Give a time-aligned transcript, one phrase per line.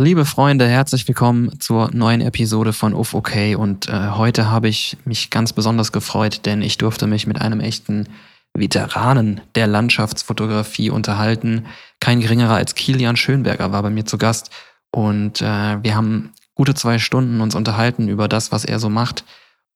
[0.00, 4.96] Liebe Freunde, herzlich willkommen zur neuen Episode von Uff OK und äh, heute habe ich
[5.04, 8.06] mich ganz besonders gefreut, denn ich durfte mich mit einem echten
[8.54, 11.66] Veteranen der Landschaftsfotografie unterhalten.
[11.98, 14.52] Kein geringerer als Kilian Schönberger war bei mir zu Gast
[14.92, 19.24] und äh, wir haben gute zwei Stunden uns unterhalten über das, was er so macht.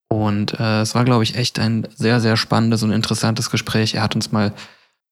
[0.06, 3.94] Und äh, es war, glaube ich, echt ein sehr, sehr spannendes und interessantes Gespräch.
[3.96, 4.52] Er hat uns mal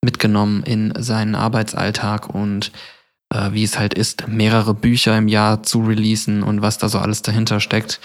[0.01, 2.71] mitgenommen in seinen Arbeitsalltag und
[3.31, 6.99] äh, wie es halt ist, mehrere Bücher im Jahr zu releasen und was da so
[6.99, 7.99] alles dahinter steckt.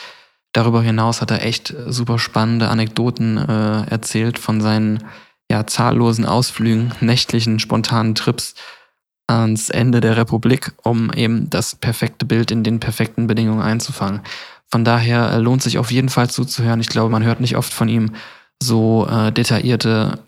[0.52, 5.04] Darüber hinaus hat er echt super spannende Anekdoten äh, erzählt von seinen
[5.50, 8.54] ja, zahllosen Ausflügen, nächtlichen, spontanen Trips
[9.26, 14.20] ans Ende der Republik, um eben das perfekte Bild in den perfekten Bedingungen einzufangen.
[14.68, 16.80] Von daher äh, lohnt sich auf jeden Fall zuzuhören.
[16.80, 18.12] Ich glaube, man hört nicht oft von ihm
[18.62, 20.18] so äh, detaillierte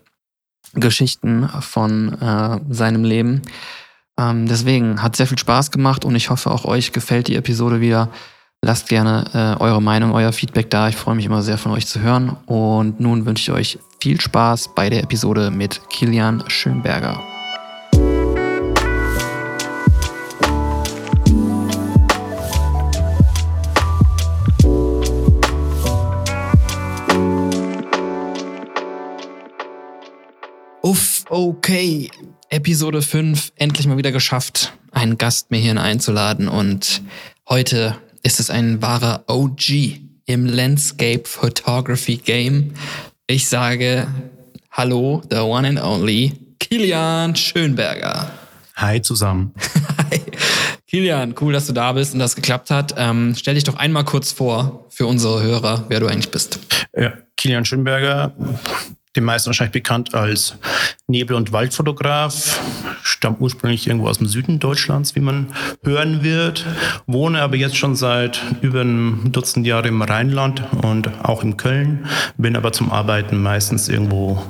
[0.73, 3.41] Geschichten von äh, seinem Leben.
[4.19, 7.79] Ähm, deswegen hat sehr viel Spaß gemacht und ich hoffe, auch euch gefällt die Episode
[7.79, 8.09] wieder.
[8.61, 10.89] Lasst gerne äh, eure Meinung, euer Feedback da.
[10.89, 12.35] Ich freue mich immer sehr von euch zu hören.
[12.45, 17.23] Und nun wünsche ich euch viel Spaß bei der Episode mit Kilian Schönberger.
[30.81, 32.09] Uff, okay.
[32.51, 36.47] Episode 5 endlich mal wieder geschafft, einen Gast mir hierhin einzuladen.
[36.47, 37.03] Und
[37.47, 42.73] heute ist es ein wahrer OG im Landscape Photography Game.
[43.27, 44.07] Ich sage
[44.71, 48.31] Hallo, the one and only Kilian Schönberger.
[48.75, 49.53] Hi zusammen.
[50.11, 50.21] Hi.
[50.87, 52.95] Kilian, cool, dass du da bist und das geklappt hat.
[52.97, 56.59] Ähm, stell dich doch einmal kurz vor für unsere Hörer, wer du eigentlich bist.
[56.97, 58.33] Ja, Kilian Schönberger,
[59.15, 60.55] den meisten wahrscheinlich bekannt als
[61.07, 62.59] Nebel- und Waldfotograf,
[63.01, 65.47] stammt ursprünglich irgendwo aus dem Süden Deutschlands, wie man
[65.83, 66.65] hören wird,
[67.07, 72.05] wohne aber jetzt schon seit über einem Dutzend Jahren im Rheinland und auch in Köln,
[72.37, 74.43] bin aber zum Arbeiten meistens irgendwo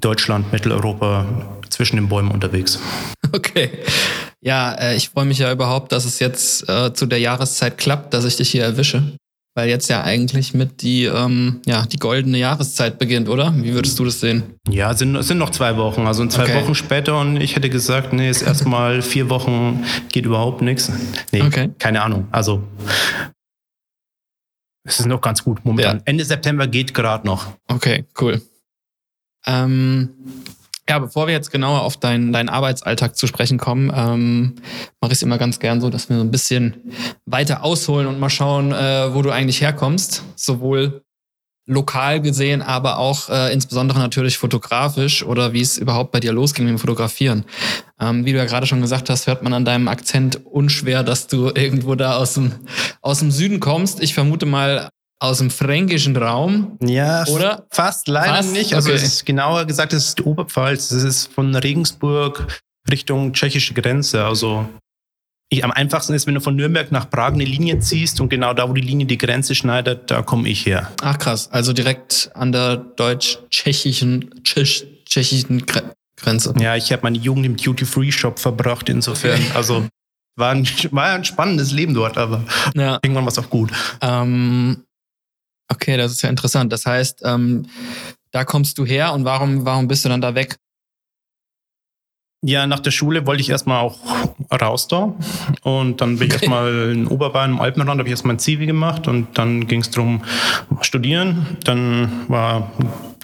[0.00, 1.26] Deutschland, Mitteleuropa,
[1.70, 2.78] zwischen den Bäumen unterwegs.
[3.30, 3.70] Okay.
[4.40, 8.14] Ja, äh, ich freue mich ja überhaupt, dass es jetzt äh, zu der Jahreszeit klappt,
[8.14, 9.18] dass ich dich hier erwische
[9.58, 13.52] weil jetzt ja eigentlich mit die, ähm, ja, die goldene Jahreszeit beginnt, oder?
[13.56, 14.44] Wie würdest du das sehen?
[14.70, 16.06] Ja, es sind, es sind noch zwei Wochen.
[16.06, 16.62] Also zwei okay.
[16.62, 20.92] Wochen später und ich hätte gesagt, nee, ist erstmal vier Wochen, geht überhaupt nichts.
[21.32, 21.70] Nee, okay.
[21.80, 22.28] keine Ahnung.
[22.30, 22.62] Also
[24.84, 25.96] es ist noch ganz gut momentan.
[25.96, 26.02] Ja.
[26.04, 27.48] Ende September geht gerade noch.
[27.66, 28.40] Okay, cool.
[29.44, 30.10] Ähm,
[30.88, 34.54] ja, bevor wir jetzt genauer auf deinen, deinen Arbeitsalltag zu sprechen kommen, ähm,
[35.00, 36.92] mache ich es immer ganz gern so, dass wir so ein bisschen
[37.26, 40.22] weiter ausholen und mal schauen, äh, wo du eigentlich herkommst.
[40.34, 41.02] Sowohl
[41.68, 46.64] lokal gesehen, aber auch äh, insbesondere natürlich fotografisch oder wie es überhaupt bei dir losging
[46.64, 47.44] mit dem Fotografieren.
[48.00, 51.26] Ähm, wie du ja gerade schon gesagt hast, hört man an deinem Akzent unschwer, dass
[51.26, 52.52] du irgendwo da aus dem,
[53.02, 54.00] aus dem Süden kommst.
[54.02, 54.88] Ich vermute mal
[55.20, 56.78] aus dem fränkischen Raum.
[56.82, 57.66] Ja, oder?
[57.70, 58.52] Fast leider fast?
[58.52, 58.74] nicht.
[58.74, 58.96] Also okay.
[58.96, 60.90] es ist genauer gesagt, es ist die Oberpfalz.
[60.90, 62.46] Es ist von Regensburg
[62.90, 64.24] Richtung tschechische Grenze.
[64.24, 64.68] Also
[65.50, 68.52] ich, am einfachsten ist, wenn du von Nürnberg nach Prag eine Linie ziehst und genau
[68.52, 70.92] da, wo die Linie die Grenze schneidet, da komme ich her.
[71.00, 75.64] Ach krass, also direkt an der deutsch-tschechischen tschechischen
[76.16, 76.54] Grenze.
[76.60, 79.40] Ja, ich habe meine Jugend im Duty-Free-Shop verbracht, insofern.
[79.40, 79.50] Okay.
[79.54, 79.86] Also
[80.36, 82.98] war ein, war ein spannendes Leben dort, aber ja.
[83.02, 83.72] irgendwann war es auch gut.
[84.00, 84.84] Ähm,
[85.70, 86.72] Okay, das ist ja interessant.
[86.72, 87.66] Das heißt, ähm,
[88.30, 90.56] da kommst du her und warum, warum bist du dann da weg?
[92.44, 93.98] Ja, nach der Schule wollte ich erstmal auch
[94.52, 95.14] raus da.
[95.62, 99.08] Und dann bin ich erstmal in Oberbayern im Alpenrand, habe ich erstmal ein Zivi gemacht
[99.08, 100.22] und dann ging es darum,
[100.80, 101.58] studieren.
[101.64, 102.70] Dann war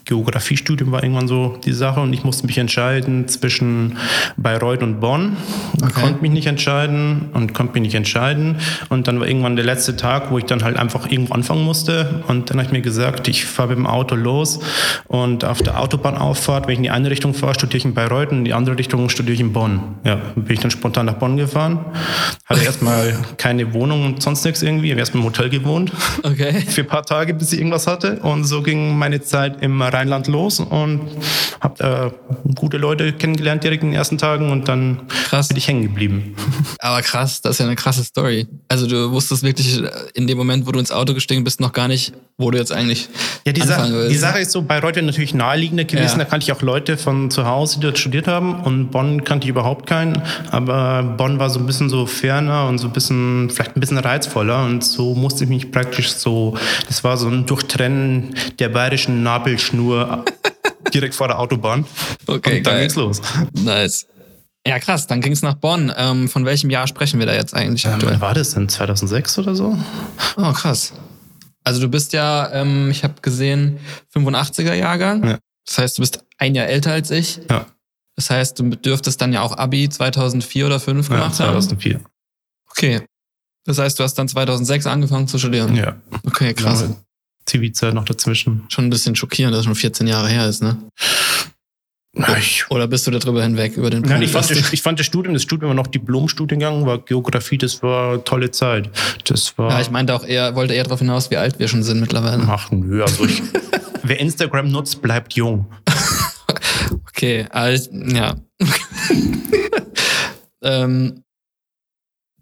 [0.05, 3.97] Geografiestudium war irgendwann so die Sache und ich musste mich entscheiden zwischen
[4.37, 5.37] Bayreuth und Bonn.
[5.83, 5.93] Okay.
[6.01, 8.57] Konnte mich nicht entscheiden und konnte mich nicht entscheiden.
[8.91, 12.23] Und dann war irgendwann der letzte Tag, wo ich dann halt einfach irgendwo anfangen musste.
[12.29, 14.61] Und dann habe ich mir gesagt, ich fahre mit dem Auto los
[15.07, 18.31] und auf der Autobahnauffahrt, wenn ich in die eine Richtung fahre, studiere ich in Bayreuth
[18.31, 19.81] und in die andere Richtung studiere ich in Bonn.
[20.05, 21.79] Ja, bin ich dann spontan nach Bonn gefahren.
[22.45, 24.89] Hatte erstmal keine Wohnung und sonst nichts irgendwie.
[24.89, 25.93] Ich habe erstmal im Hotel gewohnt.
[26.23, 26.53] Okay.
[26.61, 28.21] Für ein paar Tage, bis ich irgendwas hatte.
[28.21, 31.01] Und so ging meine Zeit immer Rheinland los und
[31.61, 32.13] habe da
[32.55, 35.49] gute Leute kennengelernt direkt in den ersten Tagen und dann krass.
[35.49, 36.35] bin ich hängen geblieben.
[36.81, 38.47] Aber krass, das ist ja eine krasse Story.
[38.69, 39.83] Also du wusstest wirklich
[40.15, 42.73] in dem Moment, wo du ins Auto gestiegen bist, noch gar nicht, wo du jetzt
[42.73, 43.09] eigentlich
[43.47, 44.11] ja, die, Sa willst.
[44.11, 46.19] die Sache ist so, bei Bayreuth natürlich naheliegender gewesen.
[46.19, 46.25] Ja.
[46.25, 49.47] Da kannte ich auch Leute von zu Hause, die dort studiert haben und Bonn kannte
[49.47, 50.21] ich überhaupt keinen.
[50.51, 53.99] Aber Bonn war so ein bisschen so ferner und so ein bisschen, vielleicht ein bisschen
[53.99, 56.57] reizvoller und so musste ich mich praktisch so,
[56.89, 60.25] das war so ein Durchtrennen der bayerischen Nabelschnur nur
[60.93, 61.85] direkt vor der Autobahn.
[62.27, 62.83] Okay, und dann geil.
[62.83, 63.21] geht's los.
[63.53, 64.07] Nice.
[64.67, 65.93] Ja, krass, dann ging es nach Bonn.
[65.97, 67.85] Ähm, von welchem Jahr sprechen wir da jetzt eigentlich?
[67.85, 68.69] Ähm, wann war das denn?
[68.69, 69.77] 2006 oder so?
[70.37, 70.95] Oh, krass.
[71.65, 73.79] Also du bist ja, ähm, ich habe gesehen,
[74.15, 75.25] 85er Jahrgang.
[75.27, 75.39] Ja.
[75.67, 77.41] Das heißt, du bist ein Jahr älter als ich.
[77.51, 77.67] Ja.
[78.17, 81.95] Das heißt, du dürftest dann ja auch Abi 2004 oder 2005 gemacht ja, 2004.
[81.95, 82.07] haben.
[82.71, 83.01] Okay.
[83.65, 85.75] Das heißt, du hast dann 2006 angefangen zu studieren?
[85.75, 85.97] Ja.
[86.27, 86.83] Okay, krass.
[86.83, 86.97] Ja,
[87.47, 88.65] Zivilzeit noch dazwischen.
[88.69, 90.77] Schon ein bisschen schockierend, dass es schon 14 Jahre her ist, ne?
[92.71, 94.23] Oder bist du darüber hinweg, über den Punkt?
[94.23, 97.83] ich, fand das, ich fand das Studium, das Studium war noch Diplomstudiengang, war Geografie, das
[97.83, 98.89] war tolle Zeit.
[99.25, 99.71] Das war.
[99.71, 102.45] Ja, ich meinte auch eher, wollte eher darauf hinaus, wie alt wir schon sind mittlerweile.
[102.49, 103.43] Ach, nö, also ich,
[104.05, 105.67] wer Instagram nutzt, bleibt jung.
[107.09, 108.37] okay, also, ja.
[110.63, 111.25] ähm,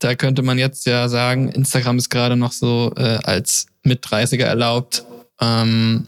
[0.03, 4.45] da könnte man jetzt ja sagen, Instagram ist gerade noch so äh, als mit 30er
[4.45, 5.05] erlaubt.
[5.41, 6.07] Ähm,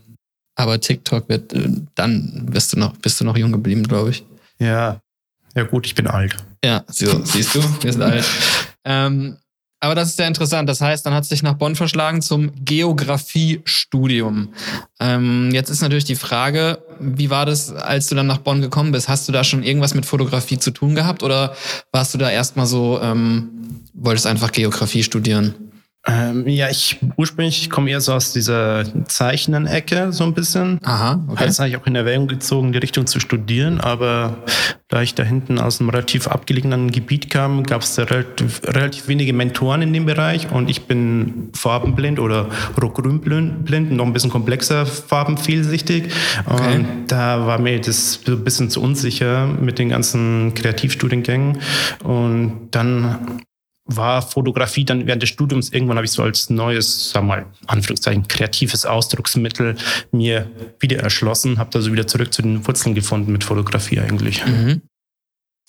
[0.56, 4.24] aber TikTok wird, äh, dann bist du noch, bist du noch jung geblieben, glaube ich.
[4.58, 5.00] Ja.
[5.54, 6.36] Ja, gut, ich bin alt.
[6.64, 8.24] Ja, so, siehst du, wir sind alt.
[8.86, 9.38] Ähm,
[9.84, 10.68] aber das ist ja interessant.
[10.68, 14.48] Das heißt, dann hat es dich nach Bonn verschlagen zum Geografiestudium.
[14.98, 18.92] Ähm, jetzt ist natürlich die Frage, wie war das, als du dann nach Bonn gekommen
[18.92, 19.08] bist?
[19.08, 21.54] Hast du da schon irgendwas mit Fotografie zu tun gehabt oder
[21.92, 23.50] warst du da erstmal so, ähm,
[23.92, 25.54] wolltest einfach Geografie studieren?
[26.06, 30.78] Ähm, ja, ich ursprünglich komme eher so aus dieser Zeichnen-Ecke so ein bisschen.
[30.82, 31.40] Aha, okay.
[31.40, 34.36] Hat es eigentlich auch in Erwägung gezogen, die Richtung zu studieren, aber
[34.88, 39.08] da ich da hinten aus einem relativ abgelegenen Gebiet kam, gab es da relativ, relativ,
[39.08, 44.84] wenige Mentoren in dem Bereich und ich bin farbenblind oder rot-grün-blind, noch ein bisschen komplexer
[44.84, 46.12] farbenvielsichtig.
[46.44, 46.76] Okay.
[46.76, 51.60] Und da war mir das so ein bisschen zu unsicher mit den ganzen Kreativstudiengängen
[52.02, 53.40] und dann
[53.86, 58.26] war Fotografie dann während des Studiums irgendwann habe ich so als neues, sag mal, Anführungszeichen,
[58.28, 59.76] kreatives Ausdrucksmittel
[60.10, 60.50] mir
[60.80, 64.44] wieder erschlossen, habe da so wieder zurück zu den Wurzeln gefunden mit Fotografie eigentlich.
[64.44, 64.82] Mhm.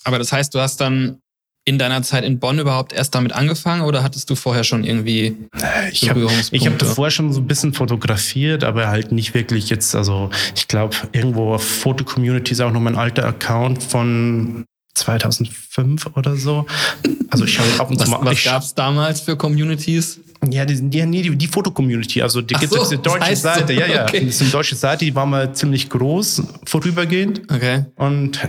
[0.06, 1.19] Aber das heißt, du hast dann
[1.67, 5.35] in deiner Zeit in Bonn überhaupt erst damit angefangen oder hattest du vorher schon irgendwie
[5.91, 9.95] Ich habe ich hab davor schon so ein bisschen fotografiert, aber halt nicht wirklich jetzt,
[9.95, 14.65] also ich glaube, irgendwo auf Foto-Community ist auch noch mein alter Account von
[14.95, 16.65] 2005 oder so.
[17.30, 18.25] Also ich schaue ab und zu mal.
[18.25, 20.19] Was gab es damals für Communities?
[20.51, 22.21] Ja, die, die, nee, die, die Foto-Community.
[22.21, 23.74] Also die gibt es so, deutsche das heißt Seite.
[23.74, 24.03] So, ja, ja.
[24.03, 24.25] Okay.
[24.25, 27.42] Das ist eine deutsche Seite, die war mal ziemlich groß vorübergehend.
[27.51, 27.86] Okay.
[27.95, 28.39] Und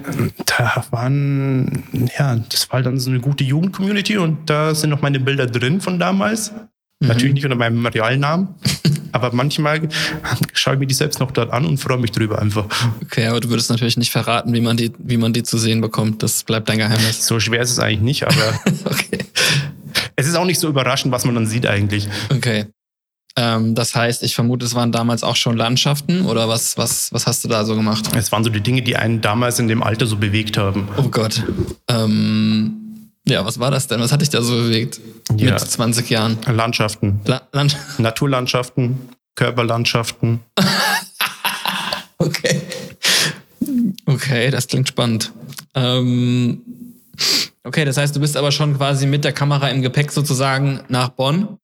[0.47, 1.85] da waren,
[2.19, 5.81] ja, das war dann so eine gute Jugend-Community und da sind noch meine Bilder drin
[5.81, 6.53] von damals.
[7.01, 7.09] Mhm.
[7.09, 8.49] Natürlich nicht unter meinem Realnamen.
[9.13, 9.89] Aber manchmal
[10.53, 12.67] schaue ich mir die selbst noch dort an und freue mich drüber einfach.
[13.03, 15.81] Okay, aber du würdest natürlich nicht verraten, wie man die, wie man die zu sehen
[15.81, 16.23] bekommt.
[16.23, 17.27] Das bleibt dein Geheimnis.
[17.27, 19.21] So schwer ist es eigentlich nicht, aber okay.
[20.17, 22.07] es ist auch nicht so überraschend, was man dann sieht eigentlich.
[22.29, 22.67] Okay.
[23.37, 27.27] Ähm, das heißt, ich vermute, es waren damals auch schon Landschaften oder was, was, was
[27.27, 28.11] hast du da so gemacht?
[28.15, 30.89] Es waren so die Dinge, die einen damals in dem Alter so bewegt haben.
[30.99, 31.43] Oh Gott.
[31.89, 32.86] Ähm,
[33.29, 34.01] ja, was war das denn?
[34.01, 35.01] Was hat dich da so bewegt
[35.37, 35.53] ja.
[35.53, 36.39] mit 20 Jahren?
[36.47, 37.21] Landschaften.
[37.25, 40.41] La Land Naturlandschaften, Körperlandschaften.
[42.19, 42.61] okay.
[44.07, 45.33] Okay, das klingt spannend.
[45.75, 46.63] Ähm,
[47.65, 51.09] okay, das heißt, du bist aber schon quasi mit der Kamera im Gepäck sozusagen nach
[51.09, 51.59] Bonn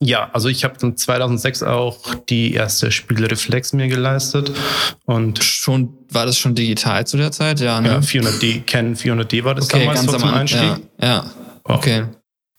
[0.00, 1.98] ja, also ich habe dann 2006 auch
[2.28, 4.52] die erste Spielreflex mir geleistet
[5.06, 7.80] und schon war das schon digital zu der Zeit, ja.
[7.80, 7.88] Ne?
[7.88, 10.60] Ja, 400D, Canon 400D war das okay, damals ganz so zum Einstieg.
[11.00, 11.30] Ja, ja.
[11.64, 12.04] okay.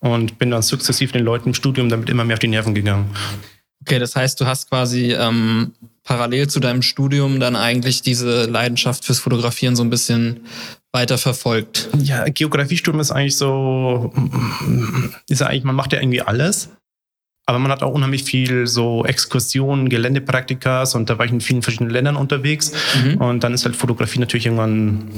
[0.01, 3.09] Und bin dann sukzessiv den Leuten im Studium damit immer mehr auf die Nerven gegangen.
[3.81, 5.73] Okay, das heißt, du hast quasi ähm,
[6.03, 10.41] parallel zu deinem Studium dann eigentlich diese Leidenschaft fürs Fotografieren so ein bisschen
[10.91, 11.89] weiter verfolgt.
[11.97, 14.13] Ja, Geografiestudium ist eigentlich so,
[15.29, 16.69] ist ja eigentlich, man macht ja irgendwie alles.
[17.49, 21.63] Aber man hat auch unheimlich viel so Exkursionen, Geländepraktikas und da war ich in vielen
[21.63, 22.73] verschiedenen Ländern unterwegs.
[23.03, 23.17] Mhm.
[23.17, 25.09] Und dann ist halt Fotografie natürlich irgendwann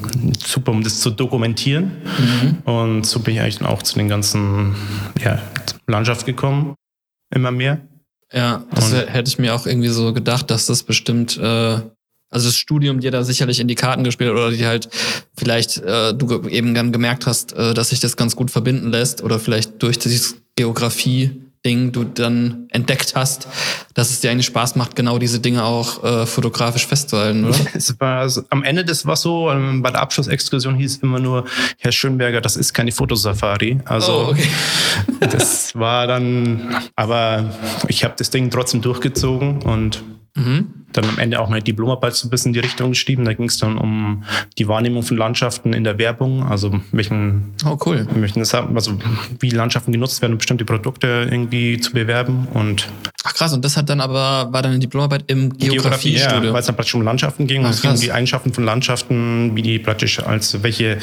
[0.41, 1.91] super, um das zu dokumentieren.
[2.17, 2.57] Mhm.
[2.63, 4.75] Und so bin ich eigentlich dann auch zu den ganzen
[5.21, 5.39] ja,
[5.87, 6.75] Landschaft gekommen.
[7.35, 7.81] Immer mehr.
[8.31, 12.47] Ja, das und hätte ich mir auch irgendwie so gedacht, dass das bestimmt, äh, also
[12.47, 14.87] das Studium dir da sicherlich in die Karten gespielt oder die halt
[15.35, 19.21] vielleicht äh, du eben dann gemerkt hast, äh, dass sich das ganz gut verbinden lässt
[19.21, 20.17] oder vielleicht durch die
[20.55, 23.47] Geografie Ding du dann entdeckt hast,
[23.93, 27.57] dass es dir eigentlich Spaß macht, genau diese Dinge auch äh, fotografisch festzuhalten, oder?
[27.73, 31.19] Es war also, am Ende das war so, ähm, bei der Abschlussexkursion hieß es immer
[31.19, 31.45] nur,
[31.77, 33.79] Herr Schönberger, das ist keine Fotosafari.
[33.85, 34.47] Also oh, okay.
[35.19, 37.53] das war dann, aber
[37.87, 40.03] ich habe das Ding trotzdem durchgezogen und
[40.35, 40.80] Mhm.
[40.93, 43.25] Dann am Ende auch meine Diplomarbeit so ein bisschen in die Richtung geschrieben.
[43.25, 44.23] Da ging es dann um
[44.57, 48.07] die Wahrnehmung von Landschaften in der Werbung, also welchen, oh cool,
[48.53, 48.97] haben, also
[49.39, 52.47] wie Landschaften genutzt werden, um bestimmte Produkte irgendwie zu bewerben.
[52.53, 52.87] Und
[53.23, 56.43] Ach krass, und das hat dann aber, war deine Diplomarbeit im Geografie, Geografiestudium?
[56.45, 57.63] ja, weil es dann praktisch um Landschaften ging.
[57.63, 60.97] Ah, und es ging um die Eigenschaften von Landschaften, wie die praktisch als welche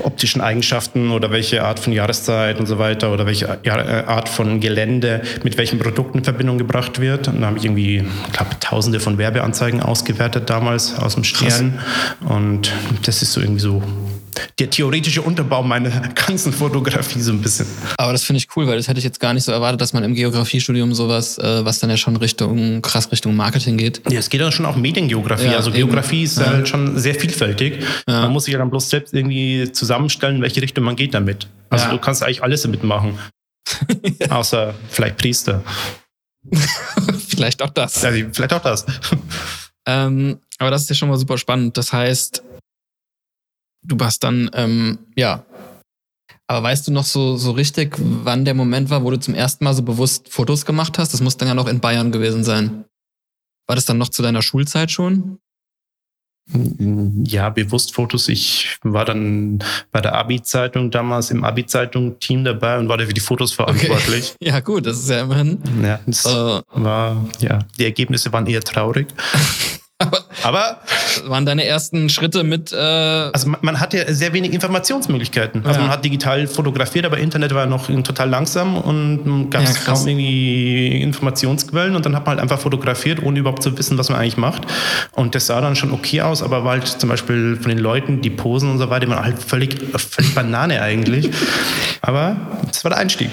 [0.00, 4.60] optischen Eigenschaften oder welche Art von Jahreszeit und so weiter oder welche äh, Art von
[4.60, 7.28] Gelände mit welchen Produkten in Verbindung gebracht wird.
[7.28, 11.78] Und da habe ich irgendwie, ich glaube, tausende von Werbeanzeigen ausgewertet damals aus dem Stern.
[12.28, 12.70] Und
[13.06, 13.82] das ist so irgendwie so
[14.58, 15.90] der theoretische Unterbau meiner
[16.26, 17.66] ganzen Fotografie so ein bisschen.
[17.96, 19.92] Aber das finde ich cool, weil das hätte ich jetzt gar nicht so erwartet, dass
[19.94, 24.02] man im Geografiestudium sowas, äh, was dann ja schon Richtung, krass Richtung Marketing geht.
[24.10, 25.46] Ja, es geht dann schon auch Mediengeografie.
[25.46, 25.78] Ja, also eben.
[25.78, 26.46] Geografie ist Ja.
[26.46, 27.82] halt schon sehr vielfältig.
[28.06, 28.22] Ja.
[28.22, 31.48] Man muss sich ja dann bloß selbst irgendwie zusammenstellen, in welche Richtung man geht damit.
[31.70, 33.18] Also du kannst eigentlich alles damit machen.
[34.30, 35.62] Außer vielleicht Priester.
[37.28, 38.04] Vielleicht auch das.
[38.04, 38.86] Also vielleicht auch das.
[39.86, 41.76] Ähm, aber das ist ja schon mal super spannend.
[41.76, 42.42] Das heißt,
[43.82, 45.44] du warst dann, ähm, ja.
[46.46, 49.62] Aber weißt du noch so, so richtig, wann der Moment war, wo du zum ersten
[49.62, 51.12] Mal so bewusst Fotos gemacht hast?
[51.12, 52.86] Das muss dann ja noch in Bayern gewesen sein.
[53.66, 55.38] War das dann noch zu deiner Schulzeit schon?
[57.26, 58.28] Ja, bewusst Fotos.
[58.28, 59.60] Ich war dann
[59.92, 64.34] bei der Abi-Zeitung damals im Abi-Zeitung-Team dabei und war da für die Fotos verantwortlich.
[64.40, 65.58] Ja, gut, das ist ja immerhin.
[65.82, 69.06] Ja, das Äh, war, ja, die Ergebnisse waren eher traurig.
[69.98, 70.78] aber Aber
[71.26, 75.64] waren deine ersten Schritte mit, äh, Also man, man hat ja sehr wenig Informationsmöglichkeiten.
[75.64, 75.86] Also Ja.
[75.86, 80.00] man hat digital fotografiert, aber Internet war noch total langsam und gab Ja, es krass.
[80.00, 84.08] kaum irgendwie Informationsquellen und dann hat man halt einfach fotografiert, ohne überhaupt zu wissen, was
[84.10, 84.62] man eigentlich macht.
[85.12, 88.20] Und das sah dann schon okay aus, aber war halt zum Beispiel von den Leuten,
[88.20, 91.30] die Posen und so weiter, die waren halt völlig, völlig Banane eigentlich.
[92.02, 92.36] aber
[92.66, 93.30] das war der Einstieg.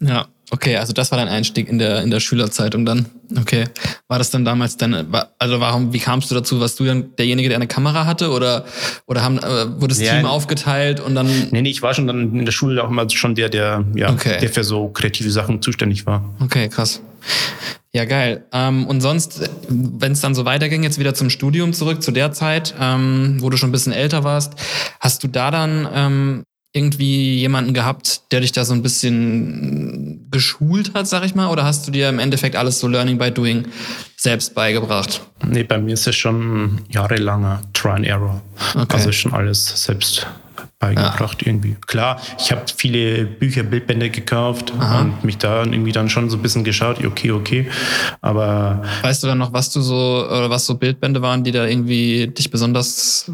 [0.00, 3.06] ja, okay, also das war dein Einstieg in der, in der Schülerzeitung dann.
[3.38, 3.64] Okay.
[4.08, 6.60] War das dann damals war- also warum, wie kamst du dazu?
[6.60, 8.64] Warst du dann derjenige, der eine Kamera hatte oder,
[9.06, 10.16] oder haben, äh, wurde das Ja.
[10.16, 13.08] Team aufgeteilt und dann, Nee, nee, ich war schon dann in der Schule auch immer
[13.10, 14.38] schon der, der, ja, Okay.
[14.40, 16.24] der für so kreative Sachen zuständig war.
[16.40, 17.00] okay, krass.
[17.94, 18.44] Ja, geil.
[18.52, 22.32] Ähm, und sonst, wenn es dann so weiterging, jetzt wieder zum Studium zurück, zu der
[22.32, 24.52] Zeit, ähm, wo du schon ein bisschen älter warst,
[25.00, 30.94] hast du da dann ähm, irgendwie jemanden gehabt, der dich da so ein bisschen geschult
[30.94, 31.48] hat, sag ich mal?
[31.48, 33.66] Oder hast du dir im Endeffekt alles so Learning by Doing
[34.16, 35.22] selbst beigebracht?
[35.46, 38.42] Nee, bei mir ist es schon jahrelanger Try and Error.
[38.74, 38.96] Okay.
[38.96, 40.26] Also schon alles selbst
[40.78, 41.76] beigebracht irgendwie.
[41.86, 45.00] Klar, ich habe viele Bücher, Bildbände gekauft Aha.
[45.00, 47.68] und mich da irgendwie dann schon so ein bisschen geschaut, okay, okay.
[48.20, 51.66] Aber Weißt du dann noch, was du so, oder was so Bildbände waren, die da
[51.66, 53.30] irgendwie dich besonders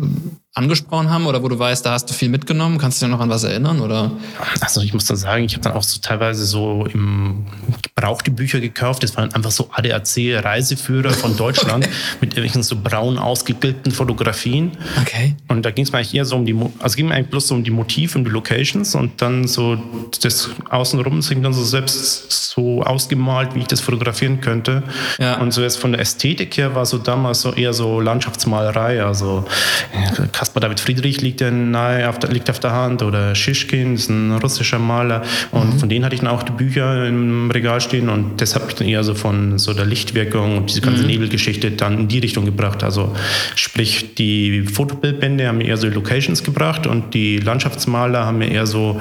[0.55, 2.79] angesprochen haben oder wo du weißt, da hast du viel mitgenommen?
[2.79, 3.81] Kannst du dich noch an was erinnern?
[3.81, 4.13] Oder?
[4.61, 7.45] also ich muss dann sagen, ich habe dann auch so teilweise so im
[7.83, 9.03] gebrauchte Bücher gekauft.
[9.03, 11.89] Das waren einfach so ADAC-Reiseführer von Deutschland
[12.21, 14.73] mit irgendwelchen so braun ausgebildeten Fotografien.
[15.01, 15.35] Okay.
[15.49, 17.49] Und da ging es mir eigentlich eher so um die, also ging mir eigentlich bloß
[17.49, 19.77] so um die Motive und die Locations und dann so
[20.23, 24.85] das Außenrum ging dann so selbst so ausgemalt, wie ich das fotografieren könnte.
[25.19, 25.39] Ja.
[25.39, 29.45] Und so jetzt von der Ästhetik her war so damals so eher so Landschaftsmalerei, also
[29.93, 33.95] ja, Caspar David Friedrich liegt ja nahe auf der, liegt auf der Hand oder Schischkin
[33.95, 35.23] ist ein russischer Maler
[35.53, 38.67] und von denen hatte ich dann auch die Bücher im Regal stehen und das habe
[38.69, 42.19] ich dann eher so von so der Lichtwirkung und diese ganze Nebelgeschichte dann in die
[42.19, 42.83] Richtung gebracht.
[42.85, 43.17] Also
[43.55, 48.67] sprich die Fotobildbände haben mir eher so Locations gebracht und die Landschaftsmaler haben mir eher
[48.67, 49.01] so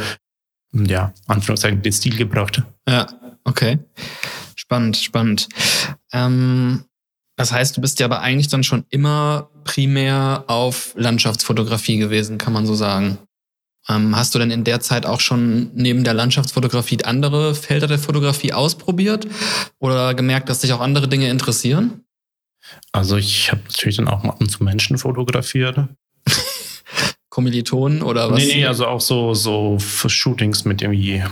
[0.71, 2.63] ja, Anführungszeichen den Stil gebracht.
[2.87, 3.07] Ja,
[3.43, 3.79] okay.
[4.55, 5.49] Spannend, spannend.
[6.13, 6.85] Ähm,
[7.35, 12.53] das heißt, du bist ja aber eigentlich dann schon immer primär auf Landschaftsfotografie gewesen, kann
[12.53, 13.17] man so sagen.
[13.89, 17.99] Ähm, hast du denn in der Zeit auch schon neben der Landschaftsfotografie andere Felder der
[17.99, 19.27] Fotografie ausprobiert
[19.79, 22.05] oder gemerkt, dass dich auch andere Dinge interessieren?
[22.91, 25.77] Also ich habe natürlich dann auch mal ab zu Menschen fotografiert.
[27.33, 28.37] Kommilitonen oder was?
[28.37, 31.23] Nee, nee, also auch so, so Shootings mit irgendwie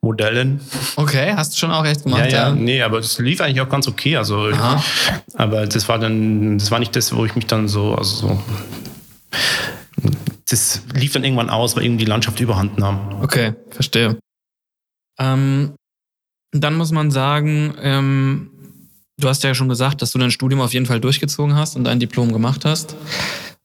[0.00, 0.60] Modellen.
[0.94, 3.68] Okay, hast du schon auch echt gemacht, ja, ja, nee, aber das lief eigentlich auch
[3.68, 4.16] ganz okay.
[4.16, 4.80] Also, Aha.
[5.34, 8.42] aber das war dann, das war nicht das, wo ich mich dann so, also so,
[10.48, 13.20] das lief dann irgendwann aus, weil irgendwie die Landschaft überhand nahm.
[13.20, 14.16] Okay, verstehe.
[15.18, 15.74] Ähm,
[16.52, 18.50] dann muss man sagen, ähm,
[19.18, 21.88] du hast ja schon gesagt, dass du dein Studium auf jeden Fall durchgezogen hast und
[21.88, 22.94] ein Diplom gemacht hast.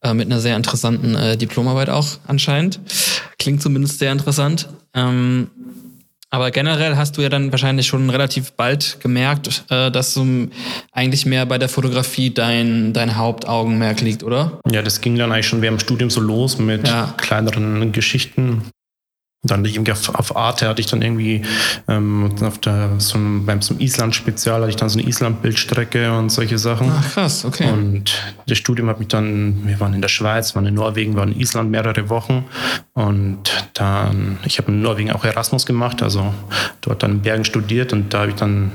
[0.02, 2.80] Äh, mit einer sehr interessanten äh, Diplomarbeit auch anscheinend.
[3.38, 4.70] Klingt zumindest sehr interessant.
[4.94, 5.50] Ähm,
[6.30, 10.48] aber generell hast du ja dann wahrscheinlich schon relativ bald gemerkt, äh, dass du
[10.94, 14.60] eigentlich mehr bei der Fotografie dein, dein Hauptaugenmerk liegt, oder?
[14.72, 17.14] Ja, das ging dann eigentlich schon während dem Studium so los mit Ja.
[17.18, 18.62] kleineren Geschichten.
[19.42, 21.44] Dann irgendwie auf, auf Arte hatte ich dann irgendwie
[21.88, 26.30] ähm, auf der, so einem, beim so Island-Spezial hatte ich dann so eine Island-Bildstrecke und
[26.30, 26.92] solche Sachen.
[26.92, 27.72] Ach krass, okay.
[27.72, 31.32] Und das Studium hat mich dann, wir waren in der Schweiz, waren in Norwegen, waren
[31.32, 32.44] in Island mehrere Wochen.
[32.94, 36.34] Und dann, ich habe in Norwegen auch Erasmus gemacht, also
[36.82, 38.74] dort dann in Bergen studiert und da habe ich dann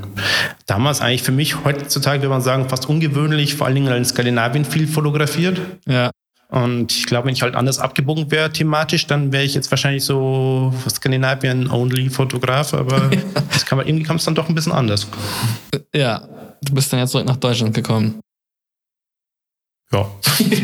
[0.65, 4.65] damals eigentlich für mich heutzutage, würde man sagen, fast ungewöhnlich, vor allen Dingen in Skandinavien
[4.65, 5.61] viel fotografiert.
[5.87, 6.11] Ja.
[6.49, 10.05] Und ich glaube, wenn ich halt anders abgebogen wäre thematisch, dann wäre ich jetzt wahrscheinlich
[10.05, 13.11] so Skandinavien-only-Fotograf, aber
[13.53, 15.09] das kann man, irgendwie kam es dann doch ein bisschen anders.
[15.95, 16.29] Ja,
[16.63, 18.21] du bist dann jetzt zurück nach Deutschland gekommen.
[19.93, 20.07] Ja.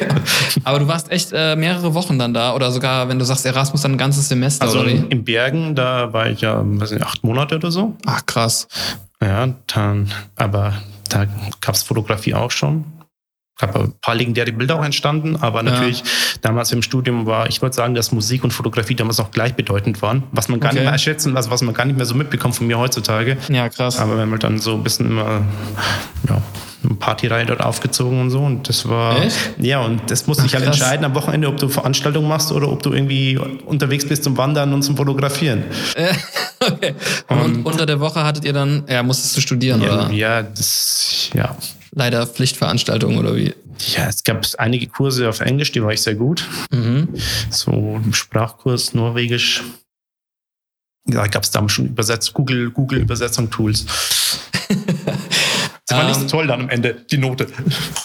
[0.64, 3.82] aber du warst echt äh, mehrere Wochen dann da oder sogar, wenn du sagst Erasmus,
[3.82, 5.06] dann ein ganzes Semester Also oder wie?
[5.08, 7.96] in Bergen, da war ich ja, weiß nicht, acht Monate oder so.
[8.06, 8.66] Ach krass.
[9.22, 10.74] Ja, dann, aber
[11.08, 11.26] da
[11.60, 12.84] gab es Fotografie auch schon.
[13.60, 16.02] Gab ein paar legendäre Bilder auch entstanden, aber natürlich
[16.40, 20.22] damals im Studium war, ich würde sagen, dass Musik und Fotografie damals noch gleichbedeutend waren,
[20.32, 20.80] was man gar Okay.
[20.80, 23.36] nicht mehr schätzen, was, was man gar nicht mehr so mitbekommt von mir heutzutage.
[23.48, 23.98] Ja, krass.
[23.98, 25.42] Aber wenn man dann so ein bisschen immer,
[26.28, 26.40] ja,
[26.82, 28.40] eine Partyreihe dort aufgezogen und so.
[28.40, 29.22] Und das war.
[29.22, 29.36] Echt?
[29.58, 30.76] Ja, und das musste ich halt krass.
[30.80, 34.72] entscheiden am Wochenende, ob du Veranstaltungen machst oder ob du irgendwie unterwegs bist zum Wandern
[34.72, 35.64] und zum Fotografieren.
[36.60, 36.94] okay.
[37.28, 41.30] Und unter der Woche hattet ihr dann, ja, musstest du studieren Ja, oder ja, das,
[41.34, 41.54] ja.
[41.92, 43.54] Leider Pflichtveranstaltungen oder wie?
[43.96, 46.46] Ja, es gab einige Kurse auf Englisch, die war ich sehr gut.
[46.72, 47.08] Mhm.
[47.50, 49.62] So Sprachkurs, Norwegisch.
[51.06, 53.86] Da gab es damals schon Übersetz Google, Google Übersetzung-Tools.
[55.90, 57.48] Das war nicht so Ähm, toll dann am Ende, die Note.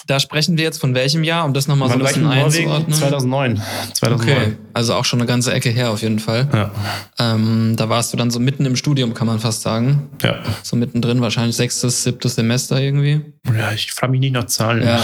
[0.06, 2.92] Da sprechen wir jetzt von welchem Jahr, um das nochmal so ein bisschen einzuordnen?
[2.92, 3.62] 2009.
[3.94, 4.36] 2009.
[4.36, 6.48] Okay, also auch schon eine ganze Ecke her auf jeden Fall.
[6.52, 6.70] Ja.
[7.18, 10.10] Ähm, da warst du dann so mitten im Studium, kann man fast sagen.
[10.22, 10.40] Ja.
[10.62, 13.20] So mittendrin, wahrscheinlich sechstes, siebtes Semester irgendwie.
[13.56, 14.82] ja, ich frage mich nicht nach Zahlen.
[14.84, 15.00] Ja.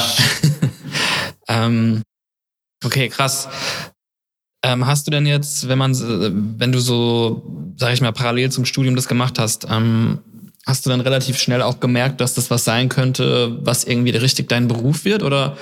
[1.49, 2.03] ähm,
[2.85, 3.49] okay, krass.
[4.65, 8.51] Ähm, hast du denn jetzt, wenn man, äh, wenn du so, sag ich mal, parallel
[8.51, 10.19] zum Studium das gemacht hast, ähm,
[10.67, 14.49] hast du dann relativ schnell auch gemerkt, dass das was sein könnte, was irgendwie richtig
[14.49, 15.23] dein Beruf wird?
[15.23, 15.57] Oder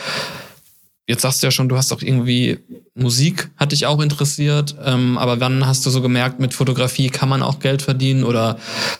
[1.10, 2.58] jetzt sagst du ja schon, du hast auch irgendwie
[2.94, 7.28] Musik, hat dich auch interessiert, ähm, aber wann hast du so gemerkt, mit Fotografie kann
[7.28, 8.24] man auch Geld verdienen?
[8.24, 8.58] Oder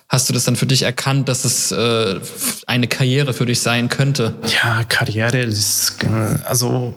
[0.08, 2.18] hast du das dann für dich erkannt, dass es äh,
[2.66, 4.34] eine Karriere für dich sein könnte?
[4.62, 6.94] Ja, Karriere, ist, äh, also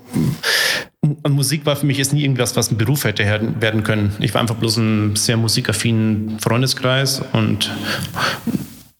[1.27, 3.23] Musik war für mich jetzt nie irgendwas, was ein Beruf hätte
[3.59, 4.15] werden können.
[4.19, 7.69] Ich war einfach bloß ein sehr musikaffinen Freundeskreis und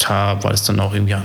[0.08, 1.24] da war es dann auch irgendwie ein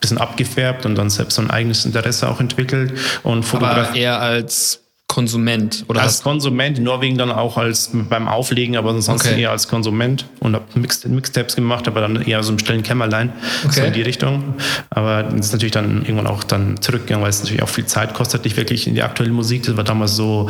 [0.00, 4.00] bisschen abgefärbt und dann selbst so ein eigenes Interesse auch entwickelt und Aber Fotografie.
[4.00, 9.30] eher als Konsument oder Als Konsument, in Norwegen dann auch als beim Auflegen, aber ansonsten
[9.30, 9.42] Okay.
[9.42, 13.32] eher als Konsument und habe Mix, Mixtapes gemacht, aber dann eher so im stillen Kämmerlein,
[13.62, 13.88] so Okay.
[13.88, 14.54] in die Richtung.
[14.88, 18.14] Aber das ist natürlich dann irgendwann auch dann zurückgegangen, weil es natürlich auch viel Zeit
[18.14, 19.64] kostet, nicht wirklich in die aktuelle Musik.
[19.64, 20.48] Das war damals so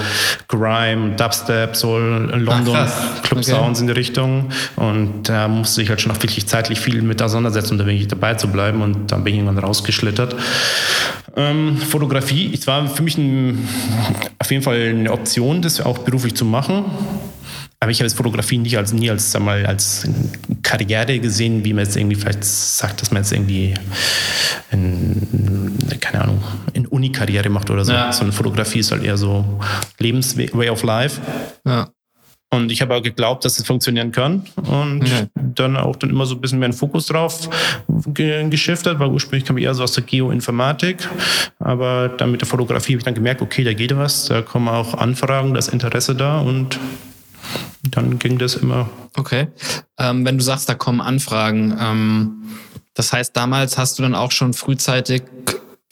[0.49, 2.93] Grime, Dubstep, Soul, London, krass.
[3.23, 3.51] Club Okay.
[3.53, 4.51] Sounds in die Richtung.
[4.77, 8.09] Und da musste ich halt schon auch wirklich zeitlich viel mit auseinandersetzen, um da wirklich
[8.09, 8.83] dabei zu bleiben.
[8.83, 10.37] Und dann bin ich irgendwann rausgeschlittert.
[11.37, 13.67] Ähm, Fotografie, es war für mich ein,
[14.51, 16.85] auf jeden Fall eine Option, das auch beruflich zu machen.
[17.79, 20.09] Aber ich habe jetzt Fotografie nicht als, nie als, sag mal, als
[20.63, 23.75] Karriere gesehen, wie man jetzt irgendwie vielleicht sagt, dass man jetzt irgendwie,
[24.73, 27.93] in, keine Ahnung, in Uni-Karriere macht oder so.
[27.93, 28.13] Ja.
[28.13, 29.61] Sondern Fotografie ist halt eher so
[29.99, 31.21] Lebensway of Life.
[31.65, 31.89] ja.
[32.53, 34.45] Und ich habe auch geglaubt, dass es funktionieren kann.
[34.57, 35.29] Und Okay.
[35.55, 37.49] dann auch dann immer so ein bisschen mehr einen Fokus drauf
[38.09, 41.09] ge geschiftet, weil ursprünglich kam ich eher so aus der Geoinformatik.
[41.61, 44.69] Aber dann mit der Fotografie habe ich dann gemerkt, okay, da geht was, da kommen
[44.69, 46.79] auch Anfragen, da ist Interesse da und
[47.83, 48.91] dann ging das immer.
[49.17, 49.49] Okay.
[49.99, 52.33] Ähm, wenn du sagst, da kommen Anfragen, ähm,
[52.95, 55.23] das heißt, damals hast du dann auch schon frühzeitig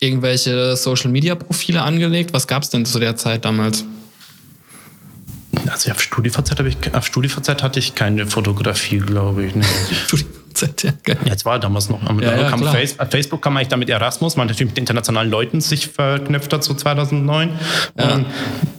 [0.00, 2.32] irgendwelche Social-Media-Profile angelegt?
[2.32, 3.84] Was gab es denn zu der Zeit damals?
[5.66, 9.54] Also auf StudiVZ, ich, auf StudiVZ hatte ich keine Fotografie, glaube ich.
[9.54, 9.64] Nee.
[10.60, 11.16] Ja, geil.
[11.24, 12.00] Ja, jetzt war damals noch.
[12.20, 12.62] Ja, ja, kam.
[12.62, 16.74] Face, Facebook kam eigentlich damit Erasmus, man natürlich mit internationalen Leuten sich verknüpft hat, so
[16.74, 17.50] 2009.
[17.98, 18.14] Ja.
[18.14, 18.26] Und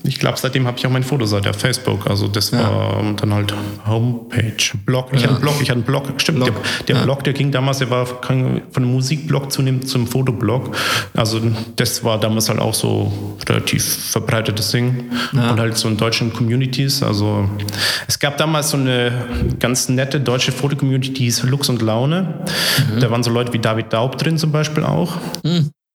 [0.03, 2.07] ich glaube, seitdem habe ich auch meine Fotoseite auf Facebook.
[2.07, 3.53] Also das war dann halt
[3.85, 5.09] Homepage, Blog.
[5.11, 6.03] Ich hatte einen Blog, ich hatte einen Blog.
[6.17, 6.63] Stimmt, Blog.
[6.87, 7.03] der, der.
[7.03, 10.75] Blog, der ging damals, der war von einem Musikblog zunehmend zum Fotoblog.
[11.15, 11.41] Also
[11.75, 15.09] das war damals halt auch so relativ verbreitetes Ding.
[15.31, 17.03] Und halt so in deutschen Communities.
[17.03, 17.49] Also
[18.07, 19.11] es gab damals so eine
[19.59, 22.45] ganz nette deutsche Fotocommunity, die hieß Lux und Laune.
[22.99, 25.17] Da waren so Leute wie David Daub drin zum Beispiel auch.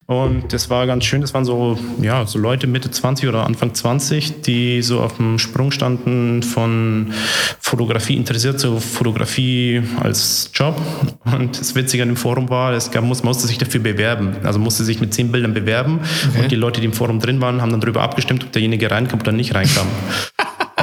[0.07, 1.23] Und das war ganz schön.
[1.23, 5.39] Das waren so, ja, so Leute Mitte 20 oder Anfang 20, die so auf dem
[5.39, 7.13] Sprung standen von
[7.59, 10.79] Fotografie interessiert zu Fotografie als Job.
[11.25, 14.37] Und das Witzige an dem Forum war, es gab, muss, man musste sich dafür bewerben.
[14.45, 16.01] Also musste sich mit zehn Bildern bewerben.
[16.39, 19.21] Und die Leute, die im Forum drin waren, haben dann darüber abgestimmt, ob derjenige reinkam
[19.21, 19.87] oder nicht reinkam.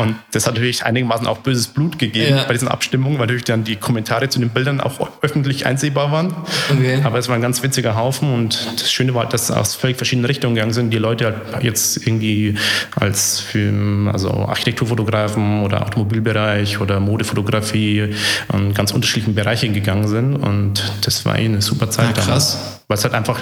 [0.01, 2.43] Und das hat natürlich einigermaßen auch böses Blut gegeben ja.
[2.43, 6.33] bei diesen Abstimmungen, weil natürlich dann die Kommentare zu den Bildern auch öffentlich einsehbar waren.
[6.71, 6.99] Okay.
[7.03, 10.25] Aber es war ein ganz witziger Haufen und das Schöne war, dass aus völlig verschiedenen
[10.25, 10.91] Richtungen gegangen sind.
[10.91, 12.55] Die Leute halt jetzt irgendwie
[12.95, 18.15] als Film, also Architekturfotografen oder Automobilbereich oder Modefotografie
[18.53, 20.35] in ganz unterschiedlichen Bereiche gegangen sind.
[20.35, 22.57] Und das war eine super Zeit ja, damals.
[22.87, 23.39] Weil es halt einfach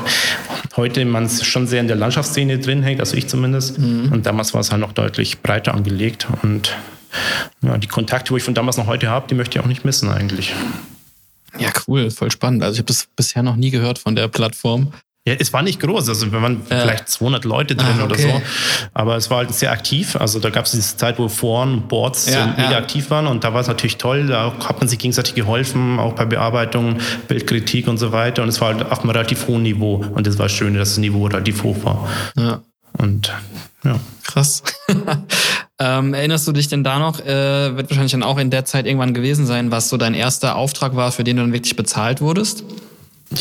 [0.76, 3.80] heute man schon sehr in der Landschaftsszene drin hängt, also ich zumindest.
[3.80, 4.12] Mhm.
[4.12, 6.28] Und damals war es halt noch deutlich breiter angelegt.
[6.42, 6.49] Und
[7.62, 9.86] ja, die Kontakte, wo ich von damals noch heute habe, die möchte ich auch nicht
[9.86, 10.54] missen eigentlich.
[11.58, 12.64] Ja, cool, voll spannend.
[12.64, 14.94] Also ich habe das bisher noch nie gehört von der Plattform.
[15.28, 16.80] Ja, es war nicht groß, also wir waren ja.
[16.80, 18.14] vielleicht 200 Leute drin ah, okay.
[18.14, 18.42] oder so,
[18.94, 20.16] aber es war halt sehr aktiv.
[20.16, 22.78] Also da gab es diese Zeit, wo Foren und Boards ja, mega ja.
[22.78, 26.14] aktiv waren und da war es natürlich toll, da hat man sich gegenseitig geholfen, auch
[26.14, 29.96] bei Bearbeitung, Bildkritik und so weiter und es war halt auf einem relativ hohen Niveau
[29.98, 32.10] und das war schön, dass das Niveau relativ hoch war.
[32.38, 32.62] Ja.
[32.94, 33.32] Und
[33.84, 34.00] ja.
[34.24, 34.64] Krass.
[35.80, 38.86] ähm, erinnerst du dich denn da noch, äh, wird wahrscheinlich dann auch in der Zeit
[38.86, 42.20] irgendwann gewesen sein, was so dein erster Auftrag war, für den du dann wirklich bezahlt
[42.20, 42.64] wurdest?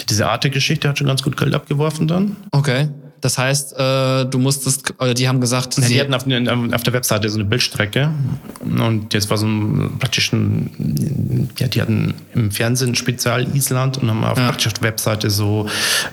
[0.08, 2.36] Diese Arte-Geschichte hat schon ganz gut Geld abgeworfen dann.
[2.52, 2.88] Okay.
[3.20, 6.24] Das heißt, äh, du musstest, oder die haben gesagt, ja, die hatten auf,
[6.74, 8.10] auf, der Webseite so eine Bildstrecke
[8.60, 14.10] und jetzt war so ein praktisch ein, ja, die hatten im Fernsehen Spezial Island und
[14.10, 14.46] haben auf ja.
[14.46, 15.66] praktisch der Webseite so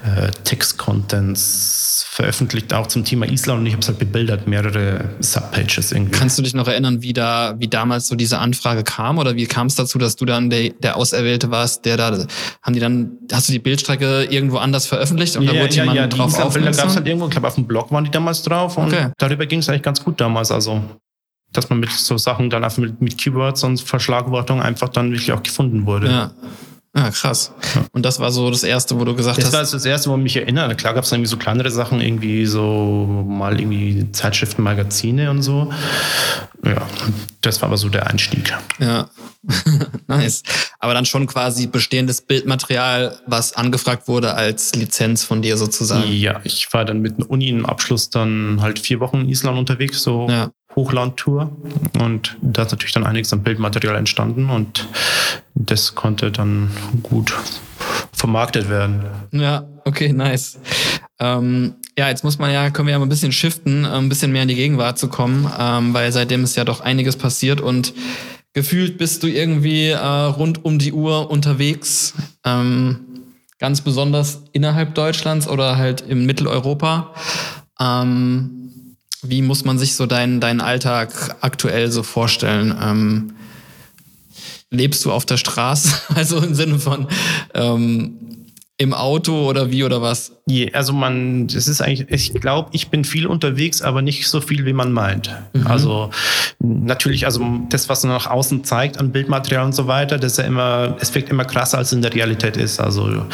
[0.03, 5.91] äh, Text-Contents veröffentlicht, auch zum Thema Island und ich habe es halt bebildert, mehrere Subpages
[5.91, 6.11] irgendwie.
[6.11, 9.45] Kannst du dich noch erinnern, wie da, wie damals so diese Anfrage kam oder wie
[9.47, 12.25] kam es dazu, dass du dann der, der Auserwählte warst, der da,
[12.61, 15.83] haben die dann, hast du die Bildstrecke irgendwo anders veröffentlicht und ja, da wurde ja,
[15.83, 16.94] jemand ja, drauf aufmerksam?
[16.95, 19.09] Es halt irgendwo, ich glaube auf dem Blog waren die damals drauf und okay.
[19.17, 20.81] darüber ging es eigentlich ganz gut damals, also
[21.51, 25.31] dass man mit so Sachen dann einfach mit, mit Keywords und Verschlagwortung einfach dann wirklich
[25.31, 26.07] auch gefunden wurde.
[26.07, 26.31] Ja.
[26.97, 27.51] Ah, krass.
[27.91, 29.53] Und das war so das Erste, wo du gesagt das hast.
[29.53, 30.75] Das war das Erste, wo ich mich erinnere.
[30.75, 35.69] Klar gab es irgendwie so kleinere Sachen, irgendwie so mal irgendwie Zeitschriften, Magazine und so.
[36.63, 36.87] Ja,
[37.41, 38.53] das war aber so der Einstieg.
[38.79, 39.09] Ja,
[40.07, 40.43] nice.
[40.79, 46.09] Aber dann schon quasi bestehendes Bildmaterial, was angefragt wurde als Lizenz von dir sozusagen.
[46.09, 49.59] Ja, ich war dann mit einem Uni im Abschluss dann halt vier Wochen in Island
[49.59, 50.49] unterwegs, so ja.
[50.75, 51.51] Hochlandtour.
[51.99, 54.87] Und da ist natürlich dann einiges an Bildmaterial entstanden und
[55.53, 56.71] das konnte dann
[57.03, 57.33] gut
[58.11, 59.05] vermarktet werden.
[59.31, 60.59] Ja, okay, nice.
[61.19, 64.31] Ähm, ja, jetzt muss man ja, können wir ja mal ein bisschen shiften, ein bisschen
[64.31, 67.93] mehr in die Gegenwart zu kommen, ähm, weil seitdem ist ja doch einiges passiert und
[68.53, 72.13] gefühlt bist du irgendwie äh, rund um die Uhr unterwegs.
[72.43, 72.99] Ähm,
[73.59, 77.13] ganz besonders innerhalb Deutschlands oder halt in Mitteleuropa.
[77.79, 78.74] Ähm,
[79.29, 82.75] wie muss man sich so deinen, deinen Alltag aktuell so vorstellen?
[82.81, 83.33] Ähm,
[84.69, 85.93] lebst du auf der Straße?
[86.15, 87.07] Also im Sinne von
[87.53, 90.34] ähm, im Auto oder wie oder was?
[90.47, 94.41] Yeah, also man, es ist eigentlich, ich glaube, ich bin viel unterwegs, aber nicht so
[94.41, 95.35] viel, wie man meint.
[95.53, 95.65] Mhm.
[95.65, 96.11] Also
[96.59, 100.37] natürlich, also das, was man nach außen zeigt an Bildmaterial und so weiter, das ist
[100.37, 102.79] ja immer, es wirkt immer krasser, als es in der Realität ist.
[102.79, 103.25] Also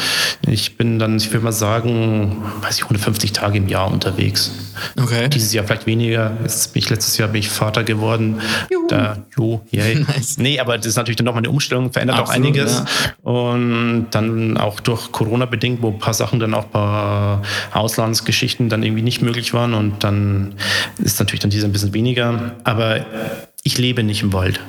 [0.46, 4.50] ich bin dann, ich würde mal sagen, weiß ich, 150 Tage im Jahr unterwegs.
[4.98, 5.28] Okay.
[5.28, 6.32] Dieses Jahr vielleicht weniger.
[6.42, 8.40] Jetzt bin ich, letztes Jahr bin ich Vater geworden.
[8.70, 8.86] Juhu.
[8.88, 9.94] Da, jo, yay.
[10.12, 10.38] Nice.
[10.38, 12.82] Nee, aber das ist natürlich dann nochmal eine Umstellung, verändert Absolut, auch einiges.
[13.24, 13.30] Ja.
[13.30, 17.01] Und dann auch durch Corona Corona bedingt, wo ein paar Sachen dann auch ein paar
[17.72, 20.54] Auslandsgeschichten dann irgendwie nicht möglich waren und dann
[20.98, 22.56] ist natürlich dann dieser ein bisschen weniger.
[22.64, 23.04] Aber
[23.62, 24.60] ich lebe nicht im Wald.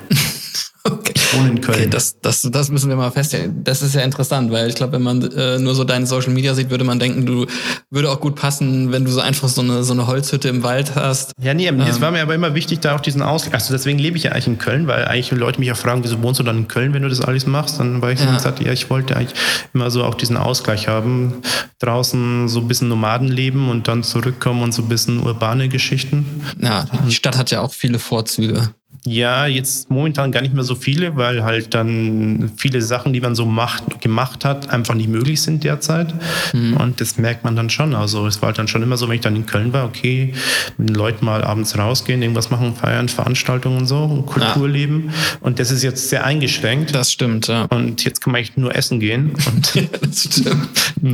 [1.24, 1.78] Ich wohne in Köln.
[1.78, 3.64] Okay, das, das, das müssen wir mal feststellen.
[3.64, 6.54] Das ist ja interessant, weil ich glaube, wenn man äh, nur so deine Social Media
[6.54, 7.46] sieht, würde man denken, du
[7.90, 10.94] würde auch gut passen, wenn du so einfach so eine, so eine Holzhütte im Wald
[10.94, 11.32] hast.
[11.40, 11.80] Ja, nee, ähm.
[11.80, 13.54] es war mir aber immer wichtig, da auch diesen Ausgleich.
[13.54, 16.22] Also deswegen lebe ich ja eigentlich in Köln, weil eigentlich Leute mich ja fragen, wieso
[16.22, 17.80] wohnst du dann in Köln, wenn du das alles machst?
[17.80, 18.26] Dann war ich ja.
[18.26, 19.38] so gesagt, ja, ich wollte eigentlich
[19.72, 21.42] immer so auch diesen Ausgleich haben.
[21.78, 26.44] Draußen so ein bisschen Nomadenleben und dann zurückkommen und so ein bisschen urbane Geschichten.
[26.60, 28.70] Ja, die Stadt hat ja auch viele Vorzüge.
[29.06, 33.34] Ja, jetzt momentan gar nicht mehr so viele, weil halt dann viele Sachen, die man
[33.34, 36.14] so macht, gemacht hat, einfach nicht möglich sind derzeit.
[36.54, 36.78] Mhm.
[36.78, 37.94] Und das merkt man dann schon.
[37.94, 40.32] Also es war halt dann schon immer so, wenn ich dann in Köln war, okay,
[40.78, 45.08] mit den Leuten mal abends rausgehen, irgendwas machen, feiern, Veranstaltungen und so, und Kulturleben.
[45.08, 45.12] Ja.
[45.40, 46.94] Und das ist jetzt sehr eingeschränkt.
[46.94, 47.64] Das stimmt, ja.
[47.64, 49.32] Und jetzt kann man echt nur essen gehen.
[49.32, 50.68] Und das stimmt.
[51.02, 51.12] das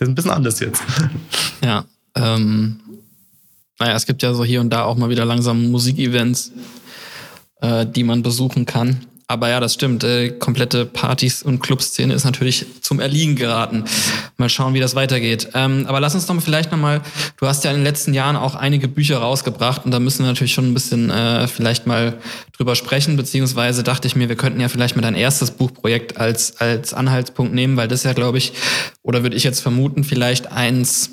[0.00, 0.82] ist ein bisschen anders jetzt.
[1.64, 1.84] Ja.
[2.16, 2.80] Ähm,
[3.78, 6.50] naja, es gibt ja so hier und da auch mal wieder langsam Musikevents
[7.60, 9.06] äh, die man besuchen kann.
[9.30, 10.04] Aber ja, das stimmt.
[10.04, 13.84] Äh, komplette Partys- und Clubszene ist natürlich zum Erliegen geraten.
[14.38, 15.50] Mal schauen, wie das weitergeht.
[15.52, 17.02] Ähm, aber lass uns doch vielleicht nochmal,
[17.36, 20.28] du hast ja in den letzten Jahren auch einige Bücher rausgebracht und da müssen wir
[20.28, 22.14] natürlich schon ein bisschen äh, vielleicht mal
[22.56, 26.56] drüber sprechen, beziehungsweise dachte ich mir, wir könnten ja vielleicht mal dein erstes Buchprojekt als,
[26.56, 28.54] als Anhaltspunkt nehmen, weil das ja, glaube ich,
[29.02, 31.10] oder würde ich jetzt vermuten, vielleicht eins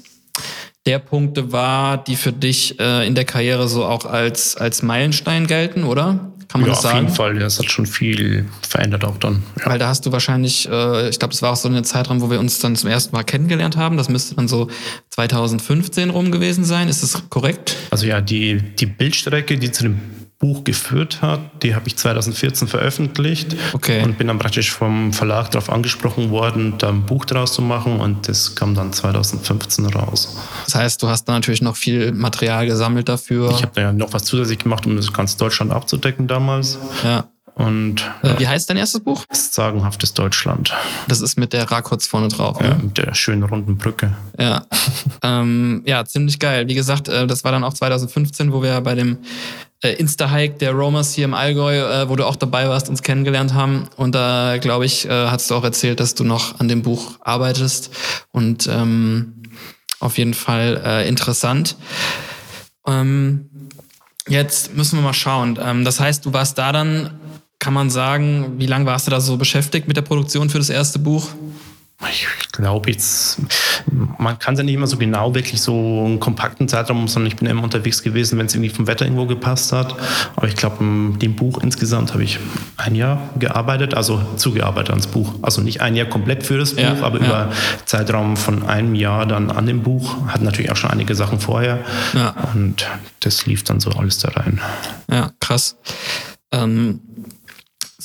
[0.86, 5.48] der Punkte war, die für dich äh, in der Karriere so auch als, als Meilenstein
[5.48, 6.32] gelten, oder?
[6.48, 6.98] Kann man ja, das sagen?
[6.98, 9.44] Auf jeden Fall, ja, es hat schon viel verändert auch dann.
[9.60, 9.68] Ja.
[9.68, 12.30] Weil da hast du wahrscheinlich, äh, ich glaube, das war auch so eine Zeitraum, wo
[12.30, 13.98] wir uns dann zum ersten Mal kennengelernt haben.
[13.98, 14.70] Das müsste dann so
[15.12, 16.88] 2015 rum gewesen sein.
[16.88, 17.76] Ist das korrekt?
[17.92, 20.00] Also ja, die, die Bildstrecke, die zu dem
[20.40, 21.40] Buch geführt hat.
[21.64, 24.04] Die habe ich 2014 veröffentlicht okay.
[24.04, 28.00] und bin dann praktisch vom Verlag darauf angesprochen worden, da ein Buch draus zu machen
[28.00, 30.38] und das kam dann 2015 raus.
[30.66, 33.52] Das heißt, du hast da natürlich noch viel Material gesammelt dafür.
[33.52, 36.78] Ich habe da ja noch was zusätzlich gemacht, um das ganz Deutschland abzudecken damals.
[37.04, 37.26] Ja.
[37.56, 39.24] Und äh, wie heißt dein erstes Buch?
[39.32, 40.74] Sagenhaftes Deutschland.
[41.08, 42.58] Das ist mit der Rakotz vorne drauf.
[42.60, 42.80] Ja, ne?
[42.84, 44.14] mit der schönen runden Brücke.
[44.38, 44.66] Ja.
[45.24, 46.68] ähm, ja, ziemlich geil.
[46.68, 49.20] Wie gesagt, äh, das war dann auch 2015, wo wir bei dem
[49.82, 53.54] äh, Insta-Hike der Romas hier im Allgäu, äh, wo du auch dabei warst, uns kennengelernt
[53.54, 53.88] haben.
[53.98, 57.14] Und da, glaube ich, äh, hast du auch erzählt, dass du noch an dem Buch
[57.22, 57.92] arbeitest.
[58.32, 59.44] Und ähm,
[60.00, 61.76] auf jeden Fall äh, interessant.
[62.88, 63.50] Ähm,
[64.28, 65.60] jetzt müssen wir mal schauen.
[65.62, 67.20] Ähm, das heißt, du warst da dann
[67.60, 70.70] kann man sagen, wie lange warst du da so beschäftigt mit der Produktion für das
[70.70, 71.30] erste Buch?
[72.10, 73.40] Ich glaube jetzt,
[74.18, 77.36] man kann es ja nicht immer so genau wirklich so einen kompakten Zeitraum, sondern ich
[77.36, 79.96] bin immer unterwegs gewesen, wenn es irgendwie vom Wetter irgendwo gepasst hat.
[80.36, 82.40] Aber ich glaube, dem Buch insgesamt habe ich
[82.78, 85.34] ein Jahr gearbeitet, also zugearbeitet ans Buch.
[85.42, 87.26] Also nicht ein Jahr komplett für das Buch, ja, aber ja.
[87.26, 87.52] über
[87.86, 90.16] Zeitraum von einem Jahr dann an dem Buch.
[90.28, 91.80] Hat natürlich auch schon einige Sachen vorher.
[92.14, 92.34] Ja.
[92.54, 92.88] Und
[93.20, 94.62] das lief dann so alles da rein.
[95.10, 95.78] Ja, krass.
[96.52, 97.02] Ähm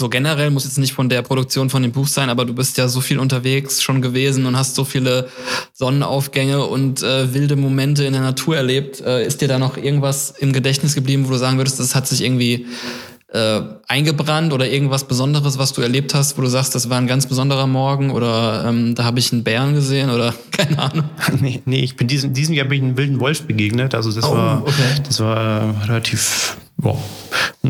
[0.00, 2.76] so generell muss jetzt nicht von der Produktion von dem Buch sein, aber du bist
[2.78, 5.28] ja so viel unterwegs schon gewesen und hast so viele
[5.74, 9.00] Sonnenaufgänge und äh, wilde Momente in der Natur erlebt.
[9.00, 12.08] Äh, ist dir da noch irgendwas im Gedächtnis geblieben, wo du sagen würdest, das hat
[12.08, 12.66] sich irgendwie
[13.32, 17.06] äh, eingebrannt oder irgendwas Besonderes, was du erlebt hast, wo du sagst, das war ein
[17.06, 21.04] ganz besonderer Morgen oder ähm, da habe ich einen Bären gesehen oder keine Ahnung?
[21.40, 23.94] Nee, nee ich bin diesem, diesem Jahr bin ich einem wilden Wolf begegnet.
[23.94, 25.02] Also das oh, war okay.
[25.06, 26.98] das war relativ boah,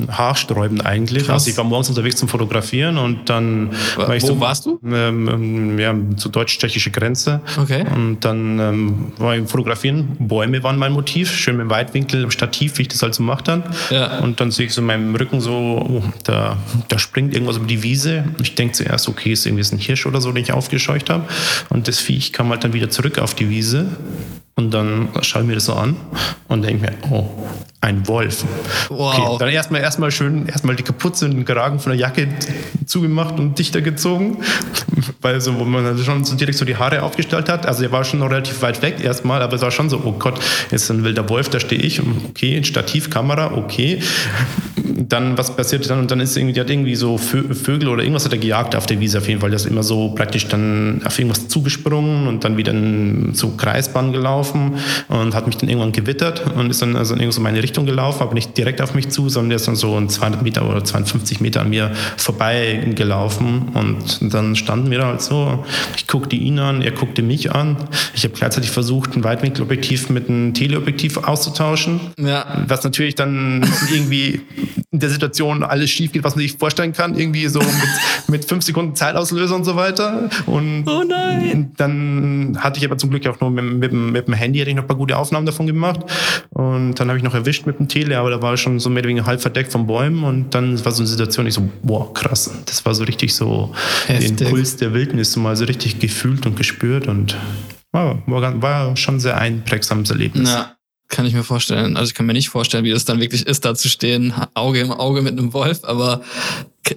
[0.08, 1.24] haarsträubend eigentlich.
[1.24, 1.42] Krass.
[1.42, 4.80] Also ich war morgens unterwegs zum Fotografieren und dann war ich Wo so, warst du?
[4.84, 7.40] Ähm, ähm, ja, zur deutsch-tschechische Grenze.
[7.60, 7.84] Okay.
[7.94, 10.16] Und dann ähm, war ich fotografieren.
[10.18, 13.42] Bäume waren mein Motiv, schön mit Weitwinkel, im Stativ, wie ich das halt so mache
[13.42, 13.64] dann.
[13.90, 14.20] Ja.
[14.20, 16.56] Und dann sehe ich so in meinem Rücken so, oh, da,
[16.88, 18.24] da springt irgendwas über die Wiese.
[18.40, 21.24] Ich denke zuerst, okay, ist irgendwie ein Hirsch oder so, den ich aufgescheucht habe.
[21.68, 23.86] Und das Viech kam halt dann wieder zurück auf die Wiese.
[24.54, 25.96] Und dann schaue ich mir das so an
[26.48, 27.26] und denke mir, oh,
[27.82, 28.44] ein Wolf.
[28.90, 29.18] Wow.
[29.18, 32.28] Okay, dann erstmal erstmal schön erstmal die Kapuze und den Kragen von der Jacke
[32.84, 34.38] zugemacht und dichter gezogen,
[35.22, 37.64] weil so wo man dann schon so direkt so die Haare aufgestellt hat.
[37.64, 40.12] Also er war schon noch relativ weit weg erstmal, aber es war schon so, oh
[40.12, 40.38] Gott,
[40.70, 42.02] jetzt ein wilder Wolf, da stehe ich.
[42.28, 44.00] Okay, Stativkamera, okay.
[44.84, 48.26] Dann was passiert dann und dann ist irgendwie, die hat irgendwie so Vögel oder irgendwas
[48.26, 49.50] hat er gejagt auf der Wiese auf jeden Fall.
[49.50, 54.12] Das ist immer so praktisch dann auf irgendwas zugesprungen und dann wieder in so Kreisbahn
[54.12, 54.74] gelaufen
[55.08, 58.22] und hat mich dann irgendwann gewittert und ist dann also in so meine Richtung gelaufen,
[58.22, 61.40] aber nicht direkt auf mich zu, sondern der ist dann so 200 Meter oder 250
[61.40, 65.64] Meter an mir vorbei gelaufen und dann standen wir da halt so.
[65.96, 67.76] Ich guckte ihn an, er guckte mich an.
[68.14, 72.64] Ich habe gleichzeitig versucht, ein Weitwinkelobjektiv mit einem Teleobjektiv auszutauschen, ja.
[72.66, 74.40] was natürlich dann irgendwie
[74.92, 77.68] in der Situation alles schief geht, was man sich vorstellen kann, irgendwie so mit,
[78.28, 80.28] mit fünf Sekunden Zeitauslöser und so weiter.
[80.46, 81.72] Und oh nein.
[81.76, 84.76] dann hatte ich aber zum Glück auch nur mit, mit, mit dem Handy hatte ich
[84.76, 86.00] noch ein paar gute Aufnahmen davon gemacht.
[86.50, 88.90] Und dann habe ich noch erwischt mit dem Tele, aber da war ich schon so
[88.90, 90.24] mehr oder weniger halb verdeckt von Bäumen.
[90.24, 92.50] Und dann war so eine Situation, ich so, boah, krass.
[92.66, 93.74] Das war so richtig so
[94.06, 94.36] Heftig.
[94.36, 97.36] den Puls der Wildnis mal so richtig gefühlt und gespürt und
[97.92, 100.50] war, war, war schon sehr einprägsames Erlebnis.
[100.50, 100.76] Ja.
[101.08, 101.96] Kann ich mir vorstellen.
[101.96, 104.78] Also ich kann mir nicht vorstellen, wie das dann wirklich ist, da zu stehen, Auge
[104.78, 106.22] im Auge mit einem Wolf, aber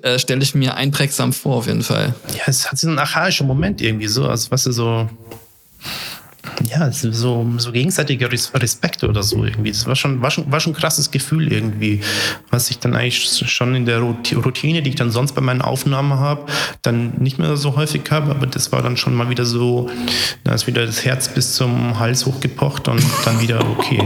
[0.04, 2.14] äh, stelle ich mir einprägsam vor auf jeden Fall.
[2.36, 5.10] Ja, es hat so einen archaischen Moment irgendwie so, als was du so
[6.70, 9.72] ja, so, so gegenseitiger Respekt oder so irgendwie.
[9.72, 12.02] Das war schon, war, schon, war schon ein krasses Gefühl irgendwie,
[12.50, 16.20] was ich dann eigentlich schon in der Routine, die ich dann sonst bei meinen Aufnahmen
[16.20, 16.46] habe,
[16.82, 19.90] dann nicht mehr so häufig habe, aber das war dann schon mal wieder so,
[20.44, 24.06] da ist wieder das Herz bis zum Hals hochgepocht und dann wieder, okay,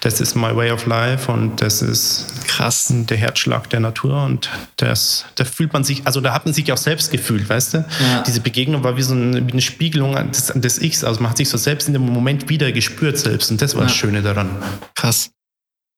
[0.00, 4.50] das ist my way of life und das ist krass der Herzschlag der Natur und
[4.76, 7.78] das, da fühlt man sich, also da hat man sich auch selbst gefühlt, weißt du?
[7.78, 8.22] Ja.
[8.26, 11.38] Diese Begegnung war wie so eine, wie eine Spiegelung des, des Ichs, also man hat
[11.38, 13.50] sich so selbst in dem Moment wieder gespürt selbst.
[13.50, 13.88] Und das war ja.
[13.88, 14.50] das Schöne daran.
[14.94, 15.30] Krass.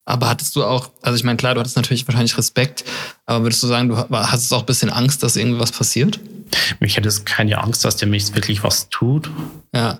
[0.04, 2.84] Aber hattest du auch, also ich meine, klar, du hattest natürlich wahrscheinlich Respekt,
[3.24, 6.18] aber würdest du sagen, du hattest auch ein bisschen Angst, dass irgendwas passiert?
[6.80, 9.30] Ich hätte keine Angst, dass der mich wirklich was tut.
[9.74, 9.98] Ja.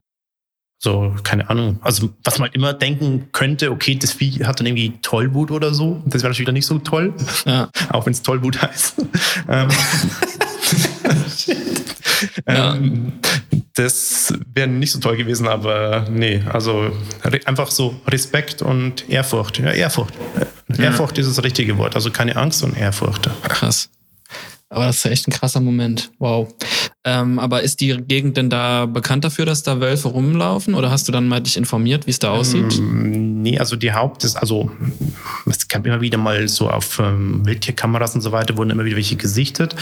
[0.83, 1.79] So, keine Ahnung.
[1.83, 6.03] Also, was man immer denken könnte, okay, das Vieh hat dann irgendwie Tollwut oder so.
[6.07, 7.15] Das wäre natürlich wieder nicht so toll.
[7.47, 7.71] Ja.
[7.91, 8.97] Auch wenn es Tollwut heißt.
[12.47, 12.75] ähm, ja.
[12.75, 13.13] ähm,
[13.75, 16.93] Das wäre nicht so toll gewesen, aber nee, also
[17.47, 19.59] einfach so Respekt und Ehrfurcht.
[19.59, 20.15] Ja, Ehrfurcht.
[20.79, 21.95] Ehrfurcht ist das richtige Wort.
[21.95, 23.31] Also keine Angst und Ehrfurcht.
[23.45, 23.89] Krass.
[24.73, 26.11] Aber das ist echt ein krasser Moment.
[26.19, 26.49] Wow.
[27.05, 30.75] Ähm, aber ist die Gegend denn da bekannt dafür, dass da Wölfe rumlaufen?
[30.75, 32.79] Oder hast du dann mal dich informiert, wie es da aussieht?
[32.79, 34.71] Ähm, nee, also die Haupt ist, also
[35.47, 38.97] es kam immer wieder mal so auf ähm, Wildtierkameras und so weiter, wurden immer wieder
[38.97, 39.77] welche gesichtet,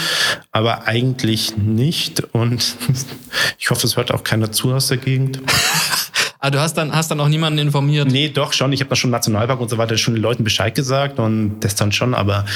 [0.50, 2.24] aber eigentlich nicht.
[2.34, 2.76] Und
[3.58, 5.40] ich hoffe, es hört auch keiner zu aus der Gegend.
[6.42, 8.10] Ah, du hast dann, hast dann auch niemanden informiert?
[8.10, 8.72] Nee, doch schon.
[8.72, 11.74] Ich habe da schon Nationalpark und so weiter schon den Leuten Bescheid gesagt und das
[11.74, 12.46] dann schon, aber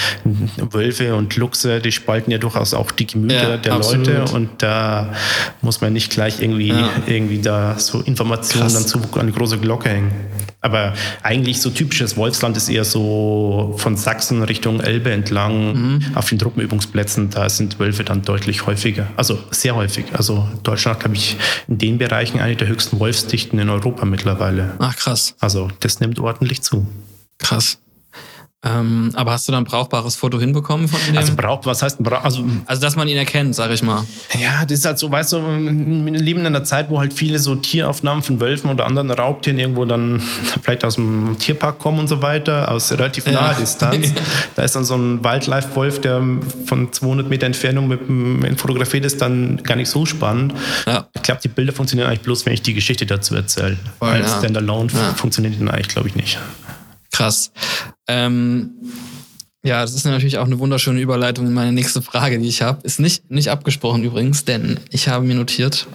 [0.70, 4.06] Wölfe und Luchse, die spalten ja durchaus auch die Gemüter ja, der absolut.
[4.06, 5.12] Leute und da
[5.60, 6.88] muss man nicht gleich irgendwie, ja.
[7.06, 8.72] irgendwie da so Informationen Krass.
[8.72, 10.12] dann zu an die große Glocke hängen.
[10.64, 16.00] Aber eigentlich so typisches Wolfsland ist eher so von Sachsen Richtung Elbe entlang mhm.
[16.14, 17.28] auf den Truppenübungsplätzen.
[17.28, 19.08] Da sind Wölfe dann deutlich häufiger.
[19.14, 20.06] Also sehr häufig.
[20.14, 21.36] Also Deutschland, glaube ich,
[21.68, 24.74] in den Bereichen eine der höchsten Wolfsdichten in Europa mittlerweile.
[24.78, 25.34] Ach krass.
[25.40, 26.86] Also das nimmt ordentlich zu.
[27.38, 27.78] Krass.
[28.64, 31.18] Ähm, aber hast du dann ein brauchbares Foto hinbekommen von dem?
[31.18, 34.04] Also braucht, was heißt brauch, also, also dass man ihn erkennt, sag ich mal.
[34.38, 37.38] Ja, das ist halt so, weißt du, wir leben in einer Zeit, wo halt viele
[37.38, 40.20] so Tieraufnahmen von Wölfen oder anderen Raubtieren irgendwo dann
[40.62, 43.58] vielleicht aus dem Tierpark kommen und so weiter, aus relativ naher ja.
[43.60, 44.12] Distanz.
[44.54, 46.22] da ist dann so ein Wildlife-Wolf, der
[46.66, 50.54] von 200 Meter Entfernung mit, mit fotografiert ist, dann gar nicht so spannend.
[50.86, 51.06] Ja.
[51.14, 53.76] Ich glaube, die Bilder funktionieren eigentlich bloß, wenn ich die Geschichte dazu erzähle.
[53.98, 54.38] Voll, Als ja.
[54.38, 55.14] Standalone ja.
[55.14, 56.38] funktioniert die eigentlich, glaube ich, nicht.
[57.14, 57.52] Krass.
[58.08, 58.72] Ähm,
[59.64, 62.80] ja, das ist natürlich auch eine wunderschöne Überleitung in meine nächste Frage, die ich habe.
[62.82, 65.86] Ist nicht, nicht abgesprochen übrigens, denn ich habe mir notiert,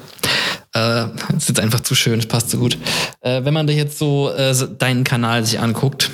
[0.73, 2.77] äh, ist jetzt einfach zu schön, es passt so gut.
[3.19, 6.09] Äh, wenn man dir jetzt so äh, deinen Kanal sich anguckt,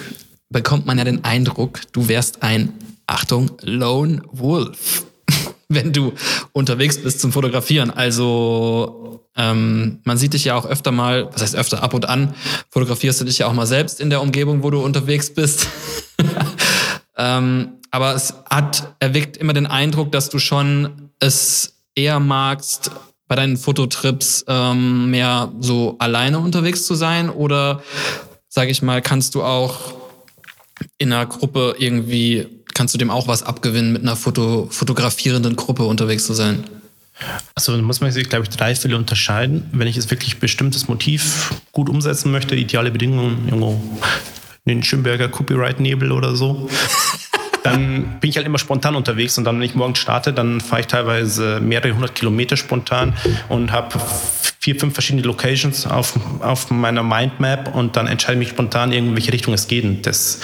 [0.50, 2.74] bekommt man ja den Eindruck, du wärst ein,
[3.06, 5.06] Achtung, Lone Wolf,
[5.70, 6.14] wenn du
[6.52, 7.92] unterwegs bist zum Fotografieren.
[7.92, 12.34] Also ähm, man sieht dich ja auch öfter mal, was heißt öfter, ab und an,
[12.70, 15.68] fotografierst du dich ja auch mal selbst in der Umgebung, wo du unterwegs bist.
[17.18, 22.92] ähm, aber es hat, erweckt immer den Eindruck, dass du schon es eher magst,
[23.28, 27.82] bei deinen Fototrips ähm, mehr so alleine unterwegs zu sein oder,
[28.48, 29.96] sag ich mal, kannst du auch
[30.98, 35.86] in einer Gruppe irgendwie, kannst du dem auch was abgewinnen, mit einer Foto, fotografierenden Gruppe
[35.86, 36.66] unterwegs zu sein?
[37.56, 39.68] Also da muss man sich, glaube ich, drei Fälle unterscheiden.
[39.72, 43.82] Wenn ich jetzt wirklich bestimmtes Motiv gut umsetzen möchte, ideale Bedingungen, irgendwo
[44.66, 46.70] den Schönberger Copyright-Nebel oder so,
[47.66, 50.82] dann bin ich halt immer spontan unterwegs und dann, wenn ich morgens starte, dann fahre
[50.82, 53.14] ich teilweise mehrere hundert Kilometer spontan
[53.50, 54.00] und habe
[54.60, 59.16] vier, fünf verschiedene Locations auf, auf meiner Mindmap und dann entscheide ich mich spontan, in
[59.16, 59.84] welche Richtung es geht.
[59.84, 60.40] Und das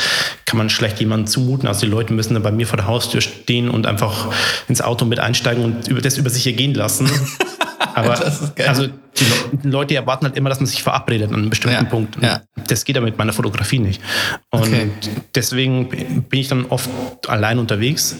[0.45, 1.67] kann man schlecht jemandem zumuten.
[1.67, 4.31] Also die Leute müssen dann bei mir vor der Haustür stehen und einfach
[4.67, 7.09] ins Auto mit einsteigen und das über sich ergehen lassen.
[7.93, 8.19] Aber
[8.67, 12.17] also die Leute erwarten halt immer, dass man sich verabredet an einem bestimmten ja, Punkt.
[12.21, 12.41] Ja.
[12.67, 14.01] Das geht ja mit meiner Fotografie nicht.
[14.49, 14.89] Und okay.
[15.35, 16.89] deswegen bin ich dann oft
[17.27, 18.17] allein unterwegs.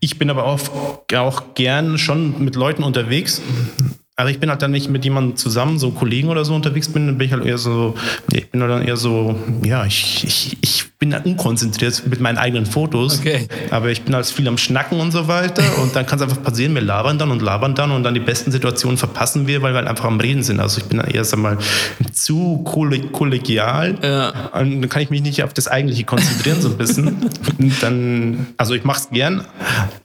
[0.00, 0.72] Ich bin aber oft
[1.14, 3.40] auch gern schon mit Leuten unterwegs.
[4.22, 7.08] Aber ich bin halt dann nicht mit jemandem zusammen, so Kollegen oder so unterwegs bin,
[7.08, 7.96] dann bin ich halt eher so,
[8.32, 12.38] ich bin halt dann eher so, ja, ich, ich, ich bin dann unkonzentriert mit meinen
[12.38, 13.18] eigenen Fotos.
[13.18, 13.48] Okay.
[13.70, 15.64] Aber ich bin halt viel am Schnacken und so weiter.
[15.82, 18.20] Und dann kann es einfach passieren, wir labern dann und labern dann und dann die
[18.20, 20.60] besten Situationen verpassen wir, weil wir halt einfach am Reden sind.
[20.60, 21.58] Also ich bin dann eher, sag mal,
[22.12, 23.98] zu kollegial.
[24.00, 24.28] Ja.
[24.52, 27.28] Und dann kann ich mich nicht auf das Eigentliche konzentrieren, so ein bisschen.
[27.80, 29.44] Dann, also ich mache es gern,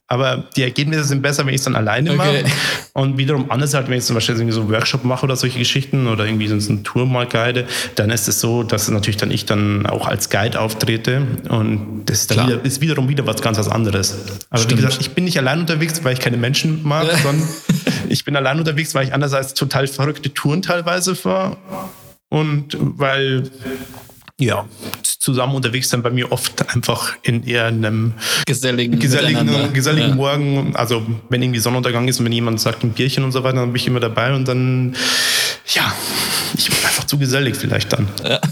[0.09, 2.17] aber die Ergebnisse sind besser, wenn ich es dann alleine okay.
[2.17, 2.43] mache.
[2.93, 5.59] Und wiederum anders halt, wenn ich zum Beispiel irgendwie so einen Workshop mache oder solche
[5.59, 9.31] Geschichten oder irgendwie so eine Tour mal guide, dann ist es so, dass natürlich dann
[9.31, 11.27] ich dann auch als Guide auftrete.
[11.49, 14.15] Und das ist, wieder, ist wiederum wieder was ganz was anderes.
[14.49, 14.81] Aber Stimmt.
[14.81, 17.47] wie gesagt, ich bin nicht allein unterwegs, weil ich keine Menschen mag, sondern
[18.09, 21.57] ich bin allein unterwegs, weil ich andererseits total verrückte Touren teilweise fahre.
[22.29, 23.49] Und weil
[24.39, 24.65] ja,
[25.01, 28.13] zusammen unterwegs sind bei mir oft einfach in eher einem
[28.45, 30.15] geselligen, geselligen, geselligen ja.
[30.15, 30.75] Morgen.
[30.75, 33.73] Also wenn irgendwie Sonnenuntergang ist und wenn jemand sagt ein Bierchen und so weiter, dann
[33.73, 34.95] bin ich immer dabei und dann,
[35.73, 35.93] ja,
[36.55, 38.07] ich bin einfach zu gesellig vielleicht dann.
[38.23, 38.39] Ja.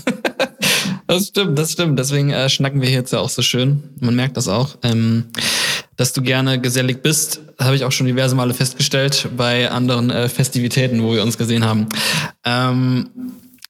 [1.08, 2.00] Das stimmt, das stimmt.
[2.00, 3.84] Deswegen äh, schnacken wir hier jetzt ja auch so schön.
[4.00, 4.76] Man merkt das auch.
[4.82, 5.26] Ähm,
[5.98, 10.28] dass du gerne gesellig bist, habe ich auch schon diverse Male festgestellt bei anderen äh,
[10.28, 11.88] Festivitäten, wo wir uns gesehen haben.
[12.44, 13.10] Ähm,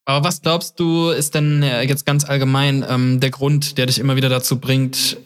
[0.06, 3.98] aber was glaubst du, ist denn äh, jetzt ganz allgemein ähm, der Grund, der dich
[3.98, 5.18] immer wieder dazu bringt,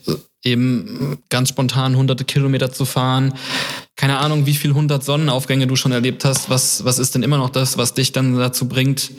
[0.44, 3.34] eben ganz spontan hunderte Kilometer zu fahren?
[3.98, 6.50] Keine Ahnung, wie viel hundert Sonnenaufgänge du schon erlebt hast.
[6.50, 9.12] Was, was ist denn immer noch das, was dich dann dazu bringt,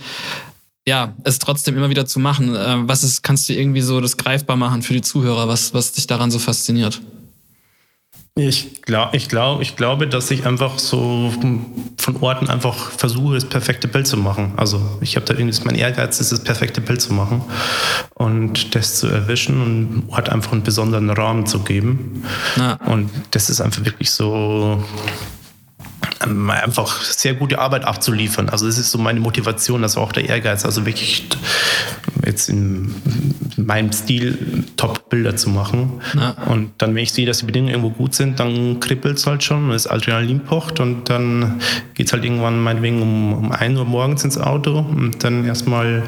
[0.88, 2.54] ja, es trotzdem immer wieder zu machen?
[2.56, 5.92] Äh, was ist, kannst du irgendwie so das greifbar machen für die Zuhörer, was, was
[5.92, 7.02] dich daran so fasziniert?
[8.48, 11.32] Ich, glaub, ich, glaub, ich glaube, dass ich einfach so
[11.96, 14.52] von Orten einfach versuche, das perfekte Bild zu machen.
[14.56, 17.42] Also ich habe da irgendwie, mein Ehrgeiz ist, das perfekte Bild zu machen
[18.14, 22.24] und das zu erwischen und Ort einfach einen besonderen Rahmen zu geben.
[22.56, 22.78] Ja.
[22.86, 24.82] Und das ist einfach wirklich so
[26.20, 28.48] einfach sehr gute Arbeit abzuliefern.
[28.50, 30.64] Also das ist so meine Motivation, das war auch der Ehrgeiz.
[30.64, 31.28] Also wirklich
[32.24, 32.94] jetzt in
[33.56, 36.00] meinem Stil Top-Bilder zu machen.
[36.14, 36.36] Ja.
[36.46, 39.42] Und dann, wenn ich sehe, dass die Bedingungen irgendwo gut sind, dann kribbelt es halt
[39.42, 41.60] schon, das Adrenalin pocht und dann
[41.94, 46.02] geht es halt irgendwann meinetwegen um, um 1 Uhr morgens ins Auto und dann erstmal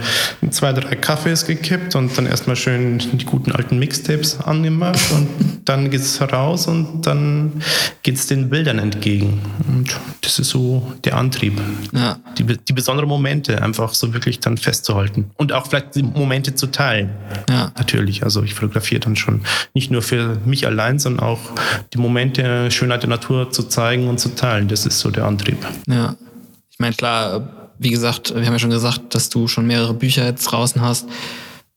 [0.50, 5.28] zwei, drei Kaffees gekippt und dann erstmal schön die guten alten Mixtapes angemacht und
[5.64, 7.62] dann geht es raus und dann
[8.02, 9.40] geht es den Bildern entgegen.
[9.68, 11.60] Und das ist so der Antrieb.
[11.92, 12.18] Ja.
[12.38, 16.68] Die, die besonderen Momente einfach so wirklich dann festzuhalten und auch vielleicht die Momente zu
[16.68, 17.10] teilen.
[17.48, 17.72] Ja.
[17.76, 18.22] Natürlich.
[18.22, 19.42] Also ich fotografiere dann schon
[19.74, 21.40] nicht nur für mich allein, sondern auch
[21.92, 24.68] die Momente, Schönheit der Natur zu zeigen und zu teilen.
[24.68, 25.58] Das ist so der Antrieb.
[25.88, 26.16] Ja.
[26.70, 30.24] Ich meine, klar, wie gesagt, wir haben ja schon gesagt, dass du schon mehrere Bücher
[30.24, 31.06] jetzt draußen hast.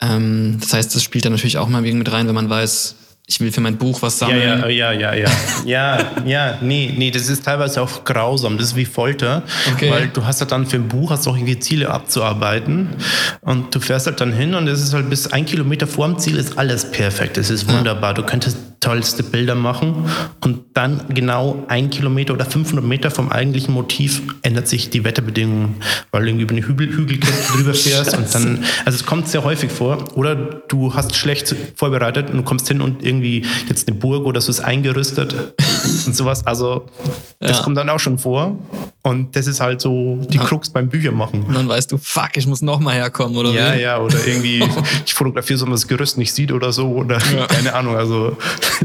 [0.02, 2.96] Ähm, das heißt, das spielt dann natürlich auch mal mit rein, wenn man weiß,
[3.28, 4.42] ich will für mein Buch was sammeln.
[4.42, 5.30] Ja, ja, ja, ja, ja.
[5.66, 8.58] ja, ja, nee, nee, das ist teilweise auch grausam.
[8.58, 9.42] Das ist wie Folter.
[9.74, 9.90] Okay.
[9.90, 12.90] Weil du hast halt dann für ein Buch hast auch irgendwie Ziele abzuarbeiten.
[13.42, 16.20] Und du fährst halt dann hin und es ist halt bis ein Kilometer vor dem
[16.20, 17.38] Ziel ist alles perfekt.
[17.38, 18.14] Es ist wunderbar.
[18.14, 20.06] Du könntest tollste Bilder machen
[20.42, 25.78] und dann genau ein Kilometer oder 500 Meter vom eigentlichen Motiv ändert sich die Wetterbedingungen,
[26.12, 29.44] weil du irgendwie über eine Hügel, Hügelkette drüber fährst und dann, also es kommt sehr
[29.44, 33.98] häufig vor oder du hast schlecht vorbereitet und du kommst hin und irgendwie jetzt eine
[33.98, 35.34] Burg oder so ist eingerüstet
[36.06, 36.86] und sowas, also
[37.40, 37.64] das ja.
[37.64, 38.58] kommt dann auch schon vor
[39.04, 41.44] und das ist halt so die Krux beim Büchermachen.
[41.44, 43.82] Und dann weißt du, fuck, ich muss nochmal herkommen oder Ja, wie?
[43.82, 44.64] ja, oder irgendwie
[45.06, 47.46] ich fotografiere so, man das Gerüst nicht sieht oder so oder ja.
[47.48, 48.36] keine Ahnung, also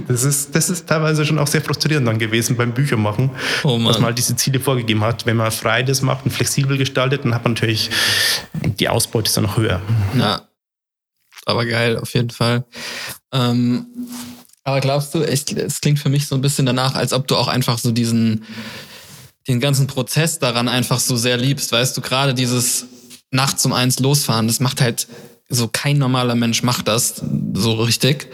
[0.09, 3.31] das ist, das ist teilweise schon auch sehr frustrierend dann gewesen beim Büchermachen,
[3.65, 5.27] oh dass man halt diese Ziele vorgegeben hat.
[5.27, 7.91] Wenn man frei das macht und flexibel gestaltet, dann hat man natürlich
[8.63, 9.81] die Ausbeute ist dann noch höher.
[10.19, 10.43] Ja,
[11.47, 12.65] aber geil, auf jeden Fall.
[13.33, 13.87] Ähm,
[14.65, 17.49] aber glaubst du, es klingt für mich so ein bisschen danach, als ob du auch
[17.49, 18.45] einfach so diesen,
[19.49, 21.73] den ganzen Prozess daran einfach so sehr liebst.
[21.73, 22.87] Weißt du, gerade dieses
[23.31, 25.07] nachts um eins losfahren, das macht halt
[25.49, 27.23] so kein normaler Mensch macht das
[27.55, 28.29] so richtig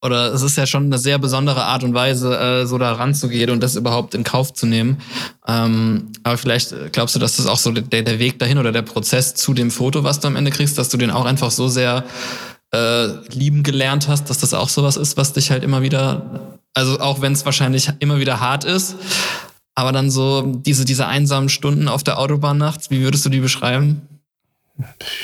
[0.00, 3.50] oder es ist ja schon eine sehr besondere Art und Weise, äh, so da ranzugehen
[3.50, 4.98] und das überhaupt in Kauf zu nehmen.
[5.46, 8.82] Ähm, aber vielleicht glaubst du, dass das auch so der, der Weg dahin oder der
[8.82, 11.68] Prozess zu dem Foto, was du am Ende kriegst, dass du den auch einfach so
[11.68, 12.04] sehr
[12.72, 17.00] äh, lieben gelernt hast, dass das auch sowas ist, was dich halt immer wieder, also
[17.00, 18.96] auch wenn es wahrscheinlich immer wieder hart ist,
[19.74, 23.40] aber dann so diese, diese einsamen Stunden auf der Autobahn nachts, wie würdest du die
[23.40, 24.02] beschreiben?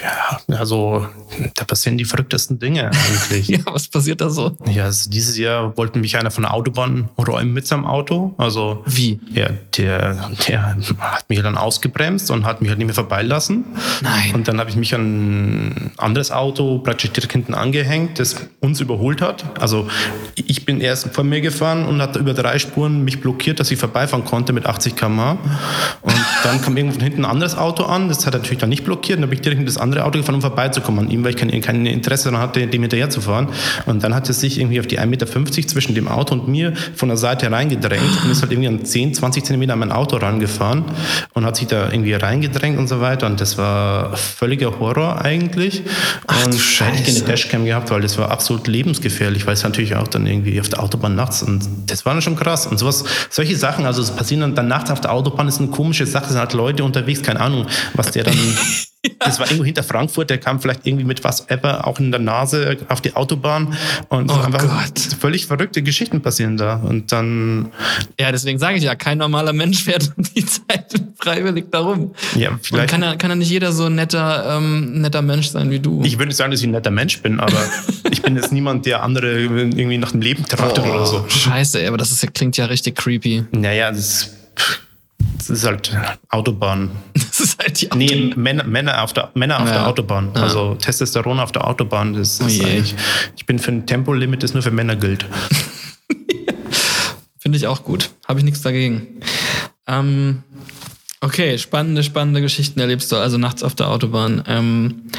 [0.02, 1.06] Ja, also
[1.54, 3.48] da passieren die verrücktesten Dinge eigentlich.
[3.48, 4.56] ja, was passiert da so?
[4.66, 8.34] Ja, also dieses Jahr wollte mich einer von der Autobahn räumen mit seinem Auto.
[8.36, 9.20] Also wie?
[9.32, 13.64] Ja, der, der hat mich dann ausgebremst und hat mich halt nicht mehr vorbeilassen.
[14.02, 14.34] Nein.
[14.34, 18.80] Und dann habe ich mich an ein anderes Auto praktisch direkt hinten angehängt, das uns
[18.80, 19.44] überholt hat.
[19.60, 19.86] Also
[20.34, 23.78] ich bin erst vor mir gefahren und hat über drei Spuren mich blockiert, dass ich
[23.78, 25.38] vorbeifahren konnte mit 80 km/h.
[26.02, 28.70] Und dann kam irgendwo von hinten ein anderes Auto an, das hat er natürlich dann
[28.70, 29.18] nicht blockiert.
[29.18, 31.36] Dann habe ich direkt in das andere Auto gefahren, um vorbeizukommen an ihm, weil ich
[31.36, 33.48] kein, kein Interesse daran hatte, dem hinterher zu fahren.
[33.86, 36.74] Und dann hat er sich irgendwie auf die 1,50 Meter zwischen dem Auto und mir
[36.94, 40.16] von der Seite reingedrängt und ist halt irgendwie an 10, 20 Zentimeter an mein Auto
[40.16, 40.84] rangefahren
[41.32, 43.26] und hat sich da irgendwie reingedrängt und so weiter.
[43.26, 45.82] Und das war völliger Horror eigentlich.
[46.26, 49.62] Ach, und da hätte ich eine Dashcam gehabt, weil das war absolut lebensgefährlich, weil es
[49.62, 52.66] natürlich auch dann irgendwie auf der Autobahn nachts und das war dann schon krass.
[52.66, 55.68] Und sowas, solche Sachen, also es passieren dann, dann nachts auf der Autobahn, ist eine
[55.68, 58.36] komische Sache, es sind halt Leute unterwegs, keine Ahnung, was der dann
[59.24, 62.20] Das war irgendwo hinter Frankfurt, der kam vielleicht irgendwie mit was ever auch in der
[62.20, 63.74] Nase auf die Autobahn
[64.08, 64.98] und oh einfach Gott.
[65.18, 66.76] völlig verrückte Geschichten passieren da.
[66.76, 67.72] Und dann.
[68.18, 72.14] Ja, deswegen sage ich ja, kein normaler Mensch fährt um die Zeit freiwillig darum.
[72.36, 72.92] Ja, vielleicht.
[72.92, 75.80] Und kann ja, kann ja nicht jeder so ein netter, ähm, netter Mensch sein wie
[75.80, 76.02] du.
[76.04, 77.58] Ich würde nicht sagen, dass ich ein netter Mensch bin, aber
[78.10, 81.24] ich bin jetzt niemand, der andere irgendwie nach dem Leben trachtet oh, oder so.
[81.28, 83.44] Scheiße, ey, aber das ist, klingt ja richtig creepy.
[83.52, 84.30] Naja, das ist
[85.48, 85.96] das ist halt
[86.28, 86.90] Autobahn.
[87.34, 88.06] Das ist halt die Autobahn.
[88.06, 89.74] Nee, Männer, Männer auf der, Männer auf ja.
[89.74, 90.30] der Autobahn.
[90.36, 90.42] Ja.
[90.42, 92.14] Also Testosteron auf der Autobahn.
[92.14, 92.94] Das oh ist eigentlich,
[93.36, 95.26] ich bin für ein Tempolimit, das nur für Männer gilt.
[97.38, 98.10] Finde ich auch gut.
[98.28, 99.20] Habe ich nichts dagegen.
[99.88, 100.44] Ähm,
[101.20, 104.44] okay, spannende, spannende Geschichten erlebst du also nachts auf der Autobahn.
[104.46, 105.10] Ähm,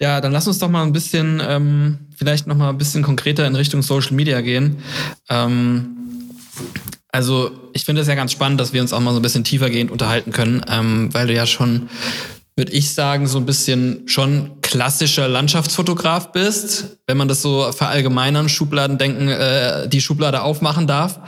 [0.00, 3.46] ja, dann lass uns doch mal ein bisschen, ähm, vielleicht noch mal ein bisschen konkreter
[3.46, 4.78] in Richtung Social Media gehen.
[5.28, 5.96] Ähm,
[7.18, 9.42] also ich finde es ja ganz spannend, dass wir uns auch mal so ein bisschen
[9.42, 11.88] tiefergehend unterhalten können, ähm, weil du ja schon
[12.58, 18.50] würde ich sagen, so ein bisschen schon klassischer Landschaftsfotograf bist, wenn man das so verallgemeinern,
[18.50, 21.20] Schubladen denken, äh, die Schublade aufmachen darf.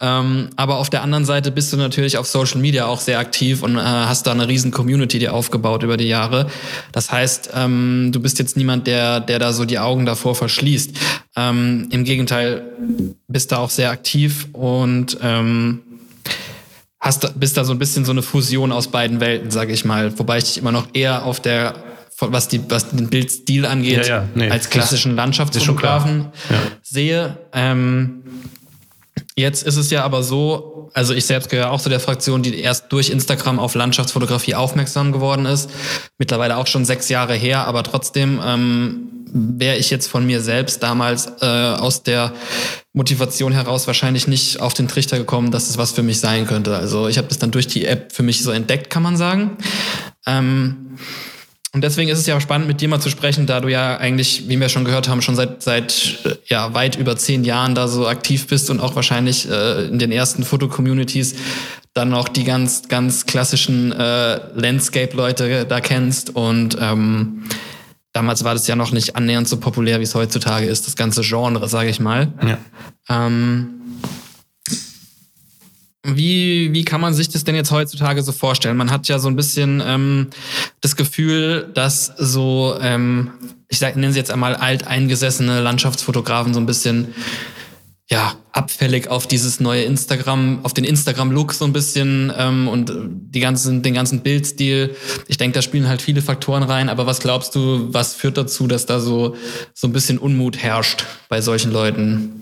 [0.00, 3.62] Ähm, aber auf der anderen Seite bist du natürlich auf Social Media auch sehr aktiv
[3.62, 6.48] und äh, hast da eine riesen Community dir aufgebaut über die Jahre.
[6.90, 10.96] Das heißt, ähm, du bist jetzt niemand, der, der da so die Augen davor verschließt.
[11.36, 12.64] Ähm, Im Gegenteil,
[13.28, 15.82] bist da auch sehr aktiv und ähm,
[17.00, 20.18] hast, bist da so ein bisschen so eine Fusion aus beiden Welten, sage ich mal.
[20.18, 21.74] Wobei ich dich immer noch eher auf der,
[22.18, 26.56] was, die, was den Bildstil angeht, ja, ja, nee, als klassischen Landschaftsfotografen ja.
[26.82, 27.38] sehe.
[27.52, 28.22] Ähm,
[29.40, 32.60] jetzt ist es ja aber so, also ich selbst gehöre auch zu der Fraktion, die
[32.60, 35.70] erst durch Instagram auf Landschaftsfotografie aufmerksam geworden ist.
[36.18, 40.82] Mittlerweile auch schon sechs Jahre her, aber trotzdem ähm, wäre ich jetzt von mir selbst
[40.82, 42.32] damals äh, aus der
[42.92, 46.76] Motivation heraus wahrscheinlich nicht auf den Trichter gekommen, dass es was für mich sein könnte.
[46.76, 49.56] Also ich habe das dann durch die App für mich so entdeckt, kann man sagen.
[50.26, 50.96] Ähm,
[51.72, 54.48] und deswegen ist es ja spannend, mit dir mal zu sprechen, da du ja eigentlich,
[54.48, 58.08] wie wir schon gehört haben, schon seit, seit ja, weit über zehn Jahren da so
[58.08, 61.36] aktiv bist und auch wahrscheinlich äh, in den ersten Foto-Communities
[61.94, 66.34] dann noch die ganz, ganz klassischen äh, Landscape-Leute da kennst.
[66.34, 67.44] Und ähm,
[68.12, 71.22] damals war das ja noch nicht annähernd so populär, wie es heutzutage ist, das ganze
[71.22, 72.32] Genre, sage ich mal.
[72.42, 72.58] Ja.
[73.08, 73.80] Ähm,
[76.02, 78.76] wie, wie kann man sich das denn jetzt heutzutage so vorstellen?
[78.76, 80.28] Man hat ja so ein bisschen ähm,
[80.80, 83.32] das Gefühl, dass so, ähm,
[83.68, 87.14] ich nenne sie jetzt einmal alteingesessene Landschaftsfotografen so ein bisschen
[88.10, 93.38] ja, abfällig auf dieses neue Instagram, auf den Instagram-Look so ein bisschen ähm, und die
[93.38, 94.96] ganzen, den ganzen Bildstil.
[95.28, 98.66] Ich denke, da spielen halt viele Faktoren rein, aber was glaubst du, was führt dazu,
[98.66, 99.36] dass da so,
[99.74, 102.39] so ein bisschen Unmut herrscht bei solchen Leuten?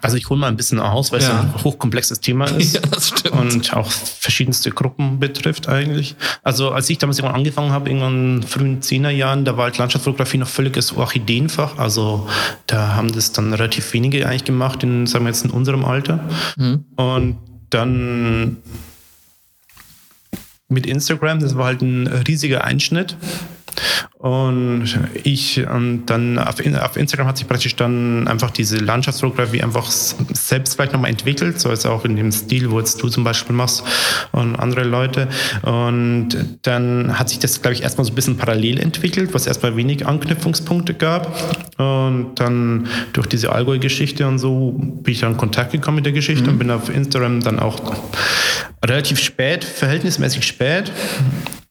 [0.00, 1.26] Also ich hole mal ein bisschen aus, weil ja.
[1.26, 3.34] es ein hochkomplexes Thema ist ja, das stimmt.
[3.34, 6.14] und auch verschiedenste Gruppen betrifft eigentlich.
[6.42, 10.38] Also als ich damals irgendwann angefangen habe, irgendwann in frühen Zehnerjahren, da war halt Landschaftsfotografie
[10.38, 11.78] noch völliges Orchideenfach.
[11.78, 12.28] Also
[12.66, 16.20] da haben das dann relativ wenige eigentlich gemacht, in, sagen wir jetzt in unserem Alter.
[16.56, 16.84] Mhm.
[16.96, 17.38] Und
[17.70, 18.58] dann
[20.68, 23.16] mit Instagram, das war halt ein riesiger Einschnitt.
[24.18, 29.88] Und ich und dann auf, auf, Instagram hat sich praktisch dann einfach diese Landschaftsfotografie einfach
[29.88, 33.54] selbst vielleicht nochmal entwickelt, so als auch in dem Stil, wo jetzt du zum Beispiel
[33.54, 33.84] machst
[34.32, 35.28] und andere Leute.
[35.62, 36.30] Und
[36.62, 40.04] dann hat sich das, glaube ich, erstmal so ein bisschen parallel entwickelt, was erstmal wenig
[40.04, 41.28] Anknüpfungspunkte gab.
[41.78, 46.12] Und dann durch diese Allgäu-Geschichte und so bin ich dann in Kontakt gekommen mit der
[46.12, 46.50] Geschichte mhm.
[46.50, 47.78] und bin auf Instagram dann auch
[48.84, 50.90] relativ spät, verhältnismäßig spät,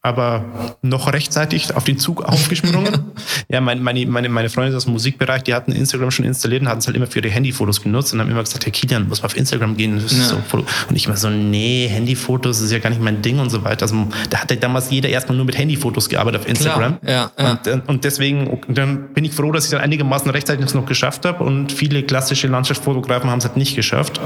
[0.01, 3.11] aber noch rechtzeitig auf den Zug aufgesprungen.
[3.49, 6.69] ja, meine, meine, meine, meine Freunde aus dem Musikbereich, die hatten Instagram schon installiert und
[6.69, 9.21] hatten es halt immer für ihre Handyfotos genutzt und haben immer gesagt, Herr Kilian, muss
[9.21, 9.97] mal auf Instagram gehen.
[9.97, 10.07] Ja.
[10.07, 13.63] So und ich immer so, nee, Handyfotos ist ja gar nicht mein Ding und so
[13.63, 13.83] weiter.
[13.83, 16.97] Also da hatte damals jeder erstmal nur mit Handyfotos gearbeitet auf Instagram.
[17.05, 17.51] Ja, ja.
[17.51, 20.85] Und, äh, und deswegen dann bin ich froh, dass ich dann einigermaßen rechtzeitig das noch
[20.85, 24.19] geschafft habe und viele klassische Landschaftsfotografen haben es halt nicht geschafft,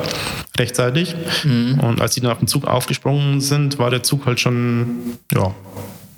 [0.58, 1.16] rechtzeitig.
[1.44, 1.80] Mhm.
[1.80, 5.54] Und als sie dann auf den Zug aufgesprungen sind, war der Zug halt schon, ja,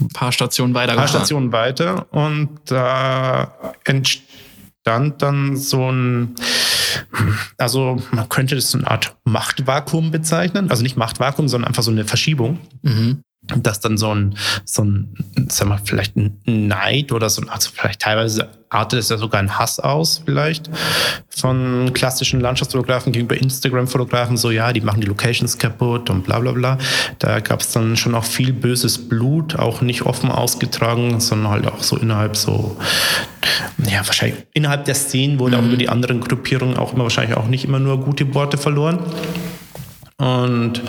[0.04, 0.93] ein paar Stationen weiter.
[0.93, 6.36] Ein paar Stationen weiter und da entstand dann so ein,
[7.58, 10.70] also man könnte das so eine Art Machtvakuum bezeichnen.
[10.70, 12.60] Also nicht Machtvakuum, sondern einfach so eine Verschiebung.
[12.82, 13.24] Mhm
[13.58, 15.14] dass dann so ein, so ein,
[15.50, 19.58] sag mal, vielleicht ein Neid oder so, also vielleicht teilweise artet es ja sogar ein
[19.58, 20.70] Hass aus, vielleicht
[21.30, 26.52] von klassischen Landschaftsfotografen gegenüber Instagram-Fotografen, so ja, die machen die Locations kaputt und bla bla
[26.54, 26.78] bla.
[27.20, 31.68] Da gab es dann schon auch viel böses Blut, auch nicht offen ausgetragen, sondern halt
[31.68, 32.78] auch so innerhalb so,
[33.86, 35.64] ja, wahrscheinlich innerhalb der Szenen wurde mhm.
[35.64, 39.00] auch über die anderen Gruppierungen auch immer wahrscheinlich auch nicht immer nur gute Worte verloren.
[40.18, 40.82] Und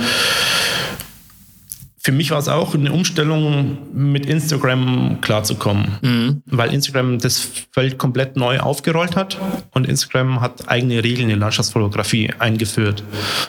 [2.04, 6.42] für mich war es auch eine Umstellung, mit Instagram klarzukommen, mhm.
[6.44, 9.38] weil Instagram das Feld komplett neu aufgerollt hat
[9.70, 13.02] und Instagram hat eigene Regeln in Landschaftsfotografie eingeführt.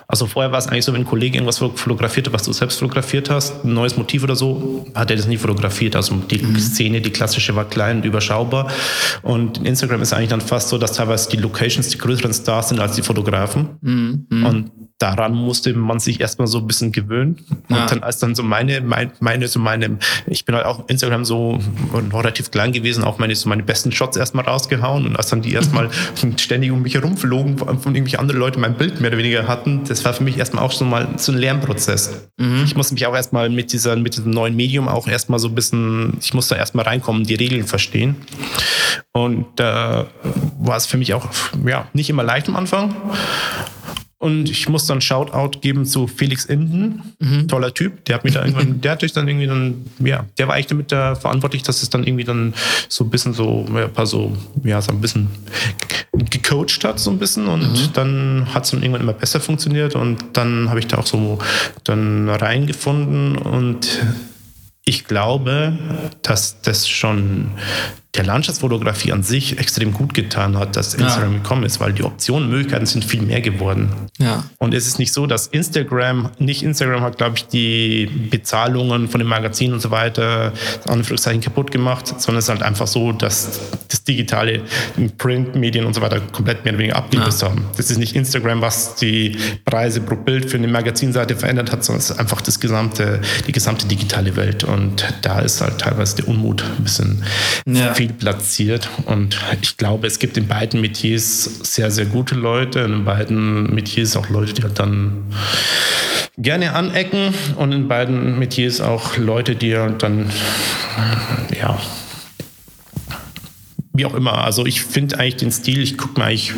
[0.07, 2.79] Also vorher war es eigentlich so, wenn ein Kollege irgendwas fotografiert hat, was du selbst
[2.79, 5.97] fotografiert hast, ein neues Motiv oder so, hat er das nie fotografiert.
[5.97, 6.57] Also die mhm.
[6.57, 8.71] Szene, die klassische, war klein und überschaubar.
[9.21, 12.69] Und in Instagram ist eigentlich dann fast so, dass teilweise die Locations die größeren Stars
[12.69, 13.71] sind als die Fotografen.
[13.81, 14.45] Mhm.
[14.45, 17.37] Und daran musste man sich erstmal so ein bisschen gewöhnen.
[17.69, 17.85] Und ja.
[17.85, 21.59] dann als dann so meine, meine, meine, so meine, ich bin halt auch Instagram so
[22.13, 25.05] relativ klein gewesen, auch meine, so meine besten Shots erstmal rausgehauen.
[25.05, 25.89] Und als dann die erstmal
[26.37, 30.05] ständig um mich herumflogen, von irgendwelche andere Leute mein Bild mehr oder weniger hatten, das
[30.05, 32.29] war für mich erstmal auch so mal so ein Lernprozess.
[32.37, 32.63] Mhm.
[32.63, 35.55] Ich musste mich auch erstmal mit dieser, mit diesem neuen Medium auch erstmal so ein
[35.55, 38.15] bisschen, ich musste erstmal reinkommen, die Regeln verstehen.
[39.11, 40.05] Und da äh,
[40.59, 41.27] war es für mich auch,
[41.65, 42.95] ja, nicht immer leicht am Anfang.
[44.17, 47.47] Und ich muss dann Shoutout geben zu Felix Inden, mhm.
[47.47, 48.05] toller Typ.
[48.05, 50.67] Der hat mich da irgendwann, der hat sich dann irgendwie dann, ja, der war eigentlich
[50.67, 52.53] damit da verantwortlich, dass es dann irgendwie dann
[52.87, 55.27] so ein bisschen so, ja, paar so, ja, so ein bisschen
[56.13, 57.47] gecoacht hat, so ein bisschen.
[57.47, 57.89] Und mhm.
[57.93, 59.95] dann hat es dann irgendwann immer besser funktioniert.
[59.95, 61.39] Und dann habe ich da auch so
[61.83, 64.01] dann reingefunden und
[64.85, 65.77] ich glaube,
[66.21, 67.51] dass das schon
[68.15, 71.37] der Landschaftsfotografie an sich extrem gut getan hat, dass Instagram ja.
[71.39, 73.89] gekommen ist, weil die Optionen, Möglichkeiten sind viel mehr geworden.
[74.17, 74.43] Ja.
[74.57, 79.19] Und es ist nicht so, dass Instagram, nicht Instagram hat, glaube ich, die Bezahlungen von
[79.19, 80.53] den Magazinen und so weiter,
[80.87, 84.61] Anführungszeichen, kaputt gemacht, sondern es ist halt einfach so, dass das digitale
[85.17, 87.49] Printmedien und so weiter komplett mehr oder weniger abgelöst ja.
[87.49, 87.65] haben.
[87.77, 91.99] Das ist nicht Instagram, was die Preise pro Bild für eine Magazinseite verändert hat, sondern
[91.99, 94.63] es ist einfach das gesamte, die gesamte digitale Welt.
[94.63, 97.23] Und da ist halt teilweise der Unmut ein bisschen
[97.67, 97.93] ja.
[97.93, 98.89] viel platziert.
[99.05, 102.79] Und ich glaube, es gibt in beiden Metiers sehr, sehr gute Leute.
[102.79, 105.23] In beiden Metiers auch Leute, die halt dann
[106.37, 110.29] gerne anecken und in beiden Metiers auch Leute, die halt dann,
[111.57, 111.79] ja,
[113.93, 114.43] wie auch immer.
[114.43, 116.53] Also ich finde eigentlich den Stil, ich gucke mir eigentlich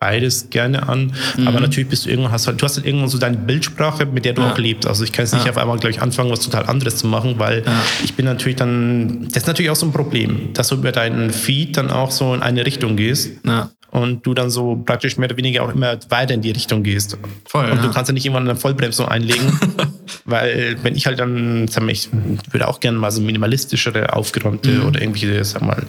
[0.00, 1.12] beides gerne an.
[1.36, 1.46] Mhm.
[1.46, 4.24] Aber natürlich bist du irgendwann, hast halt, du hast halt irgendwann so deine Bildsprache, mit
[4.24, 4.50] der du ja.
[4.50, 4.88] auch lebst.
[4.88, 5.52] Also ich kann jetzt nicht ja.
[5.52, 7.82] auf einmal gleich anfangen, was total anderes zu machen, weil ja.
[8.02, 11.30] ich bin natürlich dann, das ist natürlich auch so ein Problem, dass du über deinen
[11.30, 13.30] Feed dann auch so in eine Richtung gehst.
[13.46, 16.82] Ja und du dann so praktisch mehr oder weniger auch immer weiter in die Richtung
[16.82, 17.18] gehst.
[17.46, 17.82] Voll, und ja.
[17.82, 19.58] du kannst ja nicht irgendwann eine Vollbremsung einlegen,
[20.24, 22.08] weil wenn ich halt dann, sag mal, ich
[22.50, 24.86] würde auch gerne mal so minimalistischere, aufgeräumte mhm.
[24.86, 25.82] oder irgendwelche, sag mal,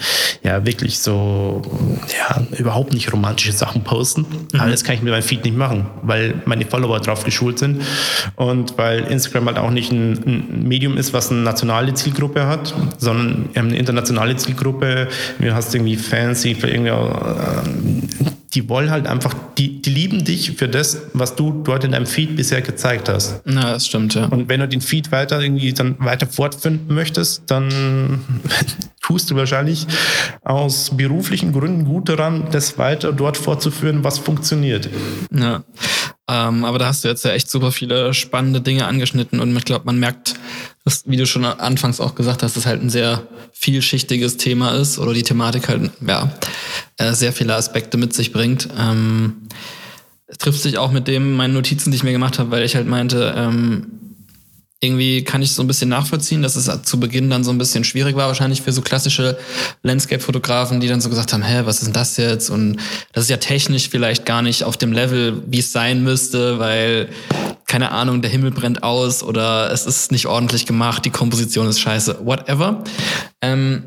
[0.43, 1.62] ja, wirklich so,
[2.18, 4.26] ja, überhaupt nicht romantische Sachen posten.
[4.52, 4.60] Mhm.
[4.60, 7.82] Aber das kann ich mit meinem Feed nicht machen, weil meine Follower drauf geschult sind
[8.36, 12.74] und weil Instagram halt auch nicht ein, ein Medium ist, was eine nationale Zielgruppe hat,
[12.97, 15.08] sondern eine internationale Zielgruppe.
[15.39, 17.91] Du hast irgendwie Fans, die für irgendwie äh,
[18.54, 22.06] die wollen halt einfach, die, die lieben dich für das, was du dort in deinem
[22.06, 23.41] Feed bisher gezeigt hast.
[23.45, 24.26] Ja, das stimmt, ja.
[24.26, 28.20] Und wenn du den Feed weiter irgendwie dann weiter fortfinden möchtest, dann
[29.02, 29.88] tust du wahrscheinlich
[30.43, 34.89] aus beruflichen Gründen gut daran, das weiter dort fortzuführen, was funktioniert.
[35.34, 35.64] Ja.
[36.32, 39.66] Ähm, aber da hast du jetzt ja echt super viele spannende Dinge angeschnitten und ich
[39.66, 40.36] glaube, man merkt,
[40.86, 44.98] dass, wie du schon anfangs auch gesagt hast, dass halt ein sehr vielschichtiges Thema ist
[44.98, 46.32] oder die Thematik halt, ja,
[46.96, 48.70] äh, sehr viele Aspekte mit sich bringt.
[48.80, 49.50] Ähm,
[50.40, 52.88] trifft sich auch mit dem meinen Notizen, die ich mir gemacht habe, weil ich halt
[52.88, 53.88] meinte, ähm,
[54.84, 57.84] irgendwie kann ich so ein bisschen nachvollziehen, dass es zu Beginn dann so ein bisschen
[57.84, 59.38] schwierig war, wahrscheinlich für so klassische
[59.84, 62.50] Landscape-Fotografen, die dann so gesagt haben, hä, was ist denn das jetzt?
[62.50, 62.78] Und
[63.14, 67.10] das ist ja technisch vielleicht gar nicht auf dem Level, wie es sein müsste, weil,
[67.68, 71.80] keine Ahnung, der Himmel brennt aus oder es ist nicht ordentlich gemacht, die Komposition ist
[71.80, 72.84] scheiße, whatever.
[73.44, 73.84] Ähm,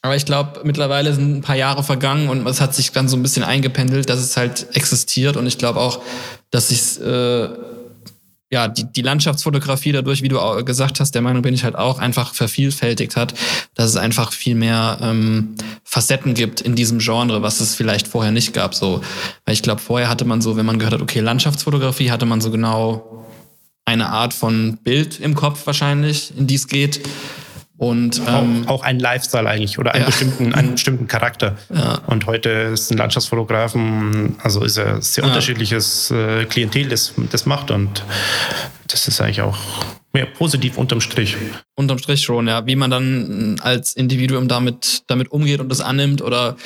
[0.00, 3.16] aber ich glaube, mittlerweile sind ein paar Jahre vergangen und es hat sich dann so
[3.16, 5.36] ein bisschen eingependelt, dass es halt existiert.
[5.36, 6.02] Und ich glaube auch,
[6.50, 7.48] dass sich äh,
[8.54, 11.98] ja, die, die Landschaftsfotografie dadurch, wie du gesagt hast, der Meinung bin ich halt auch,
[11.98, 13.34] einfach vervielfältigt hat,
[13.74, 18.30] dass es einfach viel mehr ähm, Facetten gibt in diesem Genre, was es vielleicht vorher
[18.30, 18.76] nicht gab.
[18.76, 19.00] So,
[19.44, 22.40] weil ich glaube, vorher hatte man so, wenn man gehört hat, okay, Landschaftsfotografie, hatte man
[22.40, 23.26] so genau
[23.86, 27.00] eine Art von Bild im Kopf wahrscheinlich, in die es geht.
[27.88, 30.06] Und, ähm, auch, auch ein Lifestyle eigentlich oder einen, ja.
[30.06, 31.56] bestimmten, einen bestimmten Charakter.
[31.74, 32.00] Ja.
[32.06, 35.28] Und heute ist ein Landschaftsfotografen, also ist er sehr ja.
[35.28, 37.70] unterschiedliches äh, Klientel, das, das macht.
[37.70, 38.04] Und
[38.88, 39.58] das ist eigentlich auch
[40.12, 41.36] mehr positiv unterm Strich.
[41.74, 42.66] Unterm Strich schon, ja.
[42.66, 46.56] Wie man dann als Individuum damit, damit umgeht und das annimmt oder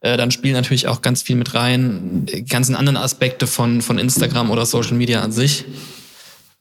[0.00, 3.98] äh, dann spielen natürlich auch ganz viel mit rein, die ganzen anderen Aspekte von, von
[3.98, 5.66] Instagram oder Social Media an sich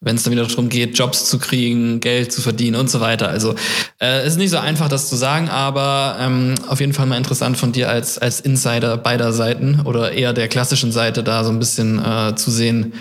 [0.04, 3.30] wenn es dann wieder darum geht, Jobs zu kriegen, Geld zu verdienen und so weiter.
[3.30, 3.56] Also
[4.02, 7.58] äh, ist nicht so einfach, das zu sagen, aber ähm, auf jeden Fall mal interessant
[7.58, 11.60] von dir als, als Insider beider Seiten oder eher der klassischen Seite da so ein
[11.60, 12.94] bisschen äh, zu sehen,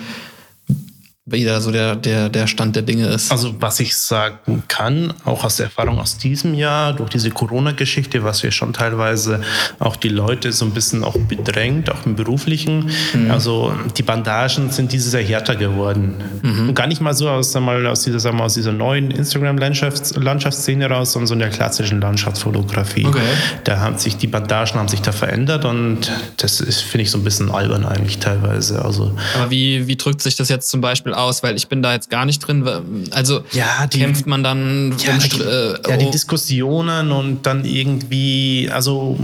[1.25, 3.31] wie da so der, der, der Stand der Dinge ist.
[3.31, 8.25] Also was ich sagen kann, auch aus der Erfahrung aus diesem Jahr, durch diese Corona-Geschichte,
[8.25, 9.41] was wir schon teilweise
[9.79, 12.91] auch die Leute so ein bisschen auch bedrängt, auch im beruflichen.
[13.15, 13.31] Mhm.
[13.31, 16.15] Also die Bandagen sind dieses Jahr härter geworden.
[16.43, 16.71] Mhm.
[16.71, 20.89] Und gar nicht mal so aus, mal, aus, dieser, sagen wir aus dieser neuen Instagram-Landschaftsszene
[20.89, 23.07] raus, sondern so in der klassischen Landschaftsfotografie.
[23.07, 23.21] Okay.
[23.63, 27.25] Da haben sich die Bandagen haben sich da verändert und das finde ich, so ein
[27.25, 28.85] bisschen albern eigentlich teilweise.
[28.85, 31.43] Also, Aber wie, wie drückt sich das jetzt zum Beispiel Beispiel aus?
[31.43, 32.65] Weil ich bin da jetzt gar nicht drin.
[33.11, 36.11] Also ja, die, kämpft man dann ja, die, äh, ja, die oh.
[36.11, 39.19] Diskussionen und dann irgendwie, also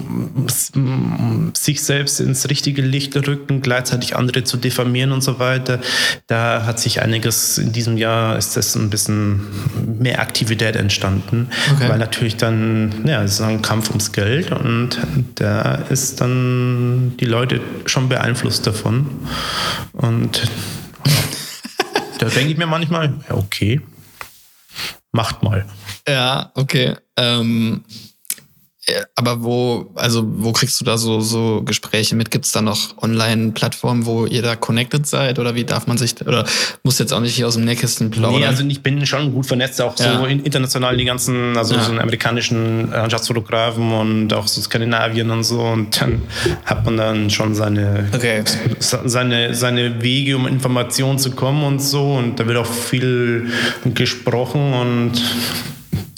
[1.54, 5.80] sich selbst ins richtige Licht rücken, gleichzeitig andere zu diffamieren und so weiter.
[6.26, 9.40] Da hat sich einiges in diesem Jahr ist das ein bisschen
[9.98, 11.88] mehr Aktivität entstanden, okay.
[11.88, 14.98] weil natürlich dann, ja, es ist ein Kampf ums Geld und
[15.36, 19.06] da ist dann die Leute schon beeinflusst davon.
[19.92, 20.42] Und
[22.34, 23.80] denke ich mir manchmal, ja, okay,
[25.12, 25.66] macht mal.
[26.06, 26.96] Ja, okay.
[27.16, 27.84] Ähm,
[29.14, 32.30] aber wo, also wo kriegst du da so, so Gespräche mit?
[32.30, 35.38] Gibt es da noch Online-Plattformen, wo ihr da connected seid?
[35.38, 36.44] Oder wie darf man sich, oder
[36.82, 38.40] muss jetzt auch nicht hier aus dem Nähkästchen plaudern?
[38.40, 40.18] Nee, also ich bin schon gut vernetzt, auch ja.
[40.18, 41.82] so international die ganzen, also ja.
[41.82, 45.60] so einen amerikanischen Landschaftsfotografen und auch so Skandinavien und so.
[45.60, 46.22] Und dann
[46.64, 48.42] hat man dann schon seine, okay.
[48.80, 52.14] seine, seine Wege, um Informationen zu kommen und so.
[52.14, 53.50] Und da wird auch viel
[53.84, 55.22] gesprochen und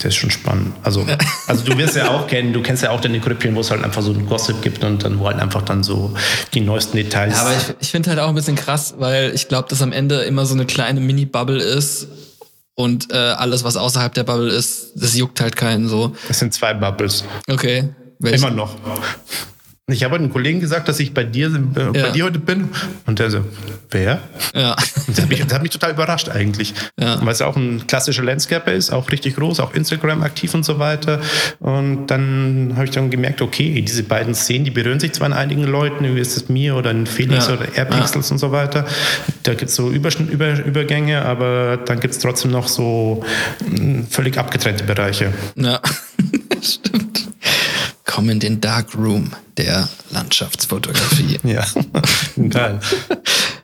[0.03, 0.73] das ist schon spannend.
[0.83, 1.05] Also,
[1.47, 3.83] also du wirst ja auch kennen, du kennst ja auch deine Grüppchen, wo es halt
[3.83, 6.13] einfach so ein Gossip gibt und dann wo halt einfach dann so
[6.53, 7.33] die neuesten Details.
[7.35, 9.91] Ja, aber ich, ich finde halt auch ein bisschen krass, weil ich glaube, dass am
[9.91, 12.07] Ende immer so eine kleine Mini-Bubble ist
[12.75, 16.15] und äh, alles, was außerhalb der Bubble ist, das juckt halt keinen so.
[16.27, 17.23] Das sind zwei Bubbles.
[17.49, 17.89] Okay.
[18.19, 18.45] Welche?
[18.45, 18.75] Immer noch.
[19.91, 21.91] Ich habe einem Kollegen gesagt, dass ich bei dir, äh, ja.
[21.91, 22.69] bei dir heute bin.
[23.05, 23.43] Und der so,
[23.89, 24.19] wer?
[24.53, 24.75] Ja.
[25.07, 26.73] Das hat, mich, das hat mich total überrascht eigentlich.
[26.99, 27.19] Ja.
[27.23, 30.79] Weil es auch ein klassischer Landscaper ist, auch richtig groß, auch Instagram aktiv und so
[30.79, 31.19] weiter.
[31.59, 35.33] Und dann habe ich dann gemerkt, okay, diese beiden Szenen, die berühren sich zwar in
[35.33, 37.53] einigen Leuten, wie ist es mir oder in Felix ja.
[37.53, 38.33] oder Airpixels ja.
[38.33, 38.85] und so weiter.
[39.43, 43.23] Da gibt es so Über, Über, Übergänge, aber dann gibt es trotzdem noch so
[43.65, 45.33] hm, völlig abgetrennte Bereiche.
[45.55, 45.81] Ja,
[46.61, 47.10] stimmt.
[48.11, 51.39] Komm in den Dark Room der Landschaftsfotografie.
[51.43, 51.65] ja,
[52.49, 52.81] geil.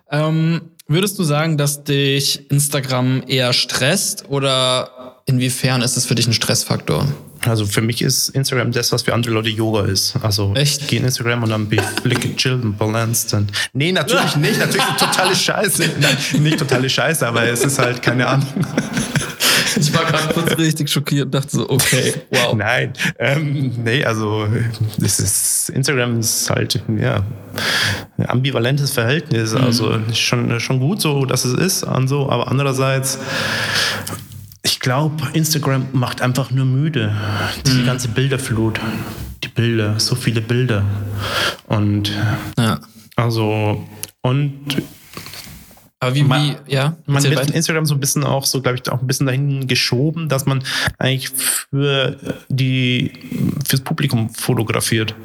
[0.10, 6.28] ähm, würdest du sagen, dass dich Instagram eher stresst oder inwiefern ist es für dich
[6.28, 7.06] ein Stressfaktor?
[7.46, 10.16] Also für mich ist Instagram das, was für andere Leute Yoga ist.
[10.22, 10.84] Also Echt?
[10.84, 13.34] ich gehe in Instagram und dann bin ich flicken, chill und balanced.
[13.34, 14.60] Und nee, natürlich nicht.
[14.60, 15.90] Natürlich totale Scheiße.
[16.00, 18.48] Nein, nicht totale Scheiße, aber es ist halt keine Ahnung.
[19.80, 22.54] Ich war gerade kurz richtig schockiert und dachte so, okay, wow.
[22.56, 24.48] Nein, ähm, nee, also
[24.98, 27.24] das ist, Instagram ist halt, ja,
[28.18, 29.54] ein ambivalentes Verhältnis.
[29.54, 29.62] Mhm.
[29.62, 33.20] Also schon, schon gut so, dass es ist und so, aber andererseits
[34.64, 37.16] ich glaube, Instagram macht einfach nur müde.
[37.66, 37.86] Diese mhm.
[37.86, 38.80] ganze Bilderflut.
[39.44, 40.84] Die Bilder, so viele Bilder.
[41.68, 42.12] Und
[42.58, 42.80] ja.
[43.16, 43.86] also,
[44.22, 44.82] und
[46.00, 46.96] aber wie, man, wie ja?
[47.06, 49.68] Man wird in Instagram so ein bisschen auch so, glaube ich, auch ein bisschen dahin
[49.68, 50.64] geschoben, dass man
[51.00, 52.18] eigentlich für
[52.50, 53.12] die,
[53.68, 55.16] fürs Publikum fotografiert.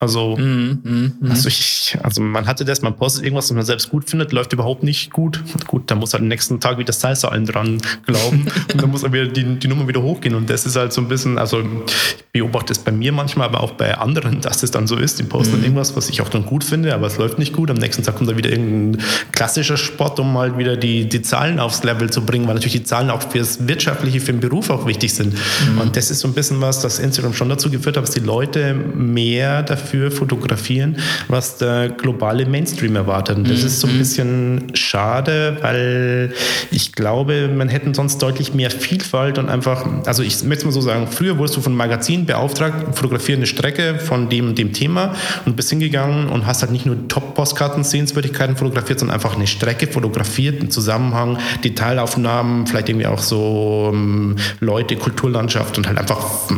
[0.00, 1.30] Also, mm, mm, mm.
[1.30, 4.52] also, ich, also man hatte das, man postet irgendwas, was man selbst gut findet, läuft
[4.52, 5.42] überhaupt nicht gut.
[5.66, 9.02] Gut, dann muss halt am nächsten Tag wieder Salsa allen dran glauben und dann muss
[9.02, 10.34] er wieder die, die Nummer wieder hochgehen.
[10.34, 13.62] Und das ist halt so ein bisschen, also ich beobachte es bei mir manchmal, aber
[13.62, 15.20] auch bei anderen, dass es dann so ist.
[15.20, 15.62] Die posten mhm.
[15.62, 17.70] irgendwas, was ich auch dann gut finde, aber es läuft nicht gut.
[17.70, 21.60] Am nächsten Tag kommt da wieder irgendein klassischer Sport, um mal wieder die, die Zahlen
[21.60, 24.84] aufs Level zu bringen, weil natürlich die Zahlen auch fürs Wirtschaftliche, für den Beruf auch
[24.84, 25.32] wichtig sind.
[25.34, 25.80] Mhm.
[25.80, 28.20] Und das ist so ein bisschen was, das Instagram schon dazu geführt hat, dass die
[28.20, 30.96] Leute mehr dafür fotografieren,
[31.28, 33.36] was der globale Mainstream erwartet.
[33.36, 33.66] Und das mhm.
[33.66, 36.34] ist so ein bisschen schade, weil
[36.72, 40.72] ich glaube, man hätte sonst deutlich mehr Vielfalt und einfach, also ich möchte es mal
[40.72, 45.14] so sagen, früher wurdest du von Magazinen beauftragt, fotografiere eine Strecke von dem dem Thema
[45.44, 49.86] und bist hingegangen und hast halt nicht nur Top-Postkarten, Sehenswürdigkeiten fotografiert, sondern einfach eine Strecke
[49.86, 56.48] fotografiert, einen Zusammenhang, Detailaufnahmen, vielleicht irgendwie auch so um, ähm, Leute, Kulturlandschaft und halt einfach,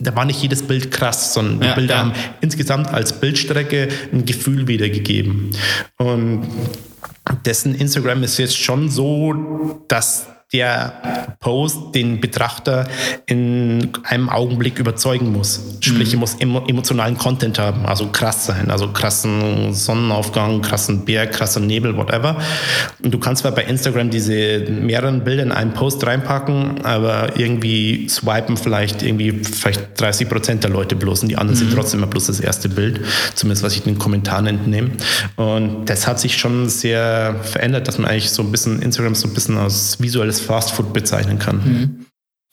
[0.00, 2.00] da war nicht jedes Bild krass, sondern die ja, Bilder ja.
[2.00, 5.50] haben insgesamt insgesamt als Bildstrecke ein Gefühl wiedergegeben.
[5.96, 6.46] Und
[7.44, 12.88] dessen Instagram ist jetzt schon so, dass der Post den Betrachter
[13.26, 15.60] in einem Augenblick überzeugen muss.
[15.80, 16.22] Sprich, mhm.
[16.40, 21.96] er muss emotionalen Content haben, also krass sein, also krassen Sonnenaufgang, krassen Berg, krasser Nebel,
[21.96, 22.36] whatever.
[23.02, 28.08] Und du kannst zwar bei Instagram diese mehreren Bilder in einen Post reinpacken, aber irgendwie
[28.08, 31.68] swipen vielleicht irgendwie vielleicht 30 Prozent der Leute bloß und die anderen mhm.
[31.68, 33.00] sind trotzdem immer bloß das erste Bild,
[33.34, 34.92] zumindest was ich in den Kommentaren entnehme.
[35.36, 39.28] Und das hat sich schon sehr verändert, dass man eigentlich so ein bisschen Instagram so
[39.28, 41.56] ein bisschen als visuelles als Fastfood bezeichnen kann.
[41.56, 42.06] Mhm.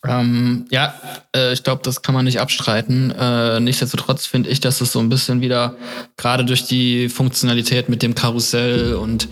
[0.07, 0.93] Ähm, ja,
[1.35, 3.11] äh, ich glaube, das kann man nicht abstreiten.
[3.11, 5.75] Äh, nichtsdestotrotz finde ich, dass es so ein bisschen wieder,
[6.17, 9.27] gerade durch die Funktionalität mit dem Karussell und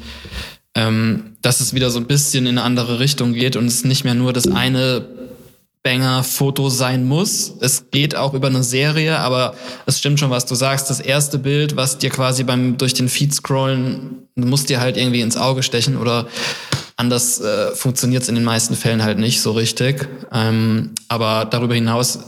[0.76, 4.04] ähm, dass es wieder so ein bisschen in eine andere Richtung geht und es nicht
[4.04, 5.06] mehr nur das eine
[5.84, 7.54] Banger-Foto sein muss.
[7.60, 9.54] Es geht auch über eine Serie, aber
[9.86, 10.90] es stimmt schon, was du sagst.
[10.90, 15.22] Das erste Bild, was dir quasi beim durch den Feed scrollen, muss dir halt irgendwie
[15.22, 16.28] ins Auge stechen oder
[16.96, 20.08] anders äh, funktioniert es in den meisten Fällen halt nicht so richtig.
[20.32, 22.20] Ähm, aber darüber hinaus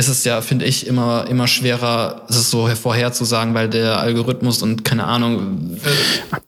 [0.00, 4.62] ist es ja, finde ich, immer, immer schwerer, es ist so vorherzusagen, weil der Algorithmus
[4.62, 5.76] und keine Ahnung,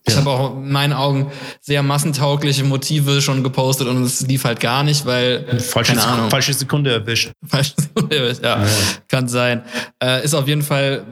[0.05, 0.21] ich ja.
[0.21, 1.31] habe auch in meinen Augen
[1.61, 6.31] sehr massentaugliche Motive schon gepostet und es lief halt gar nicht, weil falsche, keine Ahnung,
[6.31, 7.31] falsche Sekunde erwischt.
[7.47, 8.69] Falsche Sekunde erwischt, ja, ja.
[9.09, 9.63] kann sein.
[10.03, 11.05] Äh, ist auf jeden Fall,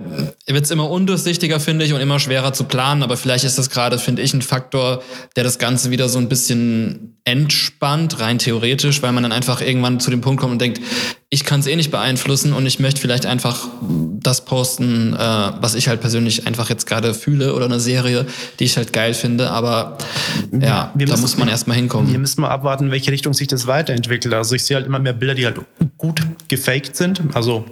[0.46, 3.68] wird es immer undurchsichtiger, finde ich, und immer schwerer zu planen, aber vielleicht ist das
[3.68, 5.02] gerade, finde ich, ein Faktor,
[5.36, 10.00] der das Ganze wieder so ein bisschen entspannt, rein theoretisch, weil man dann einfach irgendwann
[10.00, 10.80] zu dem Punkt kommt und denkt,
[11.32, 15.76] ich kann es eh nicht beeinflussen und ich möchte vielleicht einfach das posten, äh, was
[15.76, 18.26] ich halt persönlich einfach jetzt gerade fühle oder eine Serie,
[18.58, 19.50] die ich halt geil finde.
[19.50, 19.96] Aber
[20.50, 22.08] ja, wir da müssen, muss man erstmal hinkommen.
[22.08, 24.34] Hier müssen wir abwarten, in welche Richtung sich das weiterentwickelt.
[24.34, 25.60] Also ich sehe halt immer mehr Bilder, die halt
[25.98, 27.22] gut gefaked sind.
[27.32, 27.64] Also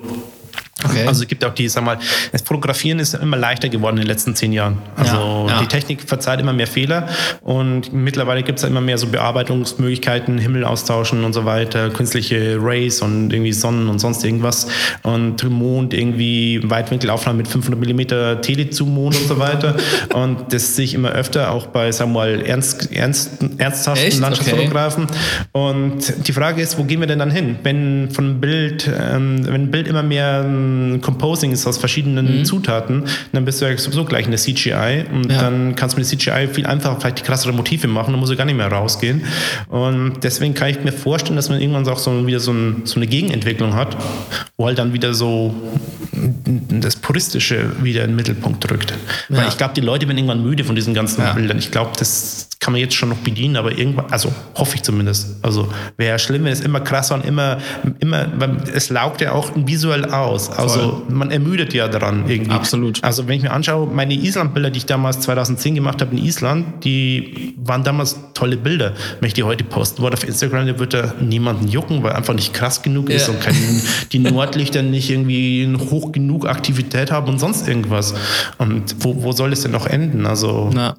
[0.84, 1.06] Okay.
[1.06, 1.98] Also es gibt auch die, sag mal,
[2.30, 4.78] das Fotografieren ist immer leichter geworden in den letzten zehn Jahren.
[4.96, 5.60] Also ja, ja.
[5.60, 7.08] die Technik verzeiht immer mehr Fehler
[7.40, 13.02] und mittlerweile gibt es immer mehr so Bearbeitungsmöglichkeiten, Himmel austauschen und so weiter, künstliche Rays
[13.02, 14.68] und irgendwie Sonnen und sonst irgendwas
[15.02, 19.76] und Mond irgendwie Weitwinkelaufnahmen mit 500 Millimeter Telezoom-Mond und so weiter
[20.14, 24.20] und das sehe ich immer öfter auch bei, sagen wir mal, ernst, ernst, ernsthaften Echt?
[24.20, 25.14] Landschaftsfotografen okay.
[25.52, 29.62] und die Frage ist, wo gehen wir denn dann hin, wenn von Bild, ähm, wenn
[29.62, 30.44] ein Bild immer mehr
[31.02, 32.44] Composing ist aus verschiedenen mhm.
[32.44, 35.40] Zutaten, dann bist du ja sowieso gleich in der CGI und ja.
[35.40, 38.32] dann kannst du mit der CGI viel einfacher vielleicht die krassere Motive machen, dann musst
[38.32, 39.22] du gar nicht mehr rausgehen.
[39.68, 42.96] Und deswegen kann ich mir vorstellen, dass man irgendwann auch so wieder so, ein, so
[42.96, 43.96] eine Gegenentwicklung hat,
[44.56, 45.54] wo halt dann wieder so
[46.68, 48.92] das Puristische wieder in den Mittelpunkt drückt.
[49.28, 49.38] Ja.
[49.38, 51.32] Weil ich glaube, die Leute werden irgendwann müde von diesen ganzen ja.
[51.32, 51.58] Bildern.
[51.58, 55.36] Ich glaube, das kann man jetzt schon noch bedienen, aber irgendwann, also hoffe ich zumindest.
[55.40, 57.56] Also wäre ja schlimm, wenn es immer krasser und immer,
[57.98, 58.28] immer,
[58.74, 60.50] es laugt ja auch visuell aus.
[60.50, 61.02] Also Voll.
[61.08, 62.50] man ermüdet ja daran irgendwie.
[62.50, 63.02] Absolut.
[63.02, 66.84] Also wenn ich mir anschaue, meine Island-Bilder, die ich damals 2010 gemacht habe in Island,
[66.84, 68.92] die waren damals tolle Bilder.
[69.20, 72.34] Wenn ich die heute posten würde auf Instagram, dann würde da niemanden jucken, weil einfach
[72.34, 73.32] nicht krass genug ist ja.
[73.32, 73.54] und kein,
[74.12, 78.14] die Nordlichter nicht irgendwie hoch genug Aktivität haben und sonst irgendwas.
[78.58, 80.26] Und wo, wo soll es denn noch enden?
[80.26, 80.98] Also Na.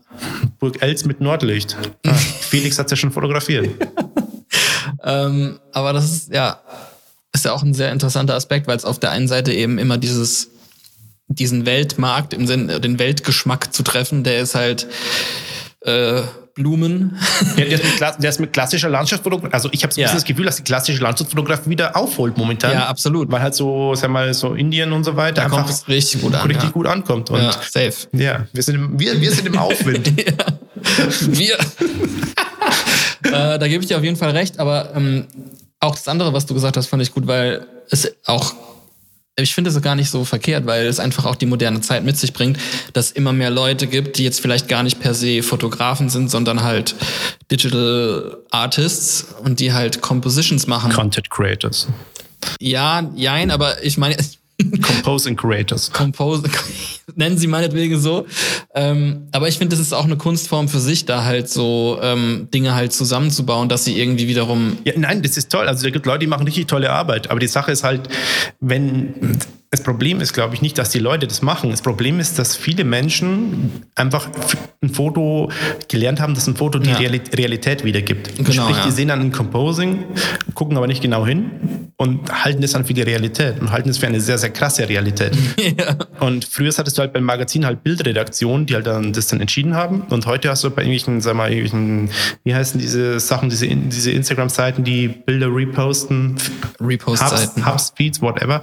[0.60, 1.59] Burg Els mit Nordlicht.
[2.06, 3.70] Ah, Felix hat es ja schon fotografiert.
[5.04, 6.60] ähm, aber das ist ja
[7.34, 9.98] ist ja auch ein sehr interessanter Aspekt, weil es auf der einen Seite eben immer
[9.98, 10.50] dieses,
[11.28, 14.88] diesen Weltmarkt im Sinne, den Weltgeschmack zu treffen, der ist halt
[15.82, 16.22] äh,
[16.56, 17.18] Blumen.
[17.56, 20.12] Ja, der, ist mit, der ist mit klassischer Landschaftsfotografie, also ich habe so ja.
[20.12, 22.74] das Gefühl, dass die klassische Landschaftsfotografie wieder aufholt momentan.
[22.74, 23.32] Ja, absolut.
[23.32, 26.36] Weil halt so, sag mal, so Indien und so weiter da einfach kommt richtig gut
[26.36, 26.48] an.
[26.48, 26.70] Richtig ja.
[26.72, 27.30] gut ankommt.
[27.30, 27.94] Und ja, safe.
[28.14, 30.12] Ja, wir sind im, wir, wir sind im Aufwind.
[31.22, 31.58] wir.
[33.24, 35.28] äh, da gebe ich dir auf jeden Fall recht, aber ähm,
[35.80, 38.54] auch das andere, was du gesagt hast, fand ich gut, weil es auch
[39.42, 42.18] ich finde es gar nicht so verkehrt, weil es einfach auch die moderne Zeit mit
[42.18, 42.58] sich bringt,
[42.94, 46.64] dass immer mehr Leute gibt, die jetzt vielleicht gar nicht per se Fotografen sind, sondern
[46.64, 46.96] halt
[47.52, 50.92] Digital Artists und die halt Compositions machen.
[50.92, 51.88] Content Creators.
[52.60, 54.18] Ja, jein, aber ich meine,
[54.82, 55.92] Composing Creators.
[55.92, 56.44] Compose,
[57.16, 58.26] nennen sie meinetwegen so.
[58.76, 62.50] Ähm, aber ich finde, das ist auch eine Kunstform für sich, da halt so ähm,
[62.54, 64.78] Dinge halt zusammenzubauen, dass sie irgendwie wiederum.
[64.84, 65.68] Ja, nein, das ist toll.
[65.68, 67.30] Also da gibt Leute, die machen richtig tolle Arbeit.
[67.30, 68.10] Aber die Sache ist halt,
[68.60, 69.38] wenn
[69.72, 71.70] das Problem ist, glaube ich, nicht, dass die Leute das machen.
[71.70, 74.28] Das Problem ist, dass viele Menschen einfach
[74.82, 75.52] ein Foto
[75.88, 76.98] gelernt haben, dass ein Foto die ja.
[76.98, 78.36] Realität wiedergibt.
[78.38, 78.86] Genau, Sprich, ja.
[78.86, 80.06] die sehen dann ein Composing,
[80.56, 84.00] gucken aber nicht genau hin und halten es dann für die Realität und halten es
[84.00, 85.38] für eine sehr, sehr krasse Realität.
[85.78, 85.96] Ja.
[86.20, 89.76] Und früher hattest du halt beim Magazin halt Bildredaktionen, die halt dann das dann entschieden
[89.76, 90.02] haben.
[90.10, 92.10] Und heute hast du bei irgendwelchen, sag mal, irgendwelchen,
[92.44, 96.38] wie heißen diese Sachen, diese, diese Instagram-Seiten, die Bilder reposten.
[96.82, 97.66] Repost-Seiten.
[97.66, 98.62] Hubs, Hubs, Feeds, whatever.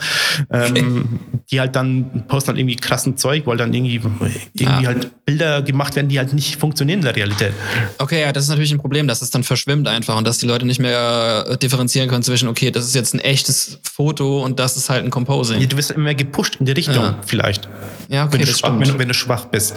[0.48, 0.95] Okay.
[0.96, 1.20] Ähm,
[1.50, 4.82] die halt dann posten halt irgendwie krassen Zeug, weil dann irgendwie, irgendwie ah.
[4.84, 7.52] halt Bilder gemacht werden, die halt nicht funktionieren in der Realität.
[7.98, 10.46] Okay, ja, das ist natürlich ein Problem, dass es dann verschwimmt einfach und dass die
[10.46, 14.58] Leute nicht mehr äh, differenzieren können zwischen, okay, das ist jetzt ein echtes Foto und
[14.58, 15.60] das ist halt ein Composing.
[15.60, 17.18] Ja, du wirst immer mehr gepusht in die Richtung, ja.
[17.24, 17.68] vielleicht.
[18.08, 19.74] Ja, okay, wenn du, schwach, wenn, wenn du schwach bist.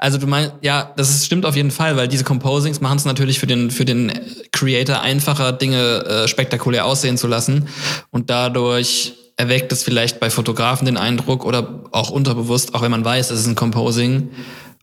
[0.01, 3.03] Also du meinst, ja, das ist, stimmt auf jeden Fall, weil diese Composings machen es
[3.03, 4.13] natürlich für den, für den
[4.53, 7.67] Creator einfacher, Dinge äh, spektakulär aussehen zu lassen
[8.09, 13.05] und dadurch erweckt es vielleicht bei Fotografen den Eindruck oder auch unterbewusst, auch wenn man
[13.05, 14.31] weiß, es ist ein Composing,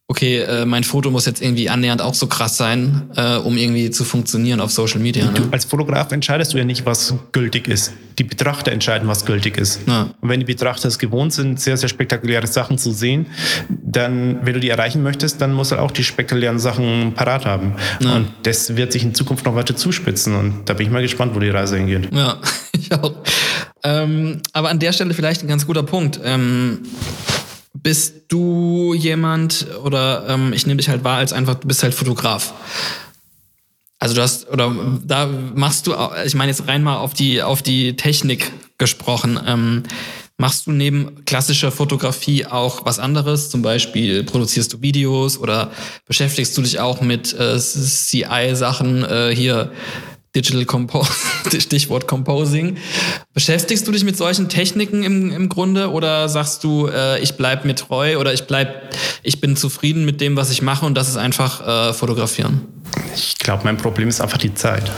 [0.09, 3.91] okay, äh, mein Foto muss jetzt irgendwie annähernd auch so krass sein, äh, um irgendwie
[3.91, 5.25] zu funktionieren auf Social Media.
[5.25, 5.33] Ne?
[5.33, 7.93] Du, als Fotograf entscheidest du ja nicht, was gültig ist.
[8.19, 9.81] Die Betrachter entscheiden, was gültig ist.
[9.87, 10.11] Ja.
[10.21, 13.27] Und wenn die Betrachter es gewohnt sind, sehr, sehr spektakuläre Sachen zu sehen,
[13.69, 17.75] dann, wenn du die erreichen möchtest, dann musst du auch die spektakulären Sachen parat haben.
[18.01, 18.15] Ja.
[18.15, 20.37] Und das wird sich in Zukunft noch weiter zuspitzen.
[20.37, 22.15] Und da bin ich mal gespannt, wo die Reise hingeht.
[22.15, 22.39] Ja,
[22.73, 23.13] ich auch.
[23.83, 26.21] Ähm, aber an der Stelle vielleicht ein ganz guter Punkt.
[26.25, 26.83] Ähm,
[27.87, 31.95] bist du jemand oder ähm, ich nehme dich halt wahr als einfach, du bist halt
[31.95, 32.53] Fotograf.
[34.01, 34.75] Also du hast, oder
[35.05, 39.39] da machst du, ich meine jetzt rein mal auf die, auf die Technik gesprochen.
[39.47, 39.85] Ähm,
[40.37, 43.51] machst du neben klassischer Fotografie auch was anderes?
[43.51, 45.71] Zum Beispiel produzierst du Videos oder
[46.07, 49.71] beschäftigst du dich auch mit äh, CI-Sachen äh, hier?
[50.37, 51.11] Digital Compose,
[51.61, 52.77] Stichwort Composing.
[53.33, 57.65] Beschäftigst du dich mit solchen Techniken im, im Grunde oder sagst du, äh, ich bleib
[57.65, 61.09] mir treu oder ich bleib, ich bin zufrieden mit dem, was ich mache und das
[61.09, 62.67] ist einfach äh, fotografieren?
[63.15, 64.91] Ich glaube, mein Problem ist einfach die Zeit.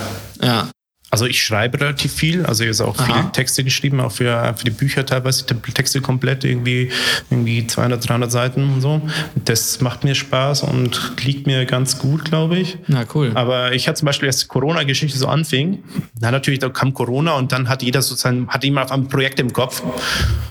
[0.42, 0.68] Ja.
[1.10, 3.04] Also ich schreibe relativ viel, also ich habe auch Aha.
[3.06, 6.90] viele Texte geschrieben, auch für, für die Bücher teilweise, Texte komplett irgendwie,
[7.30, 9.00] irgendwie 200, 300 Seiten und so.
[9.44, 12.76] Das macht mir Spaß und liegt mir ganz gut, glaube ich.
[12.88, 13.32] Na cool.
[13.34, 15.82] Aber ich hatte zum Beispiel, als Corona-Geschichte so anfing,
[16.20, 19.40] dann natürlich, da kam Corona und dann hat jeder sozusagen, hat jemand auf ein Projekt
[19.40, 19.82] im Kopf.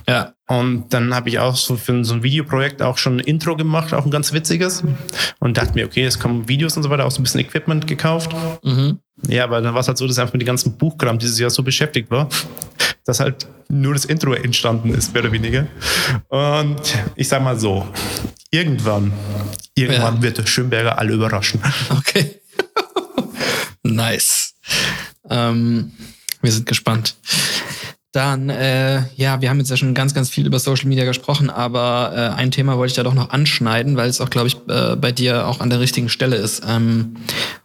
[0.07, 0.33] Ja.
[0.47, 3.93] Und dann habe ich auch so für so ein Videoprojekt auch schon ein Intro gemacht,
[3.93, 4.83] auch ein ganz witziges.
[5.39, 7.85] Und dachte mir, okay, es kommen Videos und so weiter, auch so ein bisschen Equipment
[7.85, 8.31] gekauft.
[8.63, 8.99] Mhm.
[9.27, 11.49] Ja, aber dann war es halt so, dass einfach mit dem ganzen Buchkram dieses Jahr
[11.49, 12.29] so beschäftigt war,
[13.05, 15.67] dass halt nur das Intro entstanden ist, mehr oder weniger.
[16.29, 16.81] Und
[17.15, 17.87] ich sag mal so,
[18.51, 19.11] irgendwann,
[19.75, 20.21] irgendwann ja.
[20.21, 21.61] wird Schönberger alle überraschen.
[21.89, 22.39] Okay.
[23.83, 24.53] nice.
[25.29, 25.91] Ähm,
[26.41, 27.15] wir sind gespannt.
[28.13, 31.49] Dann, äh, ja, wir haben jetzt ja schon ganz, ganz viel über Social Media gesprochen,
[31.49, 34.57] aber äh, ein Thema wollte ich da doch noch anschneiden, weil es auch, glaube ich,
[34.69, 36.63] äh, bei dir auch an der richtigen Stelle ist.
[36.65, 37.17] Ähm,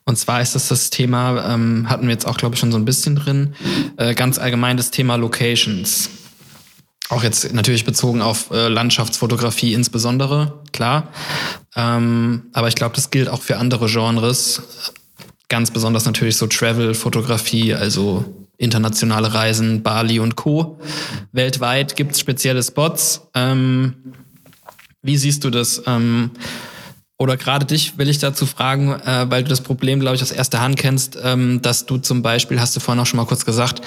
[0.05, 2.79] und zwar ist das das Thema, ähm, hatten wir jetzt auch, glaube ich, schon so
[2.79, 3.55] ein bisschen drin,
[3.97, 6.11] äh, ganz allgemein das Thema Locations.
[7.09, 11.09] Auch jetzt natürlich bezogen auf äh, Landschaftsfotografie insbesondere, klar.
[11.77, 14.63] Ähm, aber ich glaube, das gilt auch für andere Genres.
[15.49, 20.79] Ganz besonders natürlich so Travel-Fotografie, also internationale Reisen, Bali und Co.
[21.33, 23.29] Weltweit gibt es spezielle Spots.
[23.35, 23.95] Ähm,
[25.03, 25.83] wie siehst du das?
[25.87, 26.31] Ähm,
[27.19, 30.33] oder gerade dich will ich dazu fragen, äh, weil du das Problem, glaube ich, aus
[30.33, 33.45] erster Hand kennst, ähm, dass du zum Beispiel, hast du vorhin auch schon mal kurz
[33.45, 33.83] gesagt,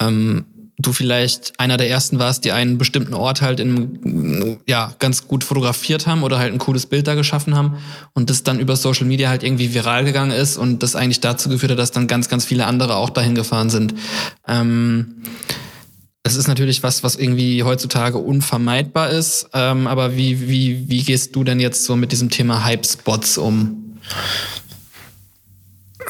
[0.00, 0.46] ähm,
[0.80, 5.44] du vielleicht einer der ersten warst, die einen bestimmten Ort halt in, ja, ganz gut
[5.44, 7.78] fotografiert haben oder halt ein cooles Bild da geschaffen haben
[8.14, 11.48] und das dann über Social Media halt irgendwie viral gegangen ist und das eigentlich dazu
[11.48, 13.94] geführt hat, dass dann ganz, ganz viele andere auch dahin gefahren sind.
[14.48, 15.22] Ähm,
[16.22, 21.34] es ist natürlich was, was irgendwie heutzutage unvermeidbar ist, ähm, aber wie, wie, wie gehst
[21.34, 23.98] du denn jetzt so mit diesem Thema Hype-Spots um?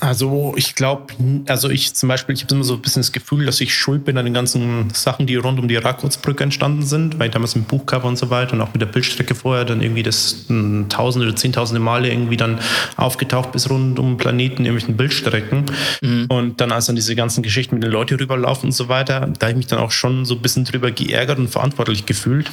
[0.00, 1.12] Also ich glaube,
[1.46, 4.04] also ich zum Beispiel, ich habe immer so ein bisschen das Gefühl, dass ich schuld
[4.04, 7.54] bin an den ganzen Sachen, die rund um die Rakotsbrücke entstanden sind, weil ich damals
[7.54, 10.46] im Buchcover und so weiter und auch mit der Bildstrecke vorher dann irgendwie das
[10.88, 12.58] tausende oder zehntausende Male irgendwie dann
[12.96, 15.66] aufgetaucht bis rund um Planeten, irgendwelchen Bildstrecken.
[16.00, 16.26] Mhm.
[16.28, 19.46] Und dann als dann diese ganzen Geschichten mit den Leuten rüberlaufen und so weiter, da
[19.46, 22.50] habe ich mich dann auch schon so ein bisschen drüber geärgert und verantwortlich gefühlt.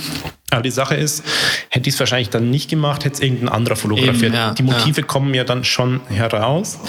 [0.49, 1.23] Aber die Sache ist,
[1.69, 4.23] hätte ich es wahrscheinlich dann nicht gemacht, hätte es irgendein anderer fotografiert.
[4.23, 5.07] Eben, ja, die Motive ja.
[5.07, 6.79] kommen ja dann schon heraus.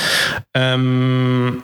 [0.54, 1.62] Ähm,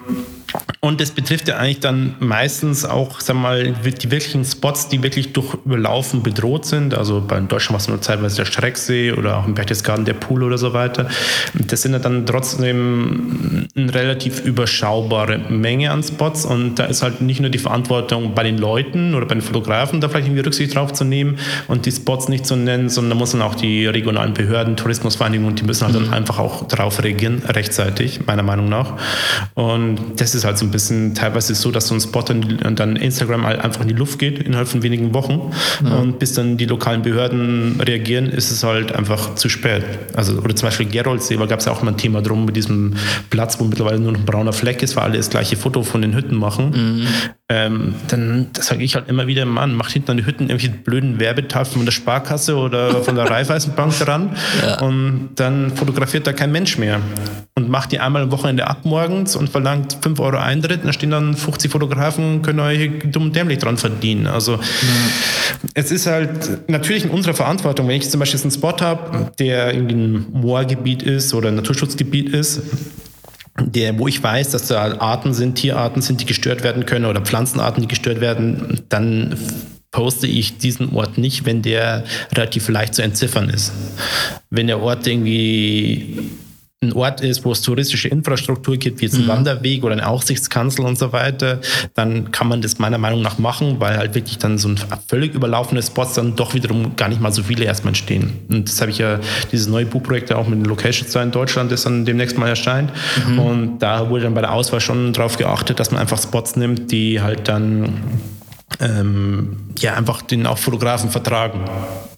[0.85, 5.33] und das betrifft ja eigentlich dann meistens auch, sag mal, die wirklichen Spots, die wirklich
[5.33, 6.93] durch Überlaufen bedroht sind.
[6.93, 10.43] Also bei Deutschland war es nur zeitweise der Strecksee oder auch im Berchtesgaden der Pool
[10.43, 11.09] oder so weiter.
[11.55, 16.45] Das sind ja dann trotzdem eine relativ überschaubare Menge an Spots.
[16.45, 20.03] Und da ist halt nicht nur die Verantwortung bei den Leuten oder bei den Fotografen,
[20.03, 23.17] da vielleicht irgendwie Rücksicht drauf zu nehmen und die Spots nicht zu nennen, sondern da
[23.17, 26.05] muss dann auch die regionalen Behörden, Tourismusvereinigungen, die müssen halt mhm.
[26.05, 28.99] dann einfach auch darauf reagieren, rechtzeitig, meiner Meinung nach.
[29.55, 32.97] Und das ist halt so ein bisschen teilweise so, dass so ein Spot dann, dann
[32.97, 35.53] Instagram halt einfach in die Luft geht innerhalb von wenigen Wochen.
[35.84, 35.97] Ja.
[35.97, 39.84] Und bis dann die lokalen Behörden reagieren, ist es halt einfach zu spät.
[40.14, 42.57] Also, oder zum Beispiel Geroldsee, da gab es ja auch mal ein Thema drum mit
[42.57, 42.95] diesem
[43.30, 46.03] Platz, wo mittlerweile nur noch ein brauner Fleck ist, weil alle das gleiche Foto von
[46.03, 46.70] den Hütten machen.
[46.70, 47.07] Mhm.
[47.51, 51.20] Ähm, dann sage ich halt immer wieder, Mann, macht hinten an die Hütten irgendwelche blöden
[51.20, 54.80] Werbetafeln von der Sparkasse oder von der Raiffeisenbank dran ja.
[54.80, 57.01] und dann fotografiert da kein Mensch mehr
[57.57, 60.80] und macht die einmal am Wochenende ab morgens und verlangt 5 Euro Eintritt.
[60.80, 64.26] Und da stehen dann 50 Fotografen, können euch dumm und dämlich dran verdienen.
[64.26, 64.61] Also mhm.
[65.74, 69.72] es ist halt natürlich in unserer Verantwortung, wenn ich zum Beispiel einen Spot habe, der
[69.72, 72.62] irgendwie ein Moorgebiet ist oder ein Naturschutzgebiet ist,
[73.61, 77.21] der, wo ich weiß, dass da Arten sind, Tierarten sind, die gestört werden können oder
[77.21, 79.37] Pflanzenarten, die gestört werden, dann
[79.93, 83.73] poste ich diesen Ort nicht, wenn der relativ leicht zu entziffern ist.
[84.51, 86.31] Wenn der Ort irgendwie
[86.89, 89.28] ein Ort ist, wo es touristische Infrastruktur gibt, wie jetzt ein mhm.
[89.28, 91.61] Wanderweg oder eine Aussichtskanzel und so weiter,
[91.95, 94.78] dann kann man das meiner Meinung nach machen, weil halt wirklich dann so ein
[95.09, 98.32] völlig überlaufene Spots dann doch wiederum gar nicht mal so viele erstmal entstehen.
[98.49, 99.20] Und das habe ich ja,
[99.53, 102.93] dieses neue Buchprojekt auch mit den Locations da in Deutschland, das dann demnächst mal erscheint.
[103.28, 103.39] Mhm.
[103.39, 106.91] Und da wurde dann bei der Auswahl schon darauf geachtet, dass man einfach Spots nimmt,
[106.93, 108.01] die halt dann
[108.80, 111.61] ähm, ja einfach den auch Fotografen vertragen.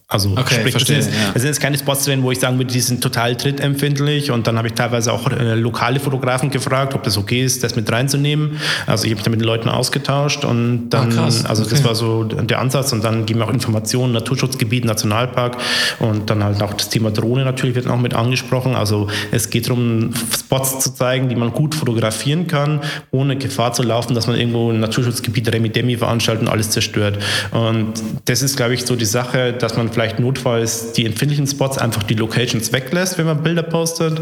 [0.09, 1.33] Also okay, sprich, verstehe, das, ist, ja.
[1.35, 4.31] das sind jetzt keine Spots drin, wo ich sagen würde, die sind total trittempfindlich.
[4.31, 7.75] Und dann habe ich teilweise auch äh, lokale Fotografen gefragt, ob das okay ist, das
[7.75, 8.61] mit reinzunehmen.
[8.87, 11.71] Also ich habe mich da mit den Leuten ausgetauscht und dann, Ah, also Okay.
[11.71, 12.93] das war so der Ansatz.
[12.93, 15.57] Und dann geben wir auch Informationen, Naturschutzgebiet, Nationalpark
[15.99, 18.77] und dann halt auch das Thema Drohne natürlich wird auch mit angesprochen.
[18.77, 22.81] Also es geht darum, Spots zu zeigen, die man gut fotografieren kann,
[23.11, 27.19] ohne Gefahr zu laufen, dass man irgendwo ein Naturschutzgebiet Remi-Demi veranstaltet und alles zerstört.
[27.51, 27.95] Und
[28.27, 32.03] das ist, glaube ich, so die Sache, dass man vielleicht notfalls die empfindlichen Spots einfach
[32.03, 34.21] die Locations weglässt, wenn man Bilder postet.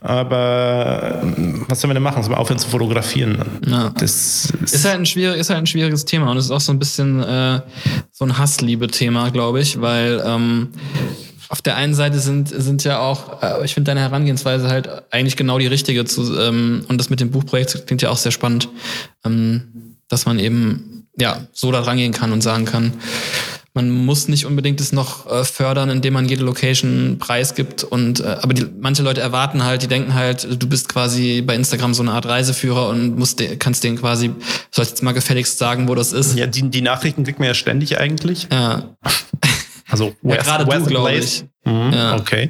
[0.00, 2.22] Aber ähm, was soll man denn machen?
[2.22, 3.42] Soll man aufhören zu fotografieren?
[3.66, 3.92] Ja.
[3.98, 6.70] Das Ist halt, ein schwierig, ist halt ein schwieriges Thema und es ist auch so
[6.70, 7.60] ein bisschen äh,
[8.12, 10.68] so ein Hassliebe-Thema, glaube ich, weil ähm,
[11.48, 15.36] auf der einen Seite sind, sind ja auch, äh, ich finde deine Herangehensweise halt eigentlich
[15.36, 18.68] genau die richtige zu, ähm, und das mit dem Buchprojekt klingt ja auch sehr spannend,
[19.24, 22.92] ähm, dass man eben ja so da rangehen kann und sagen kann,
[23.78, 27.84] man muss nicht unbedingt es noch äh, fördern, indem man jede Location preisgibt.
[27.84, 31.54] Und äh, aber die, manche Leute erwarten halt, die denken halt, du bist quasi bei
[31.54, 34.32] Instagram so eine Art Reiseführer und musst kannst denen quasi,
[34.72, 36.36] sollst jetzt mal gefälligst sagen, wo das ist.
[36.36, 38.48] ja, die, die Nachrichten kriegt man ja ständig eigentlich.
[38.50, 38.96] Ja,
[39.90, 41.44] Also ja where's- gerade where's du, glaube ich.
[41.68, 42.16] Mhm, Ja.
[42.16, 42.48] Okay.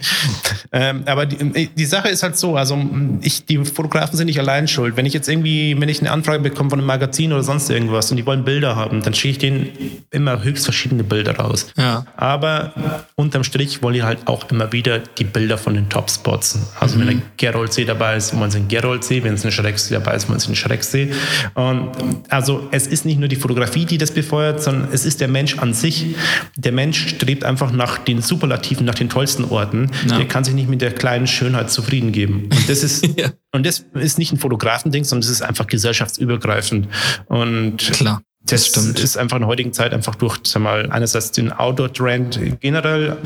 [0.73, 2.79] Ähm, aber die, die Sache ist halt so, also
[3.23, 4.97] ich, die Fotografen sind nicht allein schuld.
[4.97, 8.11] Wenn ich jetzt irgendwie, wenn ich eine Anfrage bekomme von einem Magazin oder sonst irgendwas
[8.11, 9.69] und die wollen Bilder haben, dann schicke ich denen
[10.11, 11.67] immer höchst verschiedene Bilder raus.
[11.77, 12.05] Ja.
[12.17, 12.73] Aber
[13.17, 16.59] unterm Strich wollen die halt auch immer wieder die Bilder von den Top-Spots.
[16.79, 20.15] Also wenn ein Geroldsee dabei ist, wollen sie einen Geroldsee, wenn es ein Schrecksee dabei
[20.15, 21.11] ist, wollen sie einen Schrecksee.
[21.55, 21.91] Und
[22.29, 25.59] also es ist nicht nur die Fotografie, die das befeuert, sondern es ist der Mensch
[25.59, 26.15] an sich.
[26.57, 29.91] Der Mensch strebt einfach nach den Superlativen, nach den tollsten Orten.
[30.09, 30.17] Ja.
[30.19, 32.49] Der kann sich nicht mit der kleinen Schönheit zufrieden geben.
[32.51, 33.31] Und das ist, Ja.
[33.53, 36.89] und das ist nicht ein Fotografending, sondern es ist einfach gesellschaftsübergreifend.
[37.27, 38.23] Und Klar.
[38.43, 39.01] das, Das stimmt.
[39.01, 43.17] ist einfach in der heutigen Zeit einfach durch, sag mal, einerseits den Outdoor-Trend generell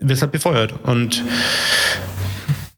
[0.00, 0.74] wird halt befeuert.
[0.84, 1.22] Und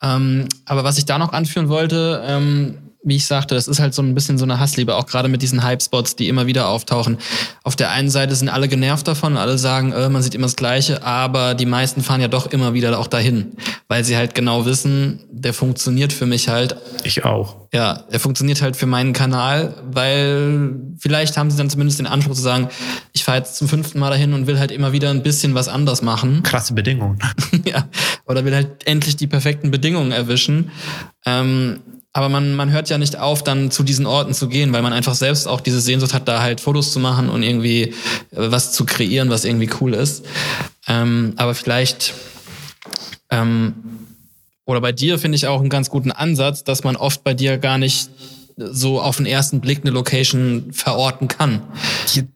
[0.02, 3.94] Ähm, aber was ich da noch anführen wollte, ähm, wie ich sagte, das ist halt
[3.94, 7.18] so ein bisschen so eine Hassliebe, auch gerade mit diesen Hype-Spots, die immer wieder auftauchen.
[7.62, 10.56] Auf der einen Seite sind alle genervt davon, alle sagen, äh, man sieht immer das
[10.56, 13.56] Gleiche, aber die meisten fahren ja doch immer wieder auch dahin,
[13.88, 16.76] weil sie halt genau wissen, der funktioniert für mich halt.
[17.02, 17.68] ich auch.
[17.72, 22.34] Ja, er funktioniert halt für meinen Kanal, weil vielleicht haben sie dann zumindest den Anspruch
[22.34, 22.68] zu sagen,
[23.12, 25.68] ich fahre jetzt zum fünften Mal dahin und will halt immer wieder ein bisschen was
[25.68, 26.42] anders machen.
[26.42, 27.18] Krasse Bedingungen.
[27.64, 27.88] ja,
[28.26, 30.70] oder will halt endlich die perfekten Bedingungen erwischen.
[31.24, 31.80] Ähm,
[32.12, 34.92] aber man, man hört ja nicht auf, dann zu diesen Orten zu gehen, weil man
[34.92, 37.92] einfach selbst auch diese Sehnsucht hat, da halt Fotos zu machen und irgendwie äh,
[38.32, 40.24] was zu kreieren, was irgendwie cool ist.
[40.88, 42.14] Ähm, aber vielleicht,
[43.30, 43.74] ähm,
[44.64, 47.58] oder bei dir finde ich auch einen ganz guten Ansatz, dass man oft bei dir
[47.58, 48.10] gar nicht
[48.72, 51.62] so auf den ersten Blick eine Location verorten kann.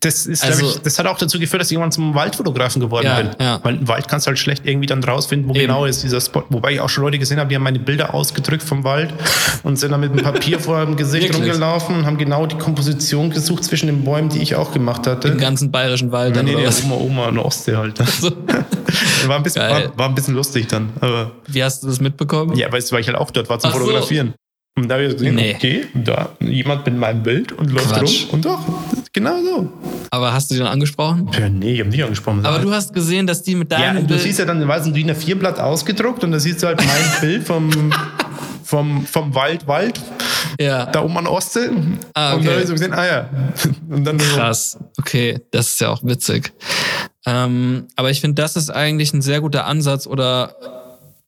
[0.01, 3.07] Das, ist, Also- ich, das hat auch dazu geführt, dass ich irgendwann zum Waldfotografen geworden
[3.07, 3.31] Ja, bin.
[3.41, 3.61] ja.
[3.63, 5.63] Weil im Wald kannst du halt schlecht irgendwie dann rausfinden, wo Eben.
[5.63, 6.45] genau ist dieser Spot.
[6.51, 9.13] Wobei ich auch schon Leute gesehen habe, die haben meine Bilder ausgedrückt vom Wald
[9.63, 11.43] und sind dann mit einem Papier vor dem Gesicht Wirklich?
[11.53, 15.29] rumgelaufen und haben genau die Komposition gesucht zwischen den Bäumen, die ich auch gemacht hatte.
[15.29, 16.37] Im ganzen bayerischen Wald.
[16.37, 16.67] dann, nee, nee?
[16.85, 17.99] Oma, Oma der Ostsee halt.
[17.99, 18.31] So.
[19.27, 20.91] war, ein bisschen, war, war ein bisschen lustig dann.
[21.01, 22.57] Aber Wie hast du das mitbekommen?
[22.57, 23.75] ja, weißt du, weil ich halt auch dort war zum Ach.
[23.77, 24.35] Fotografieren.
[24.77, 25.55] Und da habe ich gesehen, Nee.
[25.55, 28.25] okay, da jemand mit meinem Bild und läuft Quatsch.
[28.27, 28.35] rum.
[28.35, 28.59] Und doch,
[29.13, 29.73] genau so.
[30.11, 31.31] Aber hast du die dann angesprochen?
[31.39, 32.45] Ja, nee, ich habe nicht angesprochen.
[32.45, 34.21] Aber du hast gesehen, dass die mit Ja, deinem du Bild.
[34.23, 36.89] siehst ja dann, weiß ein DIN A4-Blatt ausgedruckt und da siehst du halt mein
[37.21, 37.71] Bild vom,
[38.65, 40.01] vom, vom Wald, Wald,
[40.61, 41.69] ja, da oben an Ostsee.
[42.15, 42.45] Ah, Und okay.
[42.45, 43.29] dann habe ich so gesehen, ah ja.
[43.91, 44.79] Und dann so, krass.
[44.99, 46.53] Okay, das ist ja auch witzig.
[47.27, 50.55] Ähm, aber ich finde, das ist eigentlich ein sehr guter Ansatz oder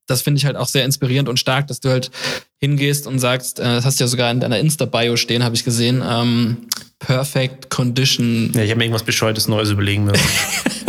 [0.06, 2.10] das finde ich halt auch sehr inspirierend und stark, dass du halt
[2.58, 5.64] hingehst und sagst, äh, das hast du ja sogar in deiner Insta-Bio stehen, habe ich
[5.64, 10.24] gesehen, ähm, Perfect Condition, ja, ich habe mir irgendwas Bescheuertes Neues überlegen müssen.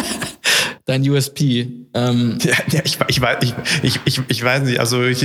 [0.87, 1.67] dein USP.
[1.93, 4.79] Ähm, Ja, ja ich, ich, weiß- ich, ich, ich, ich weiß nicht.
[4.79, 5.23] Also, ich,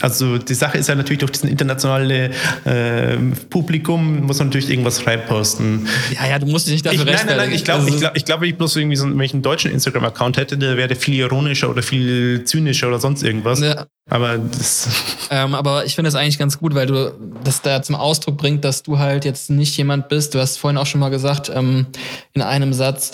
[0.00, 2.30] also die Sache ist ja natürlich durch diesen internationale
[2.64, 3.16] äh,
[3.50, 5.86] Publikum muss man natürlich irgendwas reinposten.
[6.18, 8.00] ja, ja, du musst dich nicht dafür Ich, nein, nein, nein, ich glaube, Also, ich
[8.00, 10.56] glaub, ich glaub, wenn ich bloß irgendwie so einen, wenn ich einen deutschen Instagram-Account hätte,
[10.58, 13.60] der wäre viel ironischer oder viel zynischer oder sonst irgendwas.
[13.60, 13.86] Ja.
[14.10, 14.88] Aber das,
[15.30, 17.12] Ähm, aber ich finde es eigentlich ganz gut, weil du
[17.44, 20.34] das da zum Ausdruck bringt, dass du halt jetzt nicht jemand bist.
[20.34, 21.86] Du hast vorhin auch schon mal gesagt, ähm,
[22.34, 23.12] in einem Satz,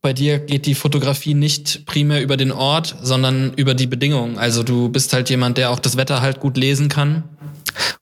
[0.00, 4.38] bei dir geht die Fotografie nicht primär über den Ort, sondern über die Bedingungen.
[4.38, 7.24] Also du bist halt jemand, der auch das Wetter halt gut lesen kann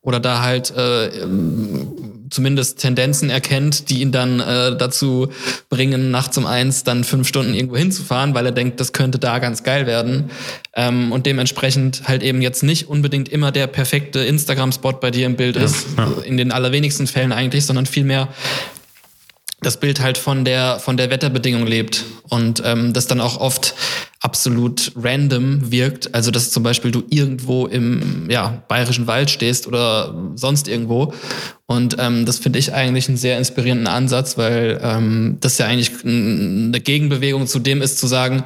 [0.00, 5.28] oder da halt äh, ähm, zumindest Tendenzen erkennt, die ihn dann äh, dazu
[5.68, 9.38] bringen, nachts um eins dann fünf Stunden irgendwo hinzufahren, weil er denkt, das könnte da
[9.38, 10.30] ganz geil werden.
[10.74, 15.36] Ähm, und dementsprechend halt eben jetzt nicht unbedingt immer der perfekte Instagram-Spot bei dir im
[15.36, 15.86] Bild ist,
[16.24, 18.28] in den allerwenigsten Fällen eigentlich, sondern vielmehr
[19.60, 22.04] das Bild halt von der, von der Wetterbedingung lebt.
[22.28, 23.74] und ähm, das dann auch oft
[24.20, 26.14] absolut random wirkt.
[26.14, 31.12] Also dass zum Beispiel du irgendwo im ja, bayerischen Wald stehst oder sonst irgendwo.
[31.66, 35.92] Und ähm, das finde ich eigentlich einen sehr inspirierenden Ansatz, weil ähm, das ja eigentlich
[36.04, 38.44] eine Gegenbewegung zu dem ist, zu sagen,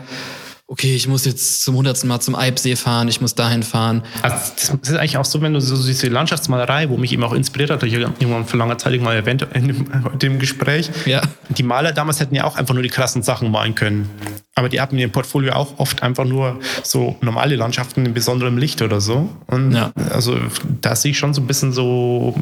[0.73, 4.03] okay, ich muss jetzt zum hundertsten Mal zum Eibsee fahren, ich muss dahin fahren.
[4.23, 7.35] Also das ist eigentlich auch so, wenn du so diese Landschaftsmalerei, wo mich eben auch
[7.35, 9.86] inspiriert hat, ich irgendwann vor langer Zeit mal erwähnt in
[10.19, 10.90] dem Gespräch.
[11.05, 11.20] Ja.
[11.51, 14.09] Die Maler damals hätten ja auch einfach nur die krassen Sachen malen können.
[14.55, 18.57] Aber die hatten in ihrem Portfolio auch oft einfach nur so normale Landschaften in besonderem
[18.57, 19.28] Licht oder so.
[19.49, 19.93] Und ja.
[20.11, 20.39] also
[20.81, 22.35] da sehe ich schon so ein bisschen so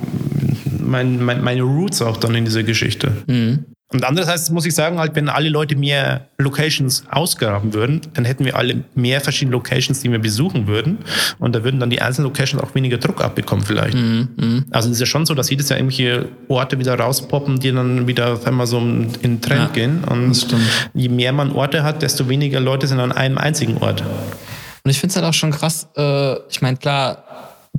[0.79, 3.25] mein, mein, meine Roots auch dann in dieser Geschichte.
[3.27, 3.65] Mhm.
[3.93, 8.45] Und andererseits muss ich sagen, halt, wenn alle Leute mehr Locations ausgraben würden, dann hätten
[8.45, 10.99] wir alle mehr verschiedene Locations, die wir besuchen würden.
[11.41, 13.97] Und da würden dann die einzelnen Locations auch weniger Druck abbekommen vielleicht.
[13.97, 14.67] Mm, mm.
[14.71, 18.07] Also es ist ja schon so, dass jedes Jahr irgendwelche Orte wieder rauspoppen, die dann
[18.07, 20.05] wieder auf einmal so in den Trend ja, gehen.
[20.05, 20.47] Und
[20.95, 24.05] je mehr man Orte hat, desto weniger Leute sind an einem einzigen Ort.
[24.85, 27.25] Und ich finde es halt auch schon krass, äh, ich meine, klar,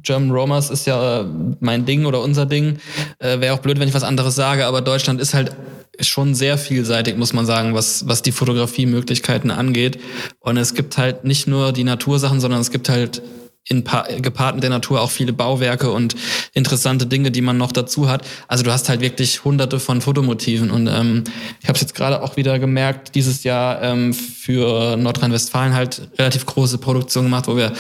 [0.04, 1.26] German Romers ist ja äh,
[1.62, 2.80] mein Ding oder unser Ding.
[3.20, 5.52] Äh, Wäre auch blöd, wenn ich was anderes sage, aber Deutschland ist halt
[6.00, 10.00] schon sehr vielseitig, muss man sagen, was, was die Fotografiemöglichkeiten angeht.
[10.40, 13.22] Und es gibt halt nicht nur die Natursachen, sondern es gibt halt
[13.68, 16.16] in gepaart mit der Natur auch viele Bauwerke und
[16.54, 18.26] interessante Dinge, die man noch dazu hat.
[18.48, 21.24] Also du hast halt wirklich hunderte von Fotomotiven und ähm,
[21.62, 26.48] ich habe es jetzt gerade auch wieder gemerkt, dieses Jahr ähm, für Nordrhein-Westfalen halt relativ
[26.48, 27.72] große Produktion gemacht, wo wir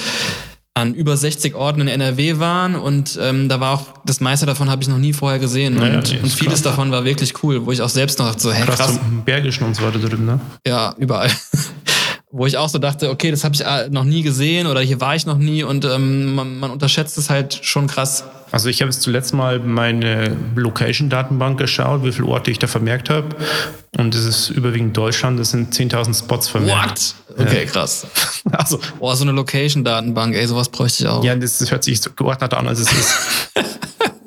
[0.73, 4.69] an über 60 Orten in NRW waren und ähm, da war auch das meiste davon
[4.69, 6.61] habe ich noch nie vorher gesehen naja, und, und vieles krass.
[6.61, 8.99] davon war wirklich cool, wo ich auch selbst noch so hey, krass, krass.
[9.25, 10.39] Bergischen und so weiter drüben, ne?
[10.65, 11.29] Ja, überall.
[12.31, 15.01] Wo ich auch so dachte, okay, das habe ich äh, noch nie gesehen oder hier
[15.01, 18.23] war ich noch nie und ähm, man, man unterschätzt es halt schon krass.
[18.51, 23.09] Also ich habe jetzt zuletzt mal meine Location-Datenbank geschaut, wie viele Orte ich da vermerkt
[23.09, 23.29] habe.
[23.97, 27.15] Und es ist überwiegend Deutschland, das sind 10.000 Spots vermerkt.
[27.27, 27.47] What?
[27.47, 27.69] Okay, ja.
[27.69, 28.07] krass.
[28.51, 31.23] Also, Boah, so eine Location-Datenbank, ey, sowas bräuchte ich auch.
[31.23, 33.13] Ja, das hört sich so geordnet an, als es ist.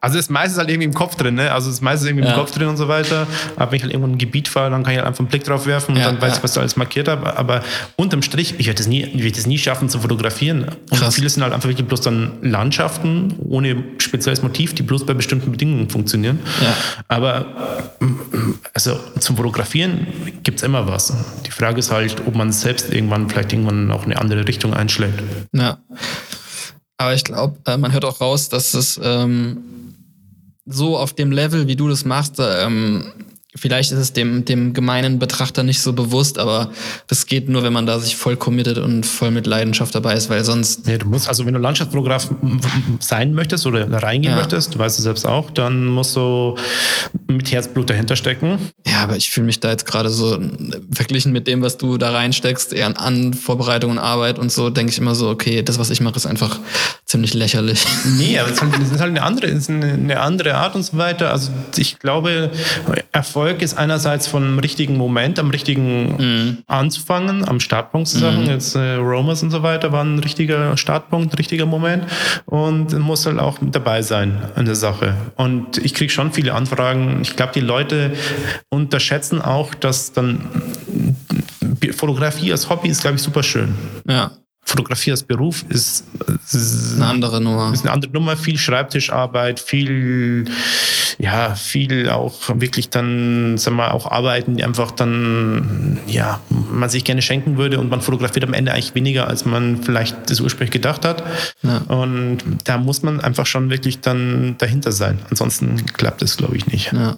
[0.05, 1.51] Also ist meistens halt irgendwie im Kopf drin, ne?
[1.51, 2.35] Also ist meistens irgendwie ja.
[2.35, 3.27] im Kopf drin und so weiter.
[3.57, 5.45] Aber wenn ich halt irgendwo ein Gebiet fahre, dann kann ich halt einfach einen Blick
[5.45, 7.39] drauf werfen und ja, dann weiß ich, was du alles markiert habe.
[7.39, 7.63] Aber
[7.97, 10.65] unterm Strich, ich werde es nie, nie schaffen zu fotografieren.
[10.91, 11.15] Und Krass.
[11.15, 15.51] viele sind halt einfach wirklich bloß dann Landschaften ohne spezielles Motiv, die bloß bei bestimmten
[15.51, 16.39] Bedingungen funktionieren.
[16.61, 16.77] Ja.
[17.09, 17.47] Aber
[18.75, 20.07] also zum Fotografieren
[20.43, 21.15] gibt es immer was.
[21.47, 25.23] Die Frage ist halt, ob man selbst irgendwann vielleicht irgendwann auch eine andere Richtung einschlägt.
[25.53, 25.79] Ja.
[26.99, 29.63] Aber ich glaube, äh, man hört auch raus, dass es ähm,
[30.67, 33.13] so auf dem Level, wie du das machst, ähm,
[33.57, 36.73] Vielleicht ist es dem, dem gemeinen Betrachter nicht so bewusst, aber
[37.07, 40.29] das geht nur, wenn man da sich voll committet und voll mit Leidenschaft dabei ist,
[40.29, 40.89] weil sonst.
[40.89, 42.31] Ja, du musst, also wenn du Landschaftsfotograf
[42.99, 44.39] sein möchtest oder reingehen ja.
[44.39, 46.57] möchtest, du weißt es selbst auch, dann musst du
[47.29, 48.59] mit Herzblut dahinter stecken.
[48.87, 50.39] Ja, aber ich fühle mich da jetzt gerade so,
[50.91, 54.69] verglichen mit dem, was du da reinsteckst, eher an, an Vorbereitung und Arbeit und so,
[54.69, 56.59] denke ich immer so, okay, das, was ich mache, ist einfach
[57.05, 57.85] ziemlich lächerlich.
[58.17, 58.57] Nee, aber es
[58.93, 61.31] ist halt eine andere, ist eine andere Art und so weiter.
[61.31, 62.51] Also ich glaube,
[63.13, 66.59] Erfolg Erfolg ist einerseits vom richtigen Moment, am richtigen mhm.
[66.67, 68.45] anzufangen, am Startpunkt zu sagen.
[68.45, 68.49] Mhm.
[68.49, 72.07] Jetzt äh, Romers und so weiter waren ein richtiger Startpunkt, ein richtiger Moment
[72.47, 75.15] und muss halt auch dabei sein an der Sache.
[75.37, 77.19] Und ich kriege schon viele Anfragen.
[77.21, 78.13] Ich glaube, die Leute
[78.71, 80.41] unterschätzen auch, dass dann
[81.93, 83.75] Fotografie als Hobby ist, glaube ich, super schön.
[84.09, 84.31] Ja.
[84.65, 86.05] Fotografie als Beruf ist,
[86.53, 87.73] ist, eine andere Nummer.
[87.73, 90.47] Ist eine andere Nummer, viel Schreibtischarbeit, viel,
[91.19, 97.05] ja, viel auch wirklich dann, sagen wir, auch Arbeiten, die einfach dann, ja, man sich
[97.05, 100.73] gerne schenken würde und man fotografiert am Ende eigentlich weniger, als man vielleicht das ursprünglich
[100.73, 101.23] gedacht hat.
[101.63, 101.79] Ja.
[101.89, 105.19] Und da muss man einfach schon wirklich dann dahinter sein.
[105.31, 106.93] Ansonsten klappt es, glaube ich, nicht.
[106.93, 107.17] Ja.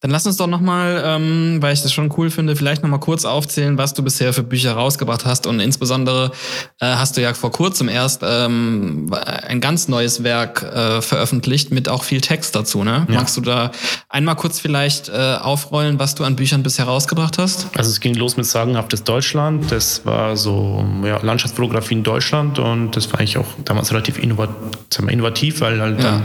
[0.00, 3.24] Dann lass uns doch nochmal, ähm, weil ich das schon cool finde, vielleicht nochmal kurz
[3.24, 5.46] aufzählen, was du bisher für Bücher rausgebracht hast.
[5.46, 6.32] Und insbesondere
[6.80, 11.88] äh, hast du ja vor kurzem erst ähm, ein ganz neues Werk äh, veröffentlicht mit
[11.88, 12.84] auch viel Text dazu.
[12.84, 13.06] Ne?
[13.08, 13.14] Ja.
[13.14, 13.70] Magst du da
[14.10, 17.68] einmal kurz vielleicht äh, aufrollen, was du an Büchern bisher rausgebracht hast?
[17.74, 19.72] Also es ging los mit Sagenhaftes Deutschland.
[19.72, 25.62] Das war so ja, Landschaftsfotografie in Deutschland und das war eigentlich auch damals relativ innovativ,
[25.62, 26.04] weil halt ja.
[26.04, 26.24] dann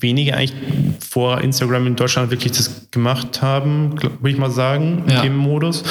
[0.00, 0.54] wenige eigentlich
[1.06, 5.16] vor Instagram in Deutschland wirklich das gemacht haben, würde ich mal sagen, ja.
[5.16, 5.82] in dem Modus.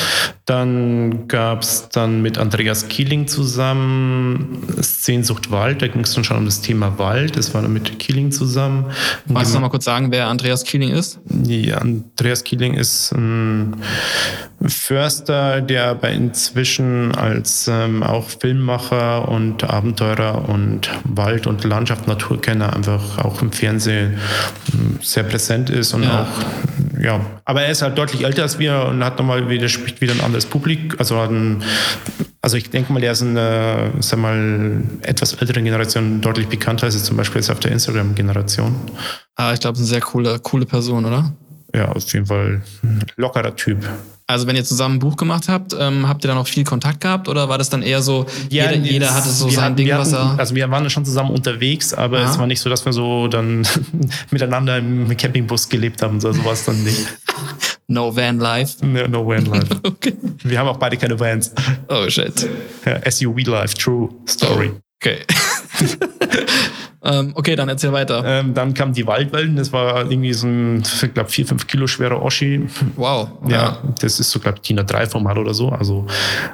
[0.45, 6.35] Dann gab es dann mit Andreas Kieling zusammen Sehnsucht Wald, da ging es dann schon
[6.35, 8.87] um das Thema Wald, das war dann mit Kieling zusammen.
[9.25, 11.19] Magst du noch mal kurz sagen, wer Andreas Kieling ist?
[11.45, 13.77] Ja, Andreas Kieling ist ein
[14.65, 22.73] Förster, der aber inzwischen als ähm, auch Filmmacher und Abenteurer und Wald- und Landschaft, Naturkenner
[22.75, 24.17] einfach auch im Fernsehen
[24.73, 26.23] ähm, sehr präsent ist und ja.
[26.23, 29.99] auch ja, aber er ist halt deutlich älter als wir und hat nochmal wieder, spricht
[29.99, 30.97] wieder ein anderes Publikum.
[30.97, 31.61] Also, ein,
[32.41, 36.85] also ich denke mal, er ist in einer, sag mal, etwas älteren Generation deutlich bekannter
[36.85, 38.73] als zum Beispiel jetzt auf der Instagram-Generation.
[39.35, 41.33] Ah, ich glaube, eine sehr coole, coole Person, oder?
[41.75, 43.85] Ja, auf jeden Fall ein lockerer Typ.
[44.25, 47.01] Also wenn ihr zusammen ein Buch gemacht habt, ähm, habt ihr dann auch viel Kontakt
[47.01, 49.91] gehabt oder war das dann eher so, ja, jeder, jeder hatte so sein hatten, Ding,
[49.91, 50.39] hatten, was er...
[50.39, 52.31] Also wir waren schon zusammen unterwegs, aber Aha.
[52.31, 53.67] es war nicht so, dass wir so dann
[54.31, 57.07] miteinander im Campingbus gelebt haben, so sowas dann nicht.
[57.87, 58.83] No Van Life?
[58.83, 59.67] No, no Van Life.
[59.83, 60.13] okay.
[60.43, 61.51] Wir haben auch beide keine Vans.
[61.89, 62.49] Oh shit.
[62.85, 64.71] Ja, SUV Life, True Story.
[65.01, 65.19] Okay.
[67.05, 68.23] Ähm, okay, dann erzähl weiter.
[68.25, 71.85] Ähm, dann kam die Waldwellen, das war irgendwie so ein, ich glaube, 4, 5 Kilo
[71.85, 72.65] schwerer Oschi.
[72.95, 73.29] Wow.
[73.47, 73.77] Ja, ja.
[73.99, 75.69] das ist so, glaube ich, Tina 3 Format oder so.
[75.69, 76.07] Also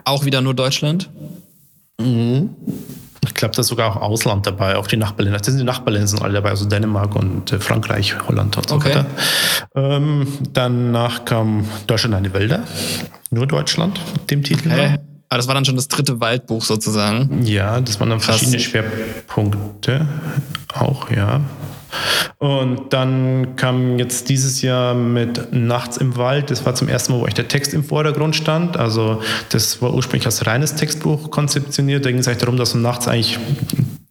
[0.05, 1.09] auch wieder nur Deutschland?
[2.01, 2.49] Mhm.
[3.23, 5.37] Ich glaube, da ist sogar auch Ausland dabei, auch die Nachbarländer.
[5.37, 8.75] Das sind die Nachbarländer sind alle dabei, also Dänemark und äh, Frankreich, Holland und so
[8.75, 8.89] okay.
[8.89, 9.05] weiter.
[9.75, 12.63] Ähm, danach kam Deutschland eine Wälder,
[13.29, 14.71] nur Deutschland, mit dem Titel.
[14.71, 14.97] Okay.
[15.29, 17.43] Aber das war dann schon das dritte Waldbuch sozusagen.
[17.43, 18.37] Ja, das waren dann Krass.
[18.37, 20.07] verschiedene Schwerpunkte
[20.73, 21.41] auch, ja.
[22.37, 26.51] Und dann kam jetzt dieses Jahr mit Nachts im Wald.
[26.51, 28.77] Das war zum ersten Mal, wo euch der Text im Vordergrund stand.
[28.77, 32.05] Also das war ursprünglich als reines Textbuch konzeptioniert.
[32.05, 33.39] Da ging es eigentlich darum, dass nachts eigentlich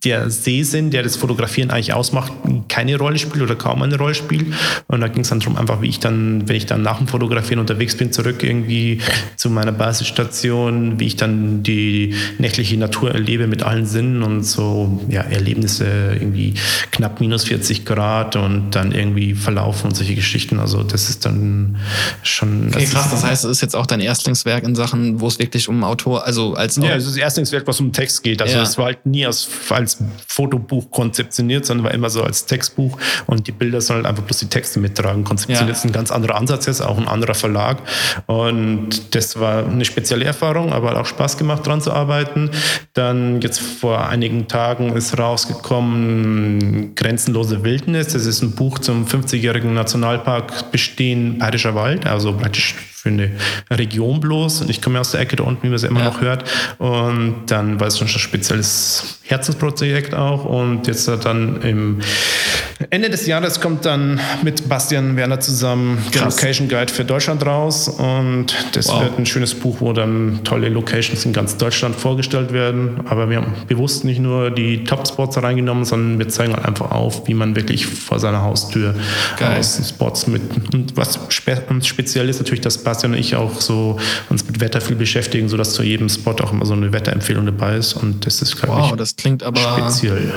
[0.04, 2.32] der Sehsinn, der das Fotografieren eigentlich ausmacht,
[2.68, 4.46] keine Rolle spielt oder kaum eine Rolle spielt.
[4.86, 7.08] Und da ging es dann darum, einfach wie ich dann, wenn ich dann nach dem
[7.08, 9.00] Fotografieren unterwegs bin, zurück irgendwie
[9.36, 15.00] zu meiner Basisstation, wie ich dann die nächtliche Natur erlebe mit allen Sinnen und so,
[15.08, 16.54] ja, Erlebnisse irgendwie
[16.92, 20.60] knapp minus 40 Grad und dann irgendwie verlaufen und solche Geschichten.
[20.60, 21.76] Also das ist dann
[22.22, 22.68] schon...
[22.68, 25.68] Okay, krass, das heißt, es ist jetzt auch dein Erstlingswerk in Sachen, wo es wirklich
[25.68, 26.76] um Autor, also als...
[26.76, 28.40] Ja, es ist das Erstlingswerk, was um Text geht.
[28.40, 28.78] Also es ja.
[28.78, 33.46] war halt nie als, als als Fotobuch konzeptioniert, sondern war immer so als Textbuch und
[33.46, 35.24] die Bilder sollen halt einfach bloß die Texte mittragen.
[35.24, 35.78] Konzeptioniert ja.
[35.78, 37.78] ist ein ganz anderer Ansatz jetzt, auch ein anderer Verlag
[38.26, 42.50] und das war eine spezielle Erfahrung, aber hat auch Spaß gemacht, dran zu arbeiten.
[42.94, 48.08] Dann jetzt vor einigen Tagen ist rausgekommen Grenzenlose Wildnis.
[48.08, 52.74] Das ist ein Buch zum 50-jährigen Nationalpark Bestehen Bayerischer Wald, also praktisch
[53.08, 53.24] für
[53.70, 54.62] eine Region bloß.
[54.62, 56.06] Und ich komme aus der Ecke da unten, wie man es immer ja.
[56.06, 56.44] noch hört.
[56.78, 60.44] Und dann war es schon ein spezielles Herzensprojekt auch.
[60.44, 62.00] Und jetzt dann im
[62.90, 67.88] Ende des Jahres kommt dann mit Bastian Werner zusammen der Location Guide für Deutschland raus.
[67.88, 69.02] Und das wow.
[69.02, 73.00] wird ein schönes Buch, wo dann tolle Locations in ganz Deutschland vorgestellt werden.
[73.06, 77.26] Aber wir haben bewusst nicht nur die Top-Spots reingenommen, sondern wir zeigen halt einfach auf,
[77.26, 78.94] wie man wirklich vor seiner Haustür
[79.38, 79.58] Geil.
[79.58, 80.42] aus Spots mit.
[80.72, 83.98] Und was spe uns speziell ist natürlich, dass Bastian und ich auch so
[84.28, 87.76] uns mit Wetter viel beschäftigen, sodass zu jedem Spot auch immer so eine Wetterempfehlung dabei
[87.76, 87.94] ist.
[87.94, 90.32] Und das ist, glaube wow, ich, das klingt aber speziell.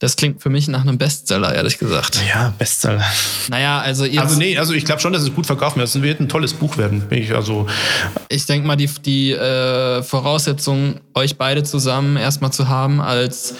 [0.00, 2.22] Das klingt für mich nach einem Bestseller, ehrlich gesagt.
[2.26, 3.04] Ja, Bestseller.
[3.50, 4.22] Naja, also ihr.
[4.22, 5.88] Also nee, also ich glaube schon, dass es gut verkaufen wird.
[5.88, 7.02] Es wird ein tolles Buch werden.
[7.10, 7.66] Ich, also
[8.30, 13.54] ich denke mal, die, die äh, Voraussetzung, euch beide zusammen erstmal zu haben als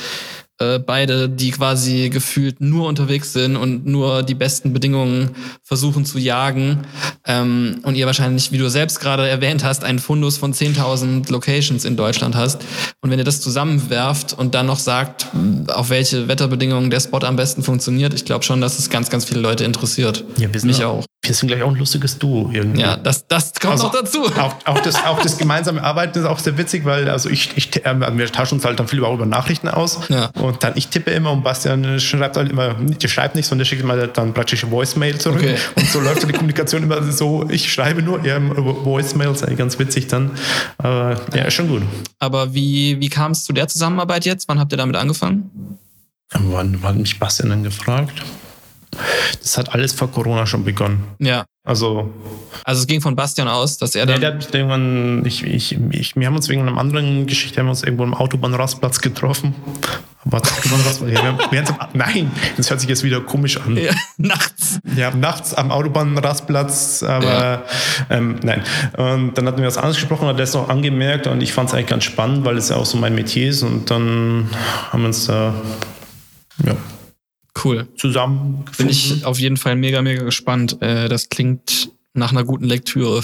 [0.61, 5.31] äh, beide, die quasi gefühlt nur unterwegs sind und nur die besten Bedingungen
[5.63, 6.81] versuchen zu jagen.
[7.27, 11.85] Ähm, und ihr wahrscheinlich, wie du selbst gerade erwähnt hast, einen Fundus von 10.000 Locations
[11.87, 12.63] in Deutschland hast.
[13.01, 15.29] Und wenn ihr das zusammenwerft und dann noch sagt,
[15.69, 19.25] auf welche Wetterbedingungen der Spot am besten funktioniert, ich glaube schon, dass es ganz, ganz
[19.25, 20.25] viele Leute interessiert.
[20.37, 21.07] Ja, wir sind Mich auch.
[21.23, 22.81] Wir sind gleich auch ein lustiges Duo irgendwie.
[22.81, 24.25] Ja, das, das kommt also, noch dazu.
[24.25, 27.85] Auch, auch, das, auch das gemeinsame Arbeiten ist auch sehr witzig, weil also ich, ich
[27.85, 30.01] äh, wir tauschen uns halt dann viel über Nachrichten aus.
[30.09, 30.31] Ja.
[30.41, 33.65] Und dann, ich tippe immer und Bastian schreibt halt immer, der schreibt nicht, sondern der
[33.67, 35.41] schickt immer dann praktisch Voicemail zurück.
[35.41, 35.57] Okay.
[35.77, 40.31] Und so läuft die Kommunikation immer so, ich schreibe nur, ja, Voicemails, ganz witzig dann.
[40.79, 41.83] Aber ja, ist schon gut.
[42.19, 44.49] Aber wie, wie kam es zu der Zusammenarbeit jetzt?
[44.49, 45.79] Wann habt ihr damit angefangen?
[46.33, 48.23] Wann, wann hat mich Bastian dann gefragt?
[49.43, 51.05] Das hat alles vor Corona schon begonnen.
[51.19, 51.45] Ja.
[51.63, 52.13] Also,
[52.65, 54.17] also es ging von Bastian aus, dass er dann.
[54.17, 57.61] Nee, der hat mich irgendwann, ich, ich, ich, wir haben uns wegen einer anderen Geschichte,
[57.61, 59.55] haben uns irgendwo im Autobahnrastplatz getroffen.
[60.25, 63.77] Aber Autobahnrastplatz, ja, wir, wir nein, das hört sich jetzt wieder komisch an.
[63.77, 64.81] Ja, nachts.
[64.97, 67.63] Ja, nachts am Autobahnrastplatz, aber ja.
[68.09, 68.63] ähm, nein.
[68.97, 71.75] Und dann hatten wir was anderes gesprochen, hat das noch angemerkt und ich fand es
[71.75, 74.49] eigentlich ganz spannend, weil es ja auch so mein Metier ist und dann
[74.91, 75.55] haben wir uns da,
[76.65, 76.75] ja,
[77.63, 77.89] Cool.
[77.97, 78.65] Zusammen.
[78.79, 80.81] Bin ich auf jeden Fall mega, mega gespannt.
[80.81, 83.23] Äh, das klingt nach einer guten Lektüre.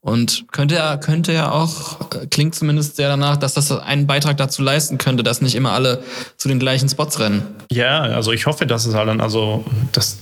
[0.00, 4.36] Und könnte ja, könnte ja auch, äh, klingt zumindest sehr danach, dass das einen Beitrag
[4.36, 6.02] dazu leisten könnte, dass nicht immer alle
[6.36, 7.42] zu den gleichen Spots rennen.
[7.70, 10.18] Ja, also ich hoffe, dass es halt dann, also, dass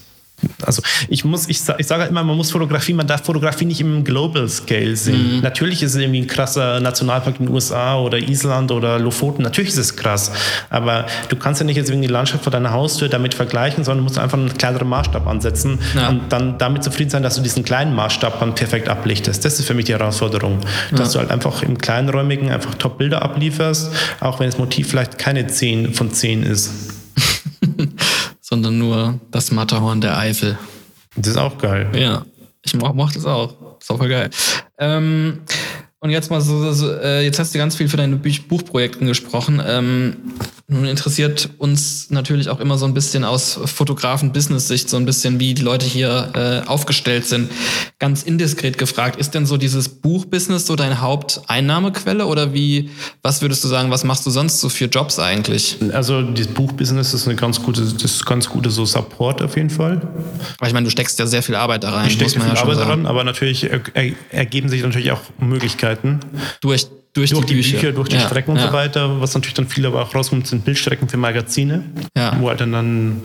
[0.62, 4.04] also ich muss, ich, ich sage immer, man muss Fotografie, man darf Fotografie nicht im
[4.04, 5.36] Global Scale sehen.
[5.36, 5.40] Mhm.
[5.42, 9.70] Natürlich ist es irgendwie ein krasser Nationalpark in den USA oder Island oder Lofoten, natürlich
[9.70, 10.30] ist es krass.
[10.70, 14.04] Aber du kannst ja nicht jetzt irgendwie die Landschaft vor deiner Haustür damit vergleichen, sondern
[14.04, 16.08] musst einfach einen kleineren Maßstab ansetzen ja.
[16.08, 19.44] und dann damit zufrieden sein, dass du diesen kleinen Maßstab dann perfekt ablichtest.
[19.44, 20.60] Das ist für mich die Herausforderung.
[20.92, 21.14] Dass ja.
[21.14, 25.94] du halt einfach im kleinräumigen einfach Top-Bilder ablieferst, auch wenn das Motiv vielleicht keine 10
[25.94, 26.97] von 10 ist.
[28.58, 30.58] Sondern nur das Matterhorn der Eifel.
[31.16, 31.90] Das ist auch geil.
[31.94, 32.24] Ja,
[32.62, 33.54] ich mochte das auch.
[33.80, 34.30] Ist auch voll geil.
[34.78, 35.42] Ähm,
[36.00, 39.62] und jetzt mal so, so äh, jetzt hast du ganz viel für deine Buchprojekten gesprochen.
[39.64, 40.16] Ähm,
[40.70, 45.54] nun interessiert uns natürlich auch immer so ein bisschen aus Fotografen-Business-Sicht, so ein bisschen, wie
[45.54, 47.50] die Leute hier äh, aufgestellt sind.
[47.98, 52.90] Ganz indiskret gefragt, ist denn so dieses Buchbusiness so deine Haupteinnahmequelle oder wie,
[53.22, 55.78] was würdest du sagen, was machst du sonst so für Jobs eigentlich?
[55.94, 59.70] Also das Buchbusiness ist eine ganz gute, das ist ganz gute so Support auf jeden
[59.70, 60.06] Fall.
[60.58, 62.08] Weil ich meine, du steckst ja sehr viel Arbeit da rein.
[62.08, 63.70] Ich stecke viel ja Arbeit daran, aber natürlich
[64.30, 66.20] ergeben sich natürlich auch Möglichkeiten.
[66.60, 66.88] Durch
[67.18, 68.68] durch, durch die, die, Bücher, Bücher durch die ja, Strecken und ja.
[68.68, 69.20] so weiter.
[69.20, 71.84] Was natürlich dann viel aber auch rauskommt, sind Bildstrecken für Magazine,
[72.16, 72.36] ja.
[72.38, 73.20] wo halt dann, dann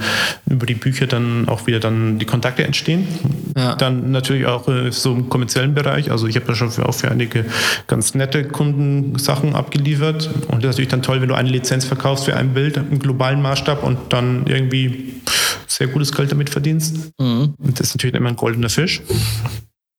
[0.50, 3.08] über die Bücher dann auch wieder dann die Kontakte entstehen.
[3.54, 6.12] Dann natürlich auch äh, so im kommerziellen Bereich.
[6.12, 7.46] Also ich habe da schon für, auch für einige
[7.88, 10.30] ganz nette Kunden Sachen abgeliefert.
[10.48, 13.00] Und das ist natürlich dann toll, wenn du eine Lizenz verkaufst für ein Bild im
[13.00, 15.22] globalen Maßstab und dann irgendwie
[15.68, 17.12] sehr gutes Geld damit verdienst.
[17.20, 17.54] Mhm.
[17.58, 19.02] Und das ist natürlich immer ein goldener Fisch.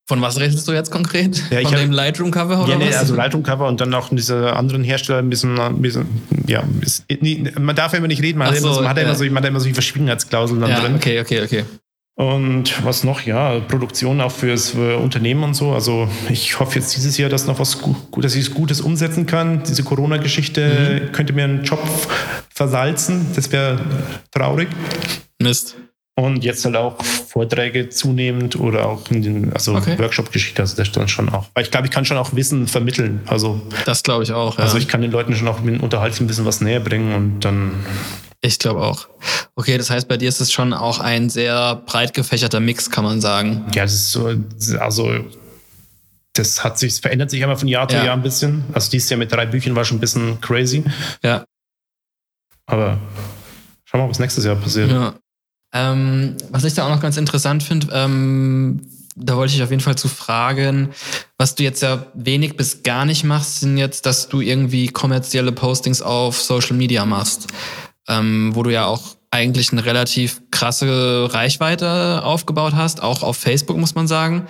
[0.07, 1.43] Von was redest du jetzt konkret?
[1.51, 2.97] Ja, Von dem Lightroom-Cover oder ja, nee, was?
[2.97, 6.07] also Lightroom-Cover und dann auch diese anderen Hersteller ein bisschen, ein bisschen
[6.47, 8.97] ja, ist, nee, man darf ja immer nicht reden, man, so, hat, immer, man, hat
[8.99, 9.03] ja.
[9.05, 10.95] immer so, man hat immer so die Verschwiegenheitsklauseln dann ja, drin.
[10.97, 11.65] okay, okay, okay.
[12.17, 13.23] Und was noch?
[13.23, 15.73] Ja, Produktion auch fürs für Unternehmen und so.
[15.73, 17.79] Also ich hoffe jetzt dieses Jahr, dass noch was
[18.19, 19.65] dass ich Gutes umsetzen kann.
[19.65, 21.13] Diese Corona-Geschichte mhm.
[21.13, 21.81] könnte mir einen Job
[22.55, 23.27] versalzen.
[23.35, 23.81] Das wäre
[24.31, 24.69] traurig.
[25.43, 25.77] Mist.
[26.17, 29.99] Und jetzt halt auch Vorträge zunehmend oder auch in den, also okay.
[29.99, 31.47] Workshop-Geschichte, also das dann schon auch.
[31.55, 33.21] Weil ich glaube, ich kann schon auch Wissen vermitteln.
[33.27, 34.57] Also das glaube ich auch.
[34.59, 34.65] Ja.
[34.65, 37.41] Also ich kann den Leuten schon auch mit Unterhaltung ein bisschen was näher bringen und
[37.41, 37.73] dann.
[38.43, 39.09] Ich glaube auch.
[39.57, 43.03] Okay, das heißt, bei dir ist es schon auch ein sehr breit gefächerter Mix, kann
[43.03, 43.65] man sagen.
[43.75, 44.33] Ja, das ist so,
[44.79, 45.13] also
[46.35, 48.05] das hat sich, verändert sich immer von Jahr zu ja.
[48.05, 48.65] Jahr ein bisschen.
[48.73, 50.85] Also dieses Jahr mit drei Büchern war schon ein bisschen crazy.
[51.25, 51.45] Ja.
[52.67, 52.99] Aber
[53.85, 54.91] schauen wir mal, was nächstes Jahr passiert.
[54.91, 55.15] Ja.
[55.75, 58.81] Ähm, was ich da auch noch ganz interessant finde, ähm,
[59.17, 60.91] da wollte ich auf jeden Fall zu fragen,
[61.37, 65.53] was du jetzt ja wenig bis gar nicht machst, sind jetzt, dass du irgendwie kommerzielle
[65.53, 67.49] Postings auf Social Media machst,
[68.09, 73.77] ähm, wo du ja auch eigentlich eine relativ krasse Reichweite aufgebaut hast, auch auf Facebook
[73.77, 74.47] muss man sagen.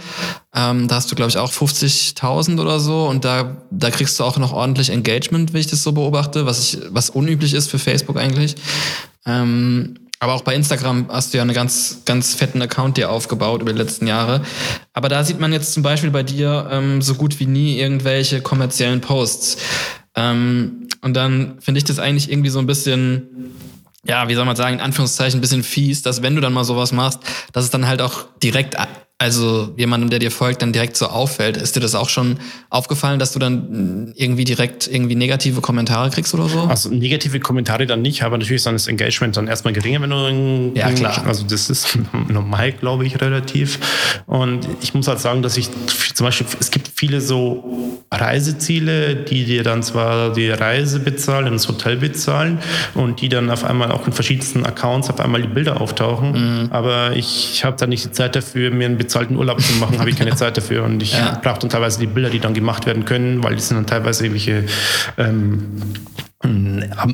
[0.55, 4.25] Ähm, da hast du, glaube ich, auch 50.000 oder so und da, da kriegst du
[4.25, 7.79] auch noch ordentlich Engagement, wie ich das so beobachte, was, ich, was unüblich ist für
[7.79, 8.57] Facebook eigentlich.
[9.25, 13.61] Ähm, aber auch bei Instagram hast du ja einen ganz, ganz fetten Account dir aufgebaut
[13.61, 14.41] über die letzten Jahre.
[14.95, 18.41] Aber da sieht man jetzt zum Beispiel bei dir ähm, so gut wie nie irgendwelche
[18.41, 19.59] kommerziellen Posts.
[20.17, 23.53] Ähm, und dann finde ich das eigentlich irgendwie so ein bisschen,
[24.07, 26.65] ja, wie soll man sagen, in Anführungszeichen ein bisschen fies, dass wenn du dann mal
[26.65, 27.21] sowas machst,
[27.53, 28.77] dass es dann halt auch direkt
[29.19, 31.57] also jemandem, der dir folgt, dann direkt so auffällt.
[31.57, 32.39] Ist dir das auch schon
[32.69, 36.63] aufgefallen, dass du dann irgendwie direkt irgendwie negative Kommentare kriegst oder so?
[36.63, 40.11] Also negative Kommentare dann nicht, aber natürlich ist dann das Engagement dann erstmal geringer, wenn
[40.11, 41.25] du Ja, klar.
[41.27, 41.97] Also das ist
[42.29, 43.79] normal, glaube ich, relativ.
[44.27, 45.71] Und ich muss halt sagen, dass ich
[46.15, 51.69] zum Beispiel, es gibt viele so Reiseziele, die dir dann zwar die Reise bezahlen, das
[51.69, 52.59] Hotel bezahlen
[52.95, 56.33] und die dann auf einmal auch in verschiedensten Accounts auf einmal die Bilder auftauchen.
[56.65, 56.73] Mhm.
[56.73, 60.11] Aber ich habe da nicht die Zeit dafür, mir ein bezahlten Urlaub zu machen, habe
[60.11, 60.85] ich keine Zeit dafür.
[60.85, 61.39] Und ich ja.
[61.43, 64.25] brauche dann teilweise die Bilder, die dann gemacht werden können, weil die sind dann teilweise
[64.25, 64.65] irgendwelche
[65.17, 65.83] ähm,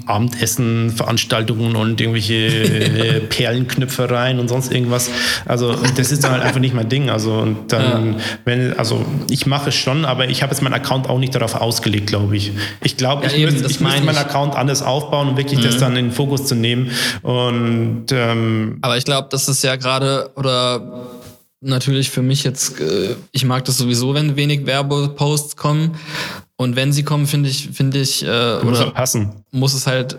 [0.07, 5.09] Abendessen, Veranstaltungen und irgendwelche äh, Perlenknüpfereien und sonst irgendwas.
[5.47, 7.11] Also das ist dann halt einfach nicht mein Ding.
[7.11, 8.19] Also und dann, ja.
[8.45, 11.55] wenn, also ich mache es schon, aber ich habe jetzt meinen Account auch nicht darauf
[11.55, 12.53] ausgelegt, glaube ich.
[12.83, 15.65] Ich glaube, ja, ich, eben, müsste, ich müsste meinen Account anders aufbauen, um wirklich mhm.
[15.65, 16.91] das dann in den Fokus zu nehmen.
[17.23, 21.20] Und ähm, aber ich glaube, das ist ja gerade oder
[21.61, 25.97] natürlich für mich jetzt, äh, ich mag das sowieso, wenn wenig Werbeposts kommen.
[26.57, 29.45] Und wenn sie kommen, finde ich, finde ich, äh, muss oder passen.
[29.51, 30.19] muss es halt,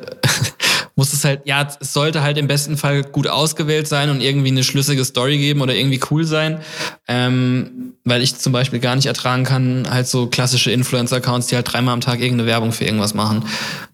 [0.95, 4.49] muss es halt, ja, es sollte halt im besten Fall gut ausgewählt sein und irgendwie
[4.49, 6.61] eine schlüssige Story geben oder irgendwie cool sein.
[7.07, 11.71] Ähm, weil ich zum Beispiel gar nicht ertragen kann, halt so klassische Influencer-Accounts, die halt
[11.71, 13.45] dreimal am Tag irgendeine Werbung für irgendwas machen.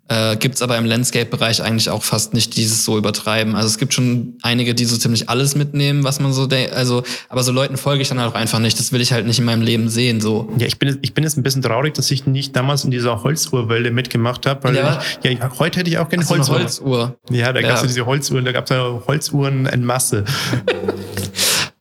[0.09, 3.55] Äh, gibt's aber im Landscape-Bereich eigentlich auch fast nicht dieses so übertreiben.
[3.55, 6.71] Also es gibt schon einige, die so ziemlich alles mitnehmen, was man so denkt.
[6.73, 8.79] Also, aber so Leuten folge ich dann halt auch einfach nicht.
[8.79, 10.21] Das will ich halt nicht in meinem Leben sehen.
[10.21, 10.49] So.
[10.57, 13.21] Ja, ich bin, ich bin jetzt ein bisschen traurig, dass ich nicht damals in dieser
[13.21, 14.63] Holzuhrwelle mitgemacht habe.
[14.63, 15.01] Weil Ja.
[15.23, 16.59] ich, ja, heute hätte ich auch gerne Ach Holzuhr.
[16.59, 17.17] Holzuhr.
[17.29, 17.81] Ja, da gab es Ja.
[17.81, 20.23] ja diese Holzuhren, da gab es ja Holzuhren in Masse.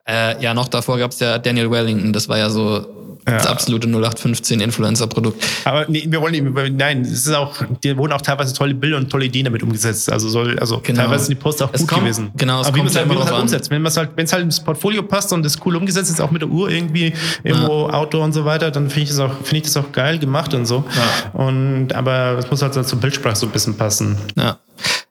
[0.08, 2.12] Äh, ja, noch davor gab's ja Daniel Wellington.
[2.12, 2.86] Das war ja so
[3.26, 3.50] das Ja.
[3.50, 5.44] absolute 0815 Influencer-Produkt.
[5.64, 8.96] Aber nee, wir wollen nicht, nein, es ist auch, die wurden auch teilweise tolle Bilder
[8.96, 10.10] und tolle Ideen damit umgesetzt.
[10.10, 11.02] Also soll, also Genau.
[11.02, 12.30] teilweise sind die Posts auch Es gut kommt- gewesen.
[12.36, 13.42] genau, es Aber wie kommt man es halt, ja wie immer man's halt drauf an.
[13.42, 13.70] umsetzt.
[13.70, 16.30] Wenn es halt, wenn es halt ins Portfolio passt und es cool umgesetzt ist, auch
[16.30, 17.12] mit der Uhr irgendwie
[17.42, 20.18] irgendwo Outdoor und so weiter, dann finde ich das auch, finde ich das auch geil
[20.18, 20.84] gemacht und so.
[21.32, 24.16] Und aber es muss halt zur Bildsprache so ein bisschen passen.
[24.36, 24.58] Ja.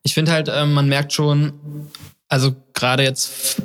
[0.03, 1.51] Ich finde halt, ähm, man merkt schon,
[2.27, 3.61] also gerade jetzt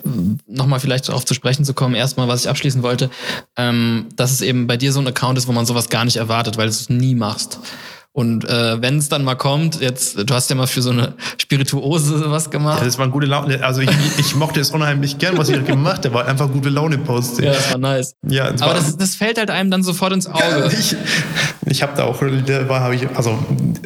[0.46, 3.10] nochmal vielleicht darauf zu sprechen zu kommen, erstmal, was ich abschließen wollte,
[3.56, 6.16] ähm, dass es eben bei dir so ein Account ist, wo man sowas gar nicht
[6.16, 7.58] erwartet, weil du es nie machst.
[8.12, 11.14] Und äh, wenn es dann mal kommt, jetzt, du hast ja mal für so eine
[11.40, 12.80] Spirituose was gemacht.
[12.80, 13.62] Ja, das war eine gute Laune.
[13.64, 16.14] Also ich, ich mochte es unheimlich gern, was ich gemacht habe.
[16.14, 17.38] War einfach gute Laune Post.
[17.40, 18.16] Ja, das war nice.
[18.28, 20.70] Ja, es Aber war- das, das fällt halt einem dann sofort ins Auge.
[20.76, 20.96] Ich,
[21.70, 23.38] ich habe da auch, da war, habe ich, also,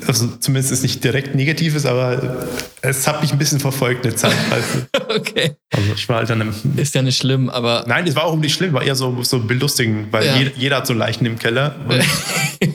[0.06, 2.46] also zumindest ist nicht direkt Negatives, aber
[2.80, 4.34] es hat mich ein bisschen verfolgt eine Zeit.
[4.50, 5.52] Also, okay.
[5.72, 8.36] also ich war halt dann im, Ist ja nicht schlimm, aber Nein, es war auch
[8.36, 10.36] nicht schlimm, war eher so, so belustigend, weil Ja.
[10.36, 11.74] jeder, jeder hat so Leichen im Keller.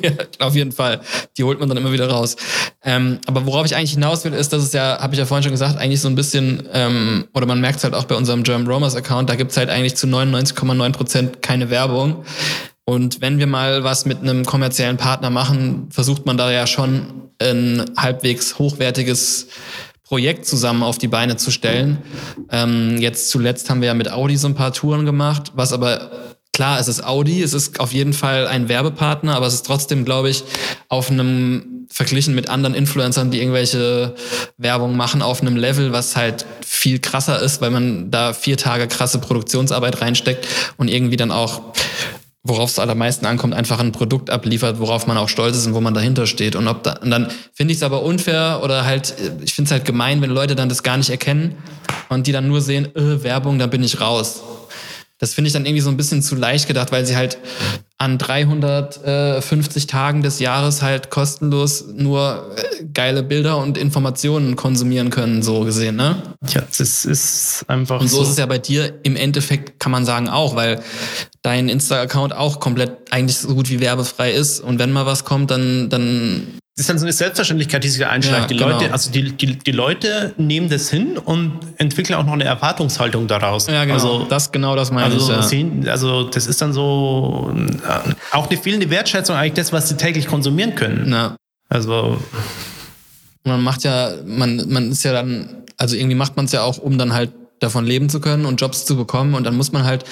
[0.04, 0.12] Ja,
[0.46, 1.02] auf jeden Fall.
[1.38, 2.36] Die holt man dann immer wieder raus.
[2.84, 5.44] Ähm, aber worauf ich eigentlich hinaus will, ist, dass es ja, habe ich ja vorhin
[5.44, 8.44] schon gesagt, eigentlich so ein bisschen, ähm, oder man merkt es halt auch bei unserem
[8.44, 12.24] German Romers Account, da gibt's halt eigentlich zu 99,9 Prozent keine Werbung.
[12.90, 17.30] Und wenn wir mal was mit einem kommerziellen Partner machen, versucht man da ja schon
[17.38, 19.46] ein halbwegs hochwertiges
[20.04, 22.00] Projekt zusammen auf die Beine zu stellen.
[22.50, 26.10] Ähm, jetzt zuletzt haben wir ja mit Audi so ein paar Touren gemacht, was aber
[26.52, 30.04] klar, es ist Audi, es ist auf jeden Fall ein Werbepartner, aber es ist trotzdem,
[30.04, 30.44] glaube ich,
[30.88, 34.16] auf einem verglichen mit anderen Influencern, die irgendwelche
[34.58, 38.88] Werbung machen, auf einem Level, was halt viel krasser ist, weil man da vier Tage
[38.88, 40.48] krasse Produktionsarbeit reinsteckt
[40.78, 41.74] und irgendwie dann auch
[42.50, 45.82] worauf es allermeisten ankommt, einfach ein Produkt abliefert, worauf man auch stolz ist und wo
[45.82, 46.56] man dahinter steht.
[46.56, 49.72] Und ob da, und dann finde ich es aber unfair oder halt, ich finde es
[49.72, 51.56] halt gemein, wenn Leute dann das gar nicht erkennen
[52.10, 54.42] und die dann nur sehen, äh, Werbung, da bin ich raus.
[55.20, 57.38] Das finde ich dann irgendwie so ein bisschen zu leicht gedacht, weil sie halt
[57.98, 65.44] an 350 Tagen des Jahres halt kostenlos nur äh, geile Bilder und Informationen konsumieren können,
[65.44, 66.24] so gesehen, ne?
[66.48, 70.06] ja, das ist einfach Und so ist es ja bei dir im Endeffekt, kann man
[70.06, 70.82] sagen, auch, weil
[71.42, 74.62] dein Insta-Account auch komplett eigentlich so gut wie werbefrei ist.
[74.62, 78.00] Und wenn mal was kommt, dann, dann Das ist dann so eine Selbstverständlichkeit, die sich
[78.00, 78.44] da einschleicht.
[78.44, 78.70] Ja, die genau.
[78.70, 83.28] Leute, also die, die, die Leute nehmen das hin und entwickeln auch noch eine Erwartungshaltung
[83.28, 83.68] daraus.
[83.68, 83.96] ja, genau.
[83.96, 85.38] Also, das genau das meine also, ich.
[85.38, 85.42] Ja.
[85.42, 87.54] sehen, also das ist dann so
[87.86, 91.12] äh, auch eine fehlende Wertschätzung eigentlich das, was sie täglich konsumieren können.
[91.12, 91.36] Ja.
[91.68, 92.18] Also
[93.44, 96.78] Man macht ja, man, man ist ja dann, also irgendwie macht man es ja auch,
[96.78, 99.34] um dann halt davon leben zu können und Jobs zu bekommen.
[99.34, 100.06] Und dann muss man halt,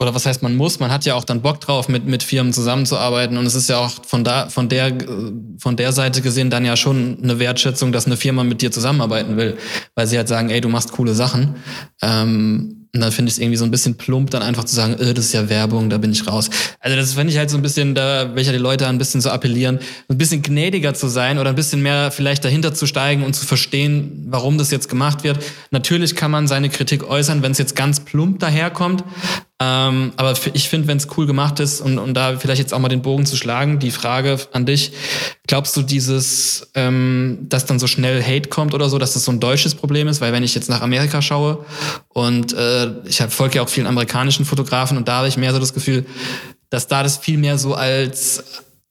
[0.00, 2.52] oder was heißt man muss, man hat ja auch dann Bock drauf, mit, mit Firmen
[2.52, 3.36] zusammenzuarbeiten.
[3.36, 6.64] Und es ist ja auch von da, von der, äh, von der Seite gesehen dann
[6.64, 9.56] ja schon eine Wertschätzung, dass eine Firma mit dir zusammenarbeiten will.
[9.94, 11.56] Weil sie halt sagen, ey, du machst coole Sachen.
[12.02, 14.94] Ähm, und dann finde ich es irgendwie so ein bisschen plump, dann einfach zu sagen,
[14.94, 16.48] äh, das ist ja Werbung, da bin ich raus.
[16.78, 19.30] Also das finde ich halt so ein bisschen, da ja die Leute ein bisschen so
[19.30, 23.34] appellieren, ein bisschen gnädiger zu sein oder ein bisschen mehr vielleicht dahinter zu steigen und
[23.34, 25.38] zu verstehen, warum das jetzt gemacht wird.
[25.72, 29.02] Natürlich kann man seine Kritik äußern, wenn es jetzt ganz plump daherkommt.
[29.60, 32.80] Ähm, aber ich finde, wenn es cool gemacht ist und, und da vielleicht jetzt auch
[32.80, 34.92] mal den Bogen zu schlagen, die Frage an dich,
[35.46, 39.30] glaubst du dieses, ähm, dass dann so schnell Hate kommt oder so, dass das so
[39.30, 40.20] ein deutsches Problem ist?
[40.20, 41.64] Weil wenn ich jetzt nach Amerika schaue
[42.08, 45.60] und äh, ich folge ja auch vielen amerikanischen Fotografen und da habe ich mehr so
[45.60, 46.04] das Gefühl,
[46.70, 48.42] dass da das viel mehr so als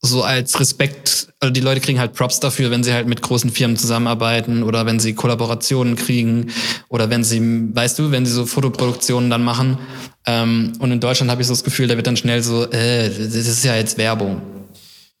[0.04, 3.50] so als Respekt, also die Leute kriegen halt Props dafür, wenn sie halt mit großen
[3.50, 6.52] Firmen zusammenarbeiten oder wenn sie Kollaborationen kriegen
[6.88, 7.40] oder wenn sie,
[7.74, 9.78] weißt du, wenn sie so Fotoproduktionen dann machen.
[10.26, 13.08] Ähm, und in Deutschland habe ich so das Gefühl, da wird dann schnell so, äh,
[13.08, 14.42] das ist ja jetzt Werbung.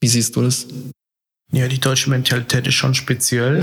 [0.00, 0.66] Wie siehst du das?
[1.50, 3.62] Ja, die deutsche Mentalität ist schon speziell.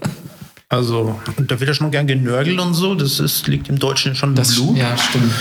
[0.70, 2.94] also, und da wird ja schon gern genörgelt und so.
[2.94, 4.76] Das ist, liegt im Deutschen schon im Blut.
[4.78, 5.32] ja, stimmt.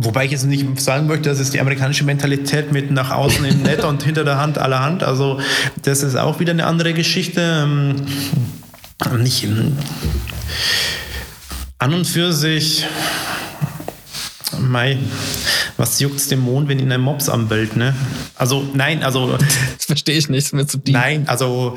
[0.00, 3.62] Wobei ich jetzt nicht sagen möchte, dass es die amerikanische Mentalität mit nach außen in
[3.62, 5.02] nett und hinter der Hand allerhand.
[5.02, 5.40] Also,
[5.82, 7.40] das ist auch wieder eine andere Geschichte.
[7.64, 7.96] Ähm,
[9.18, 9.76] Nicht ähm,
[11.78, 12.86] an und für sich.
[14.60, 14.98] Mei,
[15.76, 17.94] was juckt's dem Mond, wenn ihn ein Mops anbellt, ne?
[18.36, 19.36] Also, nein, also,
[19.76, 20.94] Das verstehe ich nicht, ist mir zu deep.
[20.94, 21.76] Nein, also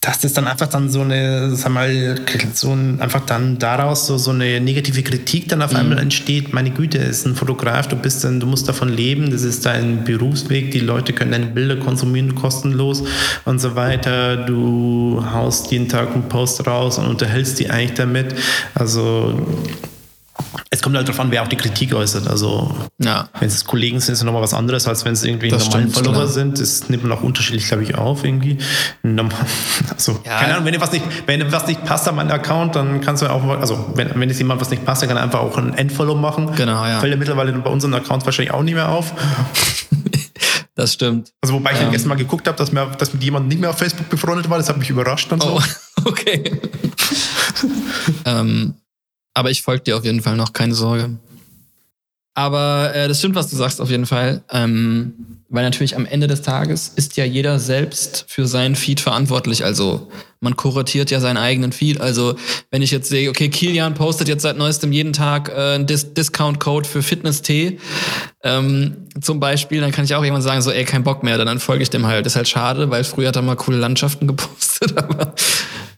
[0.00, 2.18] dass das dann einfach dann so eine, sag mal,
[2.54, 6.04] so ein, einfach dann daraus so, so eine negative Kritik dann auf einmal mhm.
[6.04, 6.54] entsteht.
[6.54, 10.04] Meine Güte, ist ein Fotograf, du bist dann, du musst davon leben, das ist dein
[10.04, 13.04] Berufsweg, die Leute können deine Bilder konsumieren kostenlos
[13.44, 14.38] und so weiter.
[14.38, 18.34] Du haust jeden Tag einen Post raus und unterhältst die eigentlich damit.
[18.74, 19.46] Also
[20.70, 22.28] es kommt halt darauf an, wer auch die Kritik äußert.
[22.28, 23.28] Also, ja.
[23.38, 25.90] wenn es Kollegen sind, ist es nochmal was anderes, als wenn es irgendwie das normalen
[25.90, 26.26] Follower klar.
[26.26, 26.60] sind.
[26.60, 28.58] Das nimmt man auch unterschiedlich, glaube ich, auf irgendwie.
[29.90, 30.38] Also, ja.
[30.38, 33.22] keine Ahnung, wenn dir was nicht, wenn was nicht passt an meinem Account, dann kannst
[33.22, 35.56] du auch, also, wenn, wenn es jemand was nicht passt, dann kann er einfach auch
[35.58, 36.52] ein Endfollow machen.
[36.56, 37.00] Genau, ja.
[37.00, 39.12] Fällt ja mittlerweile bei unseren Accounts wahrscheinlich auch nicht mehr auf.
[40.76, 41.32] Das stimmt.
[41.42, 41.90] Also wobei ich ähm.
[41.90, 44.70] gestern mal geguckt habe, dass, dass mit jemandem nicht mehr auf Facebook befreundet war, das
[44.70, 45.36] hat mich überrascht so.
[45.58, 45.60] Oh,
[46.06, 46.58] okay.
[48.24, 48.79] ähm,
[49.40, 51.18] aber ich folge dir auf jeden Fall noch, keine Sorge.
[52.34, 54.42] Aber äh, das stimmt, was du sagst, auf jeden Fall.
[54.52, 59.64] Ähm, weil natürlich am Ende des Tages ist ja jeder selbst für seinen Feed verantwortlich.
[59.64, 60.08] Also
[60.40, 62.00] man kuratiert ja seinen eigenen Feed.
[62.00, 62.36] Also
[62.70, 66.12] wenn ich jetzt sehe, okay, Kilian postet jetzt seit neuestem jeden Tag äh, einen Dis
[66.12, 67.78] Discount-Code für Fitness-Tee
[68.44, 71.58] ähm, zum Beispiel, dann kann ich auch irgendwann sagen, so, ey, kein Bock mehr, dann
[71.58, 72.26] folge ich dem halt.
[72.26, 75.34] Das ist halt schade, weil früher hat er mal coole Landschaften gepostet, aber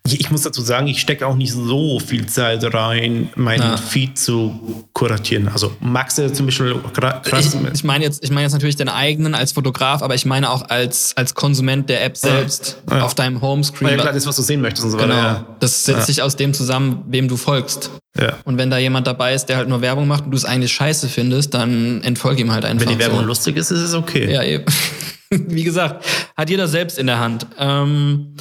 [0.05, 3.77] ich muss dazu sagen, ich stecke auch nicht so viel Zeit rein, meinen ja.
[3.77, 5.49] Feed zu kuratieren.
[5.49, 7.55] Also Max ist zum Beispiel krass.
[7.55, 10.51] Ich, ich meine jetzt, ich meine jetzt natürlich deinen eigenen als Fotograf, aber ich meine
[10.51, 13.03] auch als, als Konsument der App selbst ja.
[13.03, 13.91] auf deinem Homescreen.
[13.91, 15.09] Ja, klar, das, was du sehen möchtest und so weiter.
[15.09, 15.23] Genau.
[15.23, 15.47] Ja.
[15.61, 17.91] Das setzt sich aus dem zusammen, wem du folgst.
[18.19, 18.35] Ja.
[18.45, 20.73] Und wenn da jemand dabei ist, der halt nur Werbung macht und du es eigentlich
[20.73, 22.87] scheiße findest, dann entfolge ihm halt einfach.
[22.87, 23.27] Wenn die Werbung so.
[23.27, 24.31] lustig ist, ist es okay.
[24.33, 24.65] Ja, eben.
[25.31, 26.05] Wie gesagt,
[26.37, 27.47] hat jeder selbst in der Hand.
[27.59, 28.35] Ähm,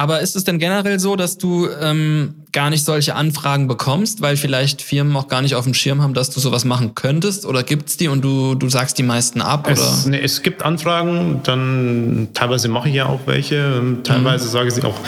[0.00, 4.38] aber ist es denn generell so, dass du ähm, gar nicht solche Anfragen bekommst, weil
[4.38, 7.44] vielleicht Firmen auch gar nicht auf dem Schirm haben, dass du sowas machen könntest?
[7.44, 9.68] Oder gibt's die und du, du sagst die meisten ab?
[9.68, 14.50] Es, nee, es gibt Anfragen, dann teilweise mache ich ja auch welche, ähm, teilweise mhm.
[14.50, 14.98] sage ich sie auch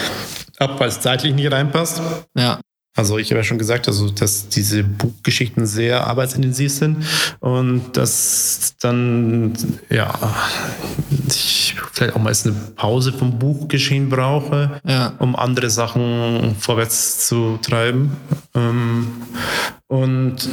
[0.58, 2.02] ab, weil es zeitlich nicht reinpasst.
[2.36, 2.60] Ja.
[2.94, 7.06] Also ich habe ja schon gesagt, also dass diese Buchgeschichten sehr arbeitsintensiv sind
[7.40, 9.54] und dass dann
[9.88, 10.12] ja
[11.26, 15.14] ich vielleicht auch mal eine Pause vom Buchgeschehen brauche, ja.
[15.18, 18.16] um andere Sachen vorwärts zu treiben.
[18.54, 19.08] Ähm,
[19.86, 20.48] und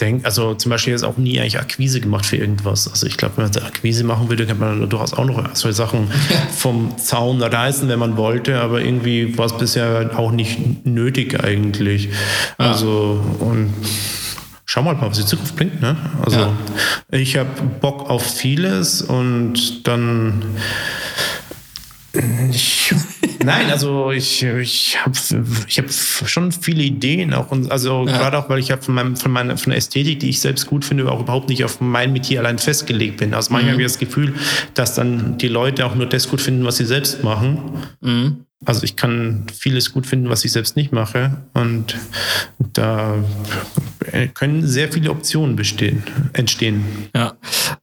[0.00, 2.88] denke, also zum Beispiel jetzt auch nie eigentlich Akquise gemacht für irgendwas.
[2.88, 6.10] Also ich glaube, wenn man Akquise machen würde, könnte man durchaus auch noch solche Sachen
[6.56, 12.06] vom Zaun reißen, wenn man wollte, aber irgendwie war es bisher auch nicht nötig eigentlich.
[12.58, 12.70] Ja.
[12.70, 13.72] Also und
[14.64, 15.80] schau mal, was die Zukunft bringt.
[15.80, 15.96] Ne?
[16.24, 16.52] Also ja.
[17.10, 17.50] ich habe
[17.80, 20.42] Bock auf vieles und dann
[22.12, 22.94] ich,
[23.44, 25.16] nein, also ich, ich habe
[25.66, 27.50] ich hab schon viele Ideen auch.
[27.50, 28.16] Und also ja.
[28.16, 30.84] gerade auch, weil ich von, meinem, von, meiner, von der Ästhetik, die ich selbst gut
[30.84, 33.34] finde, auch überhaupt nicht auf mein Metier allein festgelegt bin.
[33.34, 33.74] Also manchmal mhm.
[33.74, 34.34] habe ich das Gefühl,
[34.74, 37.86] dass dann die Leute auch nur das gut finden, was sie selbst machen.
[38.00, 38.46] Mhm.
[38.66, 41.38] Also ich kann vieles gut finden, was ich selbst nicht mache.
[41.54, 41.96] Und
[42.58, 43.14] da
[44.34, 46.02] können sehr viele Optionen bestehen,
[46.34, 46.84] entstehen.
[47.14, 47.38] Ja.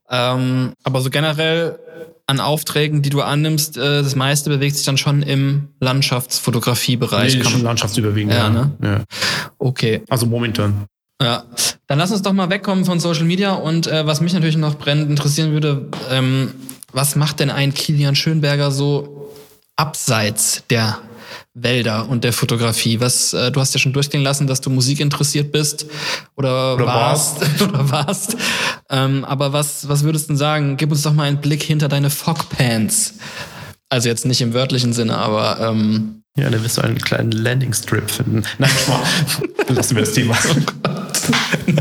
[0.10, 1.80] Ähm, aber so generell
[2.28, 7.38] an Aufträgen, die du annimmst, äh, das meiste bewegt sich dann schon im Landschaftsfotografiebereich.
[7.38, 8.34] Nee, schon landschaftsüberwiegend.
[8.34, 8.72] Ja, ja, ne?
[8.84, 9.04] Ja.
[9.58, 10.04] Okay.
[10.10, 10.86] Also momentan.
[11.22, 11.46] Ja,
[11.88, 14.76] dann lass uns doch mal wegkommen von Social Media und äh, was mich natürlich noch
[14.76, 16.52] brennend interessieren würde, ähm,
[16.92, 19.17] was macht denn ein Kilian Schönberger so
[19.78, 21.00] abseits der
[21.54, 23.00] Wälder und der Fotografie.
[23.00, 25.88] Was, äh, du hast ja schon durchgehen lassen, dass du Musik interessiert bist
[26.36, 27.38] oder, oder warst.
[27.62, 28.38] oder warst.
[28.90, 30.78] Ähm, aber was, was würdest du denn sagen?
[30.78, 33.16] Gib uns doch mal einen Blick hinter deine Fogpants.
[33.90, 38.12] Also jetzt nicht im wörtlichen Sinne, aber ähm, ja, dann wirst du einen kleinen Landingstrip
[38.12, 38.44] finden.
[38.58, 38.70] Nein,
[39.70, 40.38] lassen wir das Thema.
[40.86, 40.90] Oh.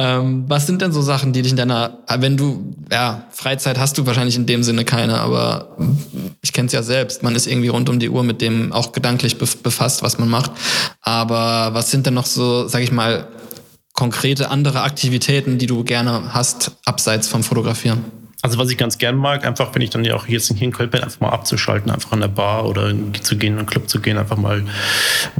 [0.00, 3.98] Ähm, was sind denn so Sachen, die dich in deiner, wenn du, ja, Freizeit hast
[3.98, 5.76] du wahrscheinlich in dem Sinne keine, aber
[6.48, 8.92] ich kenne es ja selbst, man ist irgendwie rund um die Uhr mit dem auch
[8.92, 10.50] gedanklich befasst, was man macht.
[11.02, 13.28] Aber was sind denn noch so, sag ich mal,
[13.92, 18.02] konkrete andere Aktivitäten, die du gerne hast, abseits vom Fotografieren?
[18.40, 20.72] Also was ich ganz gern mag, einfach wenn ich dann ja auch jetzt hier in
[20.72, 23.88] Köln bin, einfach mal abzuschalten, einfach an der Bar oder zu gehen, in einen Club
[23.88, 24.62] zu gehen, einfach mal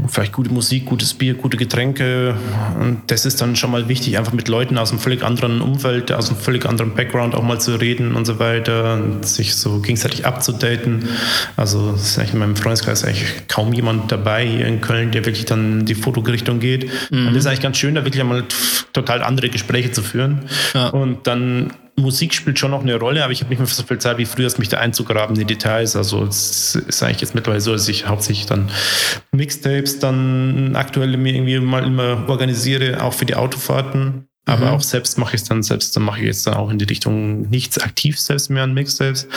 [0.09, 2.35] vielleicht gute Musik, gutes Bier, gute Getränke.
[2.81, 6.11] Und das ist dann schon mal wichtig, einfach mit Leuten aus einem völlig anderen Umfeld,
[6.11, 9.79] aus einem völlig anderen Background auch mal zu reden und so weiter und sich so
[9.79, 11.09] gegenseitig abzudaten.
[11.57, 15.45] Also ist eigentlich in meinem Freundeskreis eigentlich kaum jemand dabei hier in Köln, der wirklich
[15.45, 16.91] dann in die Fotogerichtung geht.
[17.12, 17.29] Mhm.
[17.29, 18.43] Und das ist eigentlich ganz schön, da wirklich einmal
[18.93, 20.47] total andere Gespräche zu führen.
[20.75, 20.89] Ja.
[20.89, 23.99] Und dann Musik spielt schon noch eine Rolle, aber ich habe nicht mehr so viel
[23.99, 25.97] Zeit wie früher, mich da einzugraben in die Details.
[25.97, 28.70] Also es ist eigentlich jetzt mittlerweile so, dass ich hauptsächlich dann
[29.33, 34.29] Mixtapes dann aktuell mir irgendwie mal immer organisiere, auch für die Autofahrten.
[34.47, 34.73] Aber mhm.
[34.73, 36.87] auch selbst mache ich es dann selbst, dann mache ich jetzt dann auch in die
[36.87, 39.29] Richtung nichts aktiv selbst mehr an Mixtapes.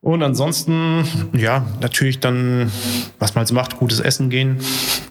[0.00, 2.72] Und ansonsten, ja, natürlich dann,
[3.20, 4.58] was man jetzt macht, gutes Essen gehen.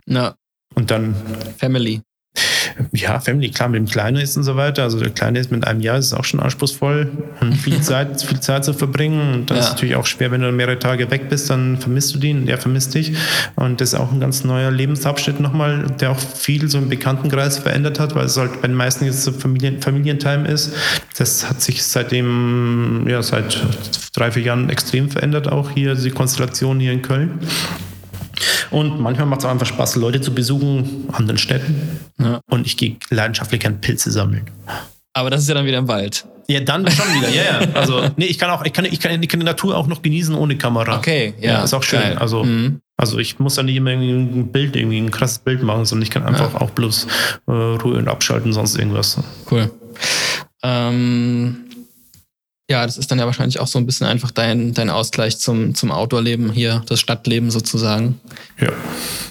[0.07, 0.35] Ja.
[0.73, 1.15] Und dann.
[1.57, 2.01] Family.
[2.91, 4.83] Ja, Family, klar, mit dem Kleinen ist und so weiter.
[4.83, 7.09] Also der Kleine ist mit einem Jahr, ist auch schon anspruchsvoll,
[7.61, 9.33] viel Zeit, viel Zeit zu verbringen.
[9.33, 9.63] Und das ja.
[9.63, 12.57] ist natürlich auch schwer, wenn du mehrere Tage weg bist, dann vermisst du ihn, der
[12.57, 13.13] vermisst dich.
[13.55, 17.59] Und das ist auch ein ganz neuer Lebensabschnitt nochmal, der auch viel so im Bekanntenkreis
[17.59, 20.73] verändert hat, weil es halt bei den meisten jetzt so Familien, Familientime ist.
[21.17, 23.57] Das hat sich seitdem, ja, seit
[24.13, 27.39] drei, vier Jahren extrem verändert, auch hier die Konstellation hier in Köln.
[28.71, 31.99] Und manchmal macht es auch einfach Spaß, Leute zu besuchen, anderen Städten.
[32.19, 32.41] Ja.
[32.49, 34.49] Und ich gehe leidenschaftlich gern Pilze sammeln.
[35.13, 36.25] Aber das ist ja dann wieder im Wald.
[36.47, 37.71] Ja, dann schon wieder, ja, ja.
[37.73, 40.01] Also, nee, ich kann auch, ich kann, ich kann, ich kann die Natur auch noch
[40.01, 40.97] genießen ohne Kamera.
[40.97, 41.53] Okay, ja.
[41.53, 42.01] ja ist auch schön.
[42.01, 42.17] Geil.
[42.17, 42.81] Also, mhm.
[42.97, 46.03] also ich muss da nicht immer irgendwie ein Bild, irgendwie ein krasses Bild machen, sondern
[46.03, 46.61] ich kann einfach ja.
[46.61, 47.07] auch bloß
[47.47, 49.17] äh, Ruhe und abschalten, sonst irgendwas.
[49.49, 49.71] Cool.
[50.63, 51.64] Ähm,
[52.69, 55.75] ja, das ist dann ja wahrscheinlich auch so ein bisschen einfach dein, dein Ausgleich zum,
[55.75, 58.19] zum Outdoor-Leben hier, das Stadtleben sozusagen.
[58.59, 58.71] Ja,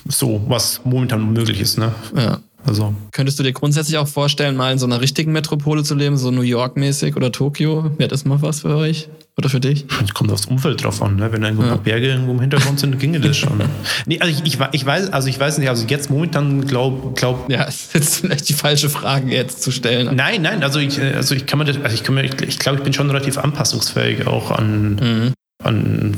[0.07, 1.95] so, was momentan möglich ist, ne?
[2.17, 2.41] Ja.
[2.67, 2.95] Also.
[3.13, 6.31] Könntest du dir grundsätzlich auch vorstellen, mal in so einer richtigen Metropole zu leben, so
[6.31, 7.91] New York-mäßig oder Tokio?
[7.99, 9.85] Wäre das mal was für euch oder für dich?
[10.03, 11.33] Es kommt aufs Umfeld drauf an, ne?
[11.33, 11.77] Wenn da irgendwo ja.
[11.77, 13.61] Berge irgendwo im Hintergrund sind, ginge das schon.
[14.07, 17.51] nee, also ich, ich, ich, weiß, also ich weiß nicht, also jetzt momentan glaub, glaub.
[17.51, 20.15] Ja, es ist jetzt vielleicht die falsche Frage jetzt zu stellen.
[20.15, 22.59] Nein, nein, also ich, also ich kann mir das, also ich kann mir, ich, ich
[22.59, 25.33] glaube, ich bin schon relativ anpassungsfähig auch an, mhm.
[25.63, 26.17] an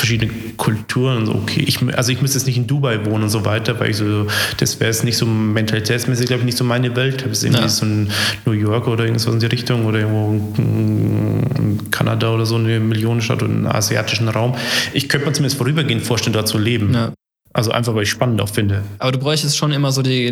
[0.00, 1.26] verschiedene Kulturen.
[1.26, 3.90] So, okay, ich, also ich müsste jetzt nicht in Dubai wohnen und so weiter, weil
[3.90, 7.22] ich so, das wäre jetzt nicht so mentalitätsmäßig, glaube ich, nicht so meine Welt.
[7.22, 7.68] Das ist irgendwie ja.
[7.68, 8.10] so ein
[8.46, 13.42] New York oder irgendwas in die Richtung oder irgendwo in Kanada oder so eine Millionenstadt
[13.42, 14.56] oder einen asiatischen Raum.
[14.94, 16.94] Ich könnte mir zumindest vorübergehend vorstellen, dort zu leben.
[16.94, 17.12] Ja.
[17.52, 18.82] Also einfach, weil ich spannend auch finde.
[18.98, 20.28] Aber du bräuchtest schon immer so die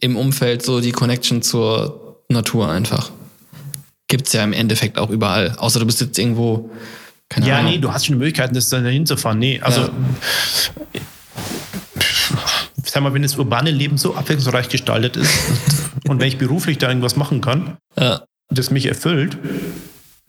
[0.00, 3.10] im Umfeld so die Connection zur Natur einfach.
[4.08, 5.54] Gibt es ja im Endeffekt auch überall.
[5.56, 6.70] Außer du bist jetzt irgendwo
[7.30, 7.70] keine ja, Ahnung.
[7.70, 9.38] nee, du hast schon Möglichkeiten, das da hinzufahren.
[9.38, 9.82] Nee, also.
[9.82, 11.00] Ja.
[12.84, 15.32] Sag mal, wenn das urbane Leben so abwechslungsreich gestaltet ist
[16.08, 18.24] und, wenn ich beruflich da irgendwas machen kann, ja.
[18.48, 19.38] das mich erfüllt,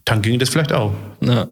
[0.06, 0.94] dann ging das vielleicht auch.
[1.22, 1.50] Ja.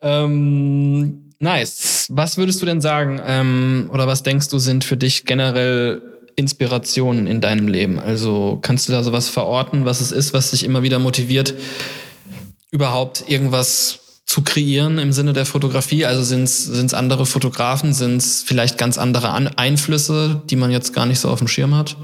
[0.00, 2.06] Ähm, nice.
[2.10, 6.02] Was würdest du denn sagen ähm, oder was denkst du sind für dich generell
[6.36, 7.98] Inspirationen in deinem Leben?
[7.98, 11.54] Also kannst du da sowas verorten, was es ist, was dich immer wieder motiviert,
[12.70, 16.04] überhaupt irgendwas zu kreieren im Sinne der Fotografie?
[16.04, 20.94] Also sind es andere Fotografen, sind es vielleicht ganz andere An Einflüsse, die man jetzt
[20.94, 21.96] gar nicht so auf dem Schirm hat?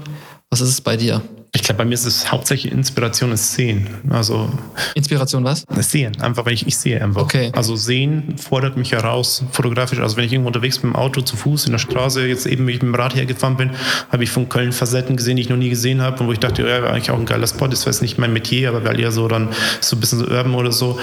[0.51, 1.21] Was ist es bei dir?
[1.51, 3.87] Ich glaube, bei mir ist es hauptsächlich Inspiration ist Sehen.
[4.09, 4.49] Also
[4.93, 5.65] Inspiration was?
[5.79, 7.21] Sehen, einfach weil ich, ich sehe einfach.
[7.21, 7.51] Okay.
[7.55, 9.99] Also Sehen fordert mich heraus, fotografisch.
[9.99, 12.67] Also wenn ich irgendwo unterwegs bin, im Auto, zu Fuß, in der Straße, jetzt eben,
[12.67, 13.71] wie ich mit dem Rad hergefahren bin,
[14.11, 16.39] habe ich von Köln Facetten gesehen, die ich noch nie gesehen habe und wo ich
[16.39, 17.67] dachte, ja, wäre eigentlich auch ein geiler Spot.
[17.67, 19.49] Das wäre nicht mein Metier, aber wäre eher so dann
[19.81, 20.99] so ein bisschen so urban oder so.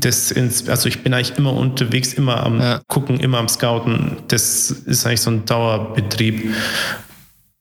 [0.00, 0.32] Das,
[0.68, 2.80] also ich bin eigentlich immer unterwegs, immer am ja.
[2.86, 4.16] Gucken, immer am Scouten.
[4.28, 6.54] Das ist eigentlich so ein Dauerbetrieb.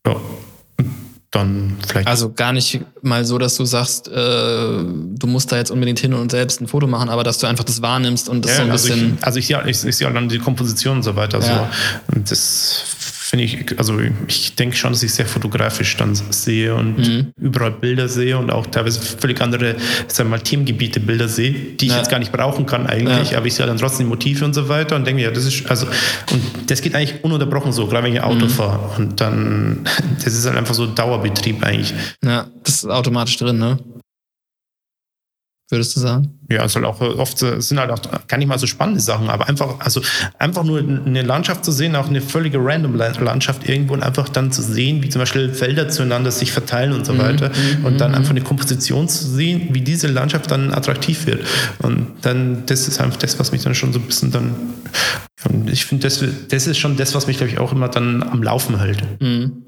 [0.06, 0.18] Ja
[1.34, 2.08] dann vielleicht.
[2.08, 6.14] Also gar nicht mal so, dass du sagst, äh, du musst da jetzt unbedingt hin
[6.14, 8.64] und selbst ein Foto machen, aber dass du einfach das wahrnimmst und das ja, so
[8.64, 9.18] ein also bisschen.
[9.18, 11.40] Ich, also ich sehe ich, ich seh dann die Komposition und so weiter.
[11.40, 11.70] Ja.
[12.08, 12.16] So.
[12.16, 12.84] Und das
[13.34, 17.34] finde ich, also ich denke schon, dass ich sehr fotografisch dann sehe und mhm.
[17.36, 19.76] überall Bilder sehe und auch teilweise völlig andere,
[20.08, 21.98] sagen wir mal, Themengebiete Bilder sehe, die ich ja.
[21.98, 23.40] jetzt gar nicht brauchen kann eigentlich, ja.
[23.40, 25.88] aber ich sehe dann trotzdem Motive und so weiter und denke, ja, das ist, also,
[26.32, 28.50] und das geht eigentlich ununterbrochen so, gerade wenn ich Auto mhm.
[28.50, 29.80] fahre und dann,
[30.24, 31.92] das ist halt einfach so Dauerbetrieb eigentlich.
[32.24, 33.80] Ja, das ist automatisch drin, ne?
[35.70, 36.40] Würdest du sagen?
[36.50, 39.48] Ja, es halt auch oft sind halt auch gar nicht mal so spannende Sachen, aber
[39.48, 40.02] einfach, also
[40.38, 44.52] einfach nur eine Landschaft zu sehen, auch eine völlige random Landschaft irgendwo und einfach dann
[44.52, 48.00] zu sehen, wie zum Beispiel Felder zueinander sich verteilen und so mhm, weiter mhm, und
[48.00, 48.18] dann mhm.
[48.18, 51.46] einfach eine Komposition zu sehen, wie diese Landschaft dann attraktiv wird.
[51.80, 54.56] Und dann, das ist einfach das, was mich dann schon so ein bisschen dann,
[55.66, 58.44] ich finde, das, das ist schon das, was mich, glaube ich, auch immer dann am
[58.44, 59.02] Laufen hält.
[59.22, 59.64] Mhm.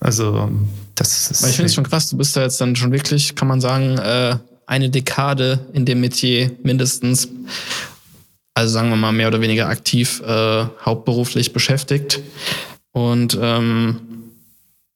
[0.00, 0.50] Also,
[0.94, 1.42] das ist.
[1.42, 3.60] Weil ich finde es schon krass, du bist da jetzt dann schon wirklich, kann man
[3.60, 4.36] sagen, äh,
[4.68, 7.28] eine Dekade in dem Metier mindestens,
[8.54, 12.20] also sagen wir mal mehr oder weniger aktiv, äh, hauptberuflich beschäftigt.
[12.92, 14.00] Und ähm,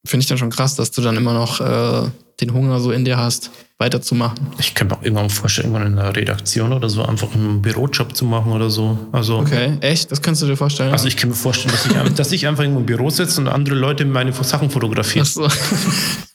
[0.07, 3.07] finde ich dann schon krass, dass du dann immer noch äh, den Hunger so in
[3.07, 4.39] dir hast, weiterzumachen.
[4.59, 8.15] Ich könnte mir auch irgendwann vorstellen, irgendwann in der Redaktion oder so einfach einen Bürojob
[8.15, 8.99] zu machen oder so.
[9.11, 10.13] Also, okay, echt?
[10.13, 10.93] Das kannst du dir vorstellen?
[10.93, 13.49] Also ich kann mir vorstellen, dass ich, dass ich einfach irgendwo im Büro sitze und
[13.49, 15.27] andere Leute meine Sachen fotografieren.
[15.27, 15.49] Ach so.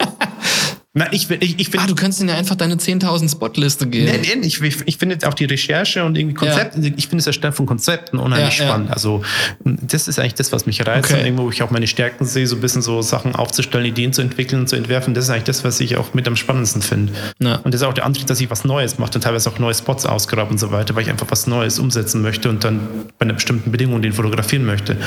[0.98, 4.20] Na, ich, ich, ich find, ah, du kannst ihnen ja einfach deine 10.000 Spotliste geben.
[4.20, 6.92] Nee, nee, ich, ich finde auch die Recherche und irgendwie Konzepte, ja.
[6.98, 8.88] ich finde das Erstellen von Konzepten unheimlich ja, spannend.
[8.88, 8.96] Ja.
[8.96, 9.22] Also,
[9.64, 11.20] das ist eigentlich das, was mich reizt okay.
[11.20, 14.12] und irgendwo, wo ich auch meine Stärken sehe, so ein bisschen so Sachen aufzustellen, Ideen
[14.12, 15.14] zu entwickeln und zu entwerfen.
[15.14, 17.14] Das ist eigentlich das, was ich auch mit am spannendsten finde.
[17.40, 19.76] Und das ist auch der Antrieb, dass ich was Neues mache und teilweise auch neue
[19.76, 22.80] Spots ausgrabe und so weiter, weil ich einfach was Neues umsetzen möchte und dann
[23.20, 24.98] bei einer bestimmten Bedingung den fotografieren möchte.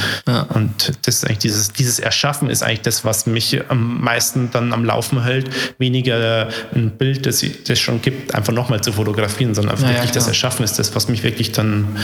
[0.54, 4.72] Und das ist eigentlich dieses, dieses Erschaffen ist eigentlich das, was mich am meisten dann
[4.72, 5.50] am Laufen hält
[5.80, 10.10] weniger ein Bild, das es schon gibt, einfach nochmal zu fotografieren, sondern einfach ja, wirklich
[10.10, 11.96] ja, das Erschaffen ist das, was mich wirklich dann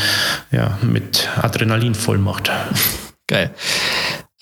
[0.50, 2.50] ja, mit Adrenalin voll macht.
[3.28, 3.52] Geil.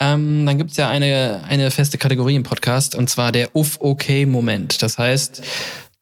[0.00, 4.82] Ähm, dann gibt es ja eine, eine feste Kategorie im Podcast und zwar der Uff-Okay-Moment.
[4.82, 5.42] Das heißt,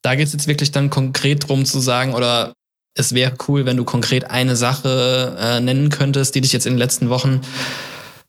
[0.02, 2.52] da geht es jetzt wirklich dann konkret drum zu sagen, oder
[2.94, 6.74] es wäre cool, wenn du konkret eine Sache äh, nennen könntest, die dich jetzt in
[6.74, 7.40] den letzten Wochen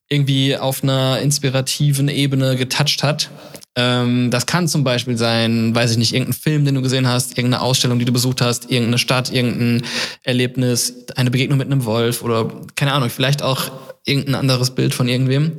[0.10, 3.30] irgendwie auf einer inspirativen Ebene getoucht hat.
[3.76, 7.38] Ähm, das kann zum Beispiel sein, weiß ich nicht, irgendein Film, den du gesehen hast,
[7.38, 9.88] irgendeine Ausstellung, die du besucht hast, irgendeine Stadt, irgendein
[10.22, 13.72] Erlebnis, eine Begegnung mit einem Wolf oder keine Ahnung, vielleicht auch
[14.06, 15.54] irgendein anderes Bild von irgendwem.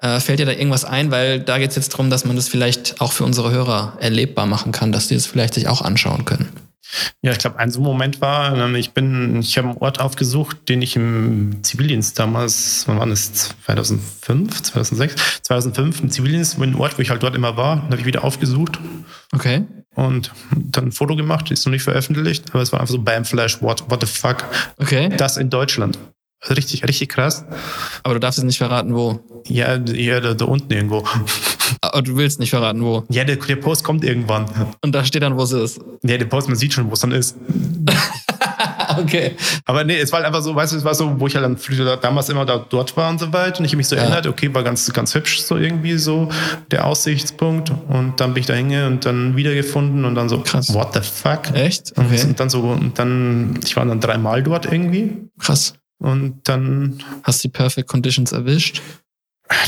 [0.00, 1.10] Äh, fällt dir da irgendwas ein?
[1.10, 4.46] Weil da geht es jetzt darum, dass man das vielleicht auch für unsere Hörer erlebbar
[4.46, 6.65] machen kann, dass die es das vielleicht sich auch anschauen können.
[7.22, 10.68] Ja, ich glaube, ein so Moment war, ähm, ich bin, ich habe einen Ort aufgesucht,
[10.68, 13.54] den ich im Zivildienst damals, wann war das?
[13.64, 18.06] 2005, 2006, 2005 im Zivildienst, ein Ort, wo ich halt dort immer war, habe ich
[18.06, 18.78] wieder aufgesucht.
[19.32, 19.64] Okay.
[19.94, 23.24] Und dann ein Foto gemacht, ist noch nicht veröffentlicht, aber es war einfach so Bam
[23.24, 24.44] Flash, what, what the fuck.
[24.78, 25.08] Okay.
[25.16, 25.98] Das in Deutschland.
[26.48, 27.44] Richtig, richtig krass.
[28.02, 29.20] Aber du darfst es nicht verraten, wo.
[29.46, 31.04] Ja, ja da, da unten irgendwo.
[31.96, 33.04] Aber du willst nicht verraten, wo.
[33.08, 34.44] Ja, der, der Post kommt irgendwann.
[34.82, 35.80] Und da steht dann, wo es ist.
[36.02, 37.38] Ja, der Post, man sieht schon, wo es dann ist.
[38.98, 39.34] okay.
[39.64, 41.46] Aber nee, es war halt einfach so, weißt du, es war so, wo ich halt
[41.46, 43.60] dann damals immer da, dort war und so weiter.
[43.60, 44.02] Und ich mich so ja.
[44.02, 46.28] erinnert, okay, war ganz, ganz hübsch so irgendwie so
[46.70, 47.72] der Aussichtspunkt.
[47.88, 50.74] Und dann bin ich da hinge und dann wiedergefunden und dann so, krass.
[50.74, 51.54] What the fuck?
[51.54, 51.94] Echt?
[51.96, 52.24] Okay.
[52.24, 55.16] Und dann so, und dann, ich war dann dreimal dort irgendwie.
[55.38, 55.72] Krass.
[55.96, 57.02] Und dann.
[57.22, 58.82] Hast du die Perfect Conditions erwischt?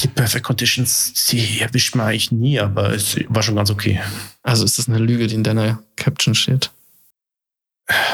[0.02, 4.00] Die Perfect Conditions, die erwischt man eigentlich nie, aber es war schon ganz okay.
[4.42, 6.70] Also ist das eine Lüge, die in deiner Caption steht?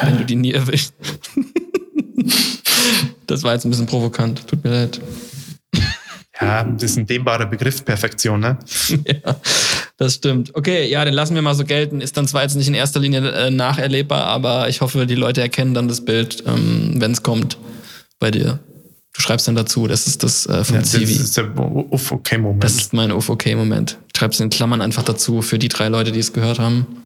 [0.03, 0.93] Wenn du die nie erwischt.
[3.27, 5.01] das war jetzt ein bisschen provokant, tut mir leid.
[6.41, 8.59] Ja, das ist ein dehnbarer Begriff, Perfektion, ne?
[9.07, 9.37] ja,
[9.97, 10.55] das stimmt.
[10.55, 12.01] Okay, ja, den lassen wir mal so gelten.
[12.01, 15.41] Ist dann zwar jetzt nicht in erster Linie äh, nacherlebbar, aber ich hoffe, die Leute
[15.41, 17.57] erkennen dann das Bild, ähm, wenn es kommt
[18.19, 18.59] bei dir.
[19.15, 21.15] Du schreibst dann dazu, das ist das äh, vom ja, Zivi.
[21.15, 22.65] Das ist der UFOK-Moment.
[22.65, 23.97] Das ist mein UFOK-Moment.
[24.17, 27.05] Schreibst in Klammern einfach dazu für die drei Leute, die es gehört haben.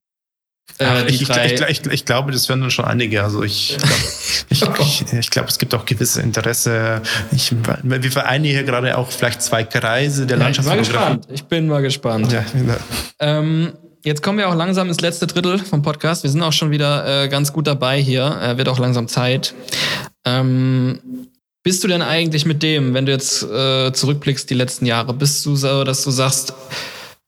[0.79, 3.23] Äh, ich, ich, ich, ich, glaube, das werden dann schon einige.
[3.23, 3.77] Also ich
[4.49, 4.79] glaube,
[5.31, 7.03] glaub, es gibt auch gewisse Interesse.
[7.83, 11.21] wir vereinen hier gerade auch vielleicht zwei Kreise der ja, Landschaftsfotografie.
[11.33, 12.33] Ich bin mal gespannt.
[12.33, 12.45] Ja,
[13.19, 13.73] ähm,
[14.05, 16.23] jetzt kommen wir auch langsam ins letzte Drittel vom Podcast.
[16.23, 18.39] Wir sind auch schon wieder äh, ganz gut dabei hier.
[18.41, 19.55] Äh, wird auch langsam Zeit.
[20.25, 21.01] Ähm,
[21.69, 25.45] bist du denn eigentlich mit dem, wenn du jetzt äh, zurückblickst die letzten Jahre, bist
[25.45, 26.55] du so, dass du sagst,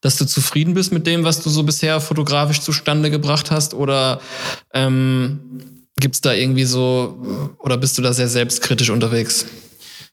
[0.01, 3.75] dass du zufrieden bist mit dem, was du so bisher fotografisch zustande gebracht hast?
[3.75, 4.19] Oder
[4.73, 9.45] ähm, gibt es da irgendwie so, oder bist du da sehr selbstkritisch unterwegs?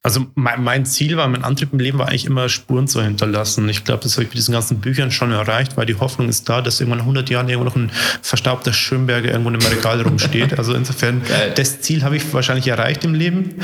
[0.03, 3.67] Also mein, mein, Ziel war, mein Antrieb im Leben war eigentlich immer Spuren zu hinterlassen.
[3.67, 6.47] Ich glaube, das habe ich mit diesen ganzen Büchern schon erreicht, weil die Hoffnung ist
[6.47, 7.91] da, dass irgendwann in 100 Jahren irgendwo noch ein
[8.21, 10.57] verstaubter Schönberger irgendwo im Regal rumsteht.
[10.57, 11.53] Also insofern, Geil.
[11.55, 13.55] das Ziel habe ich wahrscheinlich erreicht im Leben.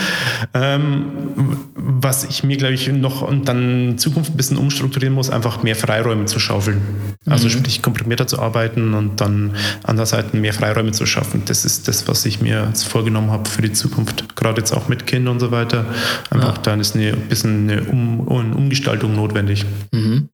[0.53, 5.29] Ähm, was ich mir, glaube ich, noch und dann in Zukunft ein bisschen umstrukturieren muss,
[5.29, 6.81] einfach mehr Freiräume zu schaufeln.
[7.25, 7.51] Also mhm.
[7.51, 11.43] sprich komprimierter zu arbeiten und dann andererseits mehr Freiräume zu schaffen.
[11.45, 14.35] Das ist das, was ich mir jetzt vorgenommen habe für die Zukunft.
[14.35, 15.85] Gerade jetzt auch mit Kindern und so weiter
[16.29, 16.61] Einfach ja.
[16.63, 19.65] dann ist eine bisschen eine, um, eine Umgestaltung notwendig.
[19.91, 20.29] Mhm.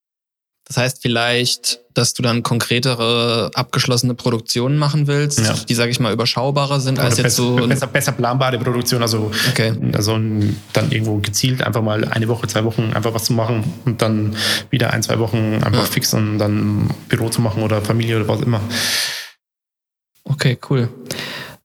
[0.70, 5.56] Das heißt vielleicht, dass du dann konkretere, abgeschlossene Produktionen machen willst, ja.
[5.68, 7.56] die, sage ich mal, überschaubarer sind als jetzt so.
[7.56, 9.74] Besser, besser planbare Produktion, also, okay.
[9.94, 14.04] also dann irgendwo gezielt einfach mal eine Woche, zwei Wochen einfach was zu machen und
[14.04, 14.36] dann
[14.70, 15.86] wieder ein, zwei Wochen einfach ja.
[15.86, 18.62] fix und dann Büro zu machen oder Familie oder was immer.
[20.24, 20.88] Okay, cool.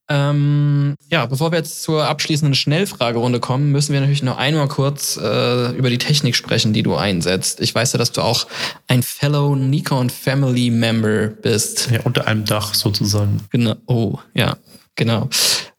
[0.08, 5.16] Ähm, ja, bevor wir jetzt zur abschließenden Schnellfragerunde kommen, müssen wir natürlich noch einmal kurz
[5.16, 7.60] äh, über die Technik sprechen, die du einsetzt.
[7.60, 8.46] Ich weiß ja, dass du auch
[8.86, 11.90] ein Fellow Nikon Family Member bist.
[11.90, 13.40] Ja, unter einem Dach sozusagen.
[13.50, 13.76] Genau.
[13.86, 14.56] Oh, ja.
[14.96, 15.28] Genau.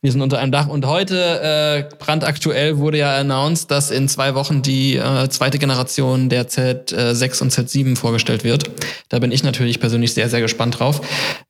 [0.01, 0.67] Wir sind unter einem Dach.
[0.67, 6.29] Und heute, äh, brandaktuell, wurde ja announced, dass in zwei Wochen die äh, zweite Generation
[6.29, 8.69] der Z6 und Z7 vorgestellt wird.
[9.09, 11.01] Da bin ich natürlich persönlich sehr, sehr gespannt drauf.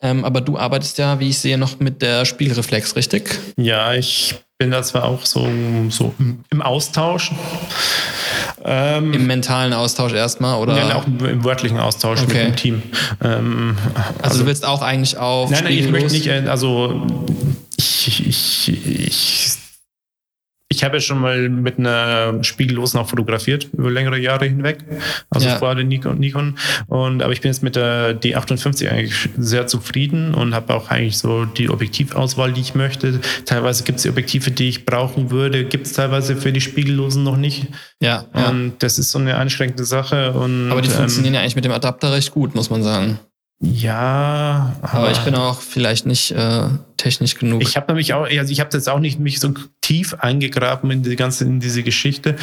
[0.01, 3.39] Ähm, aber du arbeitest ja, wie ich sehe, noch mit der Spielreflex, richtig?
[3.57, 5.49] Ja, ich bin da zwar auch so,
[5.89, 6.13] so
[6.49, 7.31] im Austausch.
[8.63, 10.73] Ähm, Im mentalen Austausch erstmal oder?
[10.73, 12.45] Nein, auch im wörtlichen Austausch okay.
[12.45, 12.83] mit dem Team.
[13.23, 15.51] Ähm, also, also, du willst auch eigentlich auf.
[15.51, 17.05] Nein, nein, ich möchte nicht, äh, also
[17.77, 18.69] ich, ich,
[19.07, 19.57] ich
[20.67, 24.79] ich habe ja schon mal mit einer Spiegellosen auch fotografiert über längere Jahre hinweg.
[25.29, 25.57] Also ja.
[25.57, 26.57] vor der Nikon, Nikon.
[26.87, 31.19] Und aber ich bin jetzt mit der D58 eigentlich sehr zufrieden und habe auch eigentlich
[31.19, 33.21] so die Objektivauswahl, die ich möchte.
[33.45, 37.23] Teilweise gibt es die Objektive, die ich brauchen würde, gibt es teilweise für die Spiegellosen
[37.23, 37.67] noch nicht.
[38.01, 38.25] Ja.
[38.33, 40.33] Und das ist so eine einschränkende Sache.
[40.33, 43.19] Und, aber die funktionieren ähm, ja eigentlich mit dem Adapter recht gut, muss man sagen.
[43.61, 46.63] Ja, aber, aber ich bin auch vielleicht nicht äh,
[46.97, 47.61] technisch genug.
[47.61, 51.03] Ich habe nämlich auch, also ich habe jetzt auch nicht mich so tief eingegraben in
[51.03, 52.35] die ganze in diese Geschichte,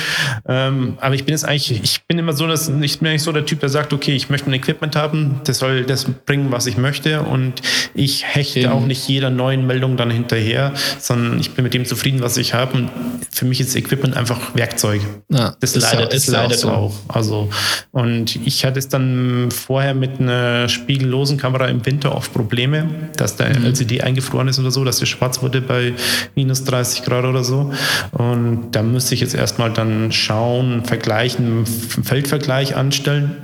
[0.46, 3.32] ähm, aber ich bin jetzt eigentlich, ich bin immer so, dass ich bin eigentlich so
[3.32, 6.66] der Typ, der sagt, okay, ich möchte ein Equipment haben, das soll das bringen, was
[6.66, 7.62] ich möchte, und
[7.94, 8.72] ich hechte Eben.
[8.72, 12.54] auch nicht jeder neuen Meldung dann hinterher, sondern ich bin mit dem zufrieden, was ich
[12.54, 12.72] habe.
[12.74, 12.90] Und
[13.30, 15.00] für mich ist Equipment einfach Werkzeug.
[15.30, 16.70] Ja, das leidet, ja, das leidet auch, so.
[16.70, 16.94] auch.
[17.08, 17.50] Also
[17.90, 23.36] und ich hatte es dann vorher mit einer spiegellosen Kamera im Winter oft Probleme, dass
[23.36, 23.66] der mhm.
[23.66, 25.94] LCD eingefroren geworden ist oder so, dass es schwarz wurde bei
[26.34, 27.72] minus 30 Grad oder so.
[28.12, 33.36] Und da müsste ich jetzt erstmal dann schauen, vergleichen, Feldvergleich anstellen.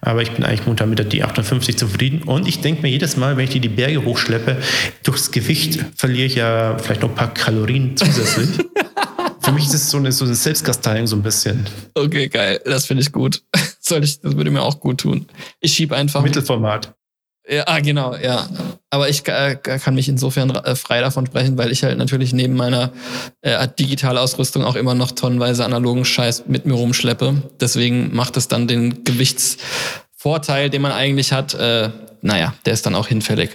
[0.00, 2.22] Aber ich bin eigentlich momentan mit der D58 zufrieden.
[2.22, 4.56] Und ich denke mir jedes Mal, wenn ich die, die Berge hochschleppe,
[5.02, 8.48] durchs Gewicht verliere ich ja vielleicht noch ein paar Kalorien zusätzlich.
[9.40, 11.66] Für mich ist es so eine, so eine Selbstkasteiung so ein bisschen.
[11.94, 12.60] Okay, geil.
[12.66, 13.42] Das finde ich gut.
[13.80, 15.26] Soll ich, das würde mir auch gut tun.
[15.60, 16.22] Ich schiebe einfach.
[16.22, 16.97] Mittelformat.
[17.50, 18.46] Ja, ah, genau, ja.
[18.90, 22.54] Aber ich äh, kann mich insofern äh, frei davon sprechen, weil ich halt natürlich neben
[22.54, 22.92] meiner
[23.40, 27.42] äh, Digitalausrüstung auch immer noch tonnenweise analogen Scheiß mit mir rumschleppe.
[27.58, 32.94] Deswegen macht es dann den Gewichtsvorteil, den man eigentlich hat, äh, naja, der ist dann
[32.94, 33.50] auch hinfällig.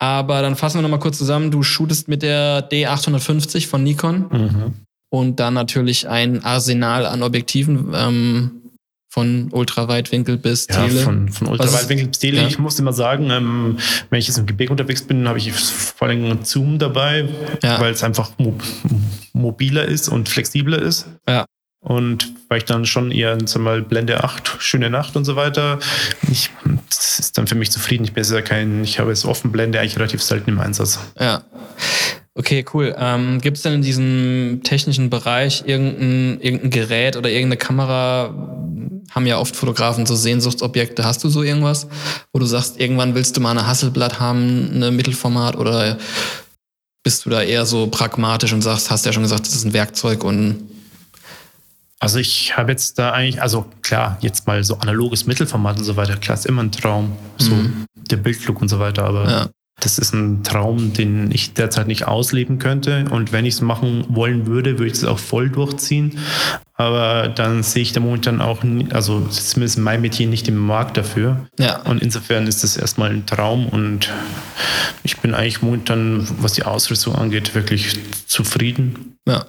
[0.00, 1.50] Aber dann fassen wir nochmal kurz zusammen.
[1.50, 4.26] Du shootest mit der D850 von Nikon.
[4.30, 4.74] Mhm.
[5.10, 7.92] Und dann natürlich ein Arsenal an Objektiven.
[7.94, 8.50] Ähm,
[9.18, 11.00] von Ultraweitwinkel bis ja, Tele.
[11.00, 12.42] Von, von Ultraweitwinkel bis Tele.
[12.42, 12.46] Ja.
[12.46, 13.78] Ich muss immer sagen, ähm,
[14.10, 17.28] wenn ich jetzt im Gebirge unterwegs bin, habe ich vor allem Zoom dabei,
[17.62, 17.80] ja.
[17.80, 18.56] weil es einfach mo
[19.32, 21.06] mobiler ist und flexibler ist.
[21.28, 21.44] Ja.
[21.80, 25.78] Und weil ich dann schon eher, sag mal, Blende 8, schöne Nacht und so weiter,
[26.30, 26.50] ich,
[26.88, 28.04] das ist dann für mich zufrieden.
[28.04, 30.98] Ich bin ja kein, ich habe jetzt offen Blende eigentlich relativ selten im Einsatz.
[31.18, 31.42] Ja.
[32.38, 32.94] Okay, cool.
[32.96, 38.32] Ähm, Gibt es denn in diesem technischen Bereich irgendein, irgendein Gerät oder irgendeine Kamera,
[39.10, 41.04] haben ja oft Fotografen so Sehnsuchtsobjekte.
[41.04, 41.88] Hast du so irgendwas,
[42.32, 45.98] wo du sagst, irgendwann willst du mal eine Hasselblatt haben, eine Mittelformat oder
[47.02, 49.72] bist du da eher so pragmatisch und sagst, hast ja schon gesagt, das ist ein
[49.72, 50.68] Werkzeug und
[51.98, 55.96] also ich habe jetzt da eigentlich, also klar, jetzt mal so analoges Mittelformat und so
[55.96, 57.86] weiter, klar, ist immer ein Traum, so mhm.
[57.96, 59.48] der Bildlook und so weiter, aber ja.
[59.80, 63.04] Das ist ein Traum, den ich derzeit nicht ausleben könnte.
[63.10, 66.18] Und wenn ich es machen wollen würde, würde ich es auch voll durchziehen.
[66.74, 71.46] Aber dann sehe ich da momentan auch, also zumindest mein Metier nicht im Markt dafür.
[71.58, 71.82] Ja.
[71.82, 73.68] Und insofern ist das erstmal ein Traum.
[73.68, 74.12] Und
[75.04, 79.16] ich bin eigentlich momentan, was die Ausrüstung angeht, wirklich zufrieden.
[79.28, 79.46] Ja.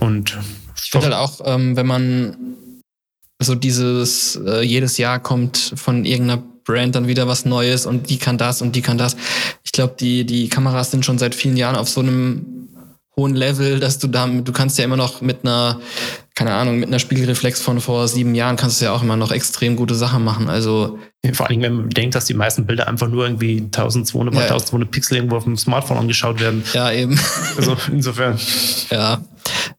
[0.00, 0.38] Und
[0.82, 2.36] ich finde halt auch, ähm, wenn man
[3.40, 8.18] so dieses äh, jedes Jahr kommt von irgendeiner Brand dann wieder was Neues und die
[8.18, 9.16] kann das und die kann das.
[9.64, 12.68] Ich glaube, die, die Kameras sind schon seit vielen Jahren auf so einem
[13.16, 15.80] hohen Level, dass du da, du kannst ja immer noch mit einer,
[16.34, 19.32] keine Ahnung, mit einer Spiegelreflex von vor sieben Jahren kannst du ja auch immer noch
[19.32, 20.48] extrem gute Sachen machen.
[20.50, 20.98] Also
[21.32, 24.46] vor allem, wenn man denkt, dass die meisten Bilder einfach nur irgendwie 1200 mal ja.
[24.48, 26.62] 1200 Pixel irgendwo auf dem Smartphone angeschaut werden.
[26.74, 27.18] Ja, eben.
[27.56, 28.38] Also insofern.
[28.90, 29.22] ja.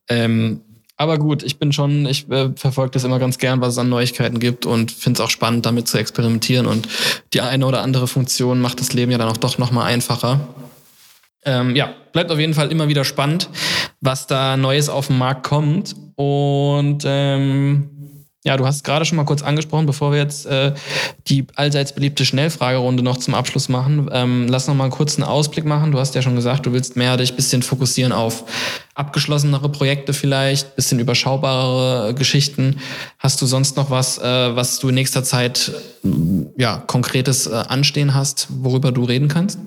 [0.09, 0.61] Ähm,
[0.99, 3.87] aber gut, ich bin schon, ich äh, verfolge das immer ganz gern, was es an
[3.87, 6.65] Neuigkeiten gibt und finde es auch spannend, damit zu experimentieren.
[6.65, 6.89] Und
[7.33, 10.41] die eine oder andere Funktion macht das Leben ja dann auch doch nochmal einfacher.
[11.45, 13.49] Ähm, ja, bleibt auf jeden Fall immer wieder spannend,
[14.01, 15.95] was da Neues auf den Markt kommt.
[16.15, 17.98] Und ähm,
[18.45, 20.73] ja, du hast gerade schon mal kurz angesprochen, bevor wir jetzt äh,
[21.27, 24.09] die allseits beliebte Schnellfragerunde noch zum Abschluss machen.
[24.13, 25.91] Ähm, lass noch mal einen kurzen Ausblick machen.
[25.91, 28.45] Du hast ja schon gesagt, du willst mehr dich bisschen fokussieren auf
[28.95, 32.79] abgeschlossenere Projekte vielleicht, bisschen überschaubarere Geschichten.
[33.17, 35.73] Hast du sonst noch was, äh, was du in nächster Zeit
[36.57, 39.59] ja konkretes äh, anstehen hast, worüber du reden kannst?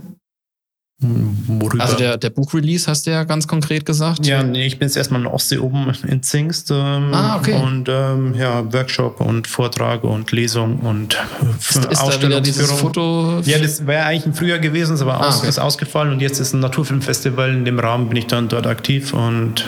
[1.02, 1.82] Worüber?
[1.82, 4.24] Also der, der Buchrelease hast du ja ganz konkret gesagt.
[4.24, 6.70] Ja, nee, ich bin jetzt erstmal in Ostsee oben in Zingst.
[6.70, 7.60] Ähm, ah, okay.
[7.60, 11.18] Und ähm, ja, Workshop und Vortrag und Lesung und
[11.58, 13.40] ist, ist da wieder dieses Foto?
[13.44, 15.48] Ja, das wäre eigentlich im Frühjahr gewesen, ist aber ah, aus, okay.
[15.48, 17.50] ist ausgefallen und jetzt ist ein Naturfilmfestival.
[17.50, 19.66] In dem Rahmen bin ich dann dort aktiv und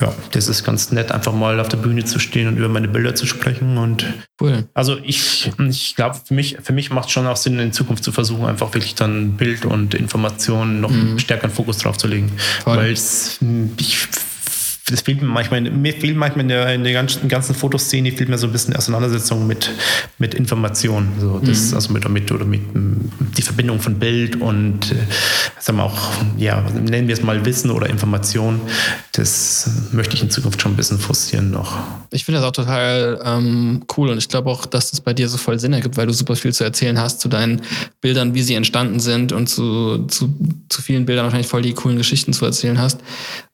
[0.00, 2.88] ja, das ist ganz nett, einfach mal auf der Bühne zu stehen und über meine
[2.88, 3.78] Bilder zu sprechen.
[3.78, 4.04] Und
[4.42, 4.66] cool.
[4.74, 8.04] Also ich, ich glaube, für mich, für mich macht es schon auch Sinn, in Zukunft
[8.04, 11.18] zu versuchen, einfach wirklich dann Bild und Information Kommunikation noch mhm.
[11.18, 12.32] stärker einen Fokus drauf zu legen.
[12.64, 14.08] Weil ich
[14.90, 18.28] das fehlt mir manchmal, mir fehlt manchmal in der, in der ganzen, ganzen Fotoszene fehlt
[18.28, 19.70] mir so ein bisschen Auseinandersetzung mit,
[20.18, 21.12] mit Informationen.
[21.20, 21.74] So, das, mhm.
[21.74, 22.62] Also mit, mit, oder mit
[23.36, 24.96] die Verbindung von Bild und äh,
[25.58, 28.60] sagen wir auch, ja, nennen wir es mal Wissen oder Information.
[29.12, 31.78] Das möchte ich in Zukunft schon ein bisschen forcieren noch.
[32.10, 35.28] Ich finde das auch total ähm, cool und ich glaube auch, dass das bei dir
[35.28, 37.62] so voll Sinn ergibt, weil du super viel zu erzählen hast zu deinen
[38.00, 40.34] Bildern, wie sie entstanden sind und zu, zu,
[40.68, 43.00] zu vielen Bildern wahrscheinlich voll die coolen Geschichten zu erzählen hast.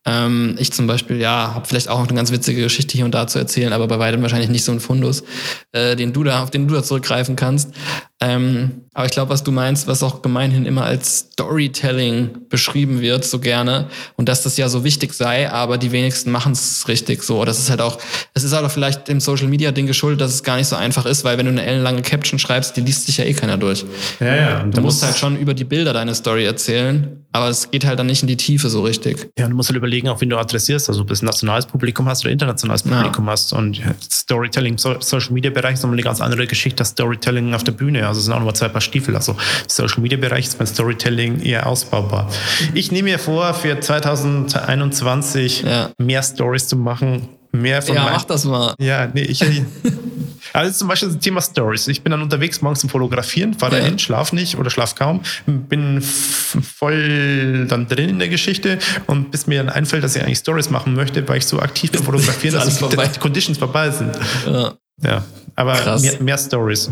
[0.07, 3.15] Ähm, ich zum Beispiel, ja, habe vielleicht auch noch eine ganz witzige Geschichte hier und
[3.15, 5.25] da zu erzählen, aber bei weitem wahrscheinlich nicht so ein Fundus,
[5.73, 7.73] äh, den du da, auf den du da zurückgreifen kannst.
[8.19, 13.27] Ähm, aber ich glaube, was du meinst, was auch gemeinhin immer als Storytelling beschrieben wird,
[13.27, 17.23] so gerne, und dass das ja so wichtig sei, aber die wenigsten machen es richtig
[17.23, 17.45] so.
[17.45, 17.99] Das ist halt auch,
[18.33, 21.05] es ist auch vielleicht dem Social Media Ding geschuldet, dass es gar nicht so einfach
[21.05, 23.85] ist, weil wenn du eine ellenlange Caption schreibst, die liest sich ja eh keiner durch.
[24.19, 24.63] Ja, ja.
[24.63, 27.99] Und du musst halt schon über die Bilder deine Story erzählen, aber es geht halt
[27.99, 29.29] dann nicht in die Tiefe so richtig.
[29.39, 31.67] Ja, und du musst halt überlegen, auch wen du adressierst, also ob du ein nationales
[31.67, 33.33] Publikum hast oder internationales Publikum ja.
[33.33, 33.53] hast.
[33.53, 37.73] Und Storytelling, Social Media Bereich ist nochmal eine ganz andere Geschichte als Storytelling auf der
[37.73, 38.06] Bühne.
[38.09, 39.15] Also es sind auch nochmal zwei Paar Stiefel.
[39.17, 42.29] Also Social Media Bereich ist mein Storytelling eher ausbaubar.
[42.75, 45.91] Ich nehme mir vor, für 2021 ja.
[45.99, 48.75] mehr Stories zu machen, mehr von Ja, mach das mal.
[48.79, 49.43] Ja, nee, ich.
[50.53, 51.89] also zum Beispiel das Thema Stories.
[51.89, 53.83] Ich bin dann unterwegs morgens zum Fotografieren, fahre ja.
[53.83, 59.47] dahin, schlaf nicht oder schlaf kaum, bin voll dann drin in der Geschichte und bis
[59.47, 62.55] mir dann einfällt, dass ich eigentlich Stories machen möchte, weil ich so aktiv beim Fotografieren,
[62.55, 64.19] dass die Conditions vorbei sind.
[64.47, 65.25] Ja, ja
[65.55, 66.91] aber mehr, mehr Stories.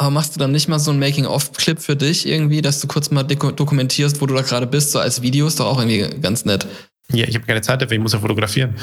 [0.00, 3.10] Aber machst du dann nicht mal so ein Making-of-Clip für dich irgendwie, dass du kurz
[3.10, 6.46] mal dokumentierst, wo du da gerade bist, so als Video ist doch auch irgendwie ganz
[6.46, 6.66] nett.
[7.12, 8.76] Ja, ich habe keine Zeit dafür, ich muss ja fotografieren.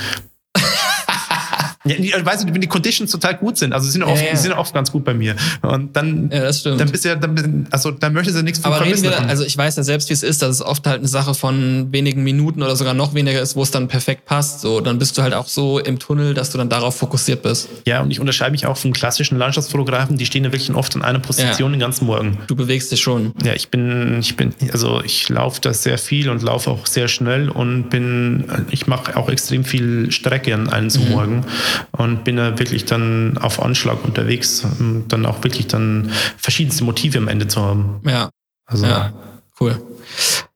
[1.88, 4.36] Ja, weißt du, wenn die Conditions total gut sind, also sind oft, ja, ja.
[4.36, 5.36] sind oft ganz gut bei mir.
[5.62, 6.80] Und dann, ja, das stimmt.
[6.80, 9.44] dann bist du ja, dann, also dann möchtest du nichts von Aber reden wir, also
[9.44, 12.24] ich weiß ja selbst, wie es ist, dass es oft halt eine Sache von wenigen
[12.24, 14.62] Minuten oder sogar noch weniger ist, wo es dann perfekt passt.
[14.62, 17.70] So, dann bist du halt auch so im Tunnel, dass du dann darauf fokussiert bist.
[17.86, 21.02] Ja, und ich unterscheide mich auch von klassischen Landschaftsfotografen, die stehen ja wirklich oft in
[21.02, 22.38] einer Position den ganzen Morgen.
[22.48, 23.34] Du bewegst dich schon.
[23.44, 27.08] Ja, ich bin, ich bin, also ich laufe da sehr viel und laufe auch sehr
[27.08, 31.12] schnell und bin, ich mache auch extrem viel Strecke an einem mhm.
[31.12, 31.46] Morgen
[31.92, 37.18] und bin da wirklich dann auf Anschlag unterwegs, um dann auch wirklich dann verschiedenste Motive
[37.18, 38.02] am Ende zu haben.
[38.06, 38.30] Ja.
[38.66, 38.86] Also.
[38.86, 39.14] Ja,
[39.60, 39.82] cool.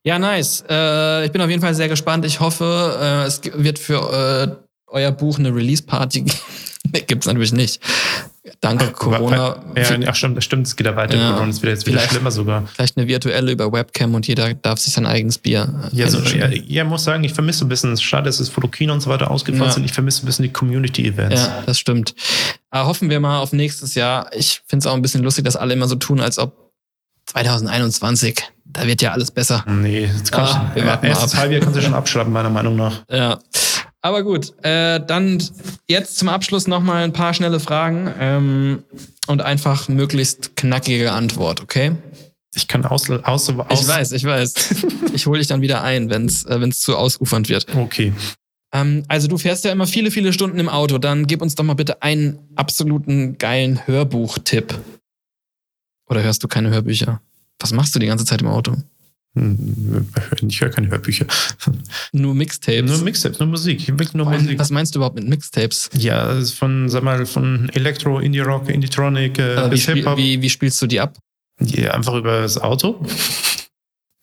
[0.04, 0.64] Ja, nice.
[0.70, 2.26] Äh, ich bin auf jeden Fall sehr gespannt.
[2.26, 6.22] Ich hoffe, äh, es wird für äh, euer Buch eine Release-Party
[6.84, 7.06] geben.
[7.08, 7.82] Gibt es natürlich nicht.
[8.60, 9.64] Danke ach, Corona.
[9.76, 11.16] Ja, ach, stimmt, stimmt, es geht ja weiter.
[11.16, 12.66] Ja, Corona ist wieder, jetzt wieder schlimmer sogar.
[12.74, 15.90] Vielleicht eine virtuelle über Webcam und jeder darf sich sein eigenes Bier.
[15.92, 19.02] Ja, so, ja, ja, muss sagen, ich vermisse ein bisschen, schade, dass es Fotokino und
[19.02, 19.72] so weiter ausgefallen ja.
[19.72, 19.86] sind.
[19.86, 21.40] Ich vermisse ein bisschen die Community-Events.
[21.40, 22.16] Ja, das stimmt.
[22.72, 24.32] Aber hoffen wir mal auf nächstes Jahr.
[24.36, 26.72] Ich finde es auch ein bisschen lustig, dass alle immer so tun, als ob
[27.28, 29.64] 2021, da wird ja alles besser.
[29.68, 32.76] Nee, das kann ah, ich, wir warten erstes Halbjahr kannst du schon abschreiben, meiner Meinung
[32.76, 33.04] nach.
[33.10, 33.40] Ja.
[34.04, 35.44] Aber gut, äh, dann
[35.88, 38.84] jetzt zum Abschluss nochmal ein paar schnelle Fragen ähm,
[39.28, 41.96] und einfach möglichst knackige Antwort, okay?
[42.54, 44.54] Ich kann aus, aus, aus Ich weiß, ich weiß.
[45.14, 47.68] ich hole dich dann wieder ein, wenn es äh, wenn's zu ausufernd wird.
[47.76, 48.14] Okay.
[48.74, 50.98] Ähm, also du fährst ja immer viele, viele Stunden im Auto.
[50.98, 54.78] Dann gib uns doch mal bitte einen absoluten geilen Hörbuchtipp.
[56.10, 57.22] Oder hörst du keine Hörbücher?
[57.60, 58.76] Was machst du die ganze Zeit im Auto?
[59.34, 60.08] Hm,
[60.48, 61.26] ich höre keine Hörbücher.
[62.12, 62.92] Nur Mixtapes.
[62.92, 63.80] Nur Mixtapes, nur Musik.
[63.80, 64.60] Ich will nur Musik.
[64.60, 65.90] Was meinst du überhaupt mit Mixtapes?
[65.94, 70.18] Ja, von, sag mal, von Elektro, Indie Rock, Indie-Tronic, äh, bis wie, Hip-Hop.
[70.18, 71.18] Wie, wie spielst du die ab?
[71.62, 73.06] Ja, einfach über das Auto.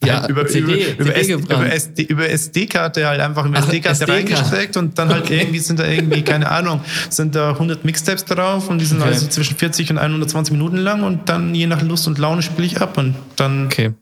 [0.05, 4.77] Ja, über, CD, über, CD über, SD, über SD-Karte halt einfach über SD-Karte SD reingesteckt
[4.77, 5.41] und dann halt okay.
[5.41, 9.09] irgendwie sind da irgendwie, keine Ahnung, sind da 100 Mixtapes drauf und die sind okay.
[9.09, 12.67] also zwischen 40 und 120 Minuten lang und dann je nach Lust und Laune spiele
[12.67, 13.67] ich ab und dann.
[13.67, 13.93] Okay.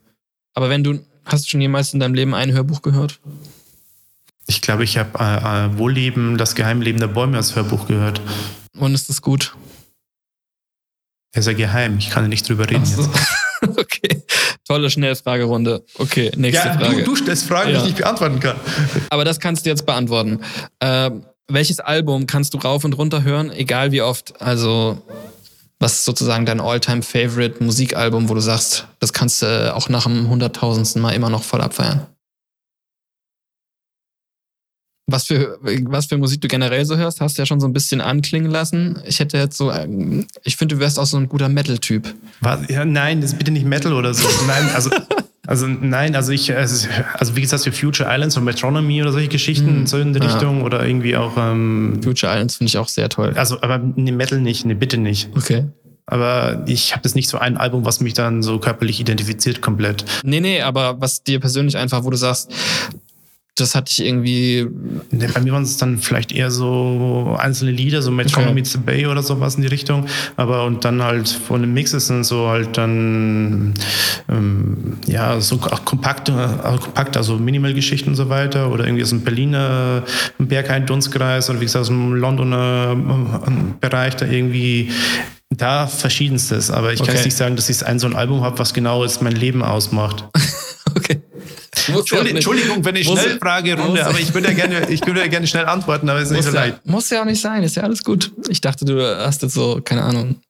[0.57, 3.21] Aber wenn du, hast du schon jemals in deinem Leben ein Hörbuch gehört?
[4.47, 8.23] Ich glaube, ich habe äh, äh, Wohlleben, das Geheimleben der Bäume als Hörbuch gehört.
[8.79, 9.55] Und ist das gut?
[11.33, 13.03] Er ist ja geheim, ich kann nicht drüber reden so.
[13.77, 14.23] okay,
[14.67, 15.85] tolle Schnellfragerunde.
[15.99, 17.03] Okay, nächste ja, Frage.
[17.03, 17.77] Du, du stellst Fragen, ja.
[17.77, 18.57] die ich nicht beantworten kann.
[19.11, 20.41] Aber das kannst du jetzt beantworten.
[20.81, 21.11] Äh,
[21.49, 24.41] welches Album kannst du rauf und runter hören, egal wie oft?
[24.41, 25.03] Also
[25.79, 30.29] was ist sozusagen dein All-Time-Favorite Musikalbum, wo du sagst, das kannst du auch nach dem
[30.29, 32.07] hunderttausendsten Mal immer noch voll abfeiern?
[35.09, 37.73] Was für, was für Musik du generell so hörst, hast du ja schon so ein
[37.73, 39.01] bisschen anklingen lassen.
[39.07, 39.73] Ich hätte jetzt so,
[40.43, 42.13] ich finde, du wärst auch so ein guter Metal-Typ.
[42.69, 44.27] Ja, nein, das ist bitte nicht Metal oder so.
[44.49, 44.91] Nein, also
[45.47, 46.89] Also nein, also ich, also,
[47.35, 49.87] wie gesagt, für Future Islands und Metronomy oder solche Geschichten, mhm.
[49.87, 50.31] so in der ja.
[50.31, 51.37] Richtung oder irgendwie auch.
[51.37, 53.33] Ähm, Future Islands finde ich auch sehr toll.
[53.37, 55.29] Also, aber ne Metal nicht, ne, bitte nicht.
[55.37, 55.65] Okay.
[56.07, 60.05] Aber ich habe das nicht so ein Album, was mich dann so körperlich identifiziert komplett.
[60.23, 62.53] Nee, nee, aber was dir persönlich einfach, wo du sagst,
[63.57, 64.67] das hatte ich irgendwie.
[65.11, 68.55] Ne, bei mir waren es dann vielleicht eher so einzelne Lieder, so Metronomy Okay.
[68.55, 70.07] Meets the Bay oder sowas in die Richtung.
[70.37, 73.73] Aber und dann halt von den Mixes sind so halt dann
[74.29, 78.71] ähm, ja so auch kompakte, also kompakt, also Minimal-Geschichten und so weiter.
[78.71, 80.03] Oder irgendwie aus dem Berliner
[80.39, 84.91] Berghain Dunstkreis oder wie gesagt aus dem Londoner ähm, Bereich da irgendwie.
[85.49, 87.17] Da verschiedenstes, aber ich kann Okay.
[87.19, 89.63] jetzt nicht sagen, dass ich ein so ein Album habe, was genau jetzt mein Leben
[89.63, 90.25] ausmacht.
[90.95, 91.21] Okay.
[91.89, 95.47] Entschuldigung, wenn ich schnell frage Runde, aber ich würde ja gerne, ich würde ja gerne
[95.47, 96.87] schnell antworten, aber es ist nicht so ja, leicht.
[96.87, 98.33] muss ja auch nicht sein, ist ja alles gut.
[98.49, 100.41] Ich dachte, du hast jetzt so, keine Ahnung,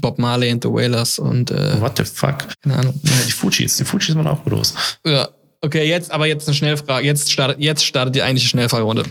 [0.00, 2.48] Bob Marley and the Wailers und äh, What the fuck?
[2.62, 3.00] keine Ahnung.
[3.02, 4.74] Ja, die Fujis, die Fujis waren auch groß.
[5.04, 5.28] Ja,
[5.60, 7.06] okay, jetzt aber jetzt eine Schnellfrage.
[7.06, 9.04] Jetzt startet, jetzt startet die eigentliche Schnellfragerunde.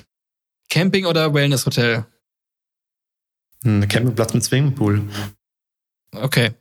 [0.70, 2.06] Camping oder Wellnesshotel?
[3.64, 5.04] Ein Campingplatz mit Swimmingpool.
[6.14, 6.52] Okay.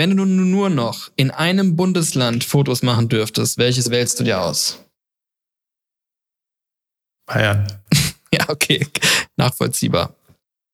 [0.00, 4.82] Wenn du nur noch in einem Bundesland Fotos machen dürftest, welches wählst du dir aus?
[7.26, 7.66] Bayern.
[8.32, 8.86] Ja, okay.
[9.36, 10.14] Nachvollziehbar.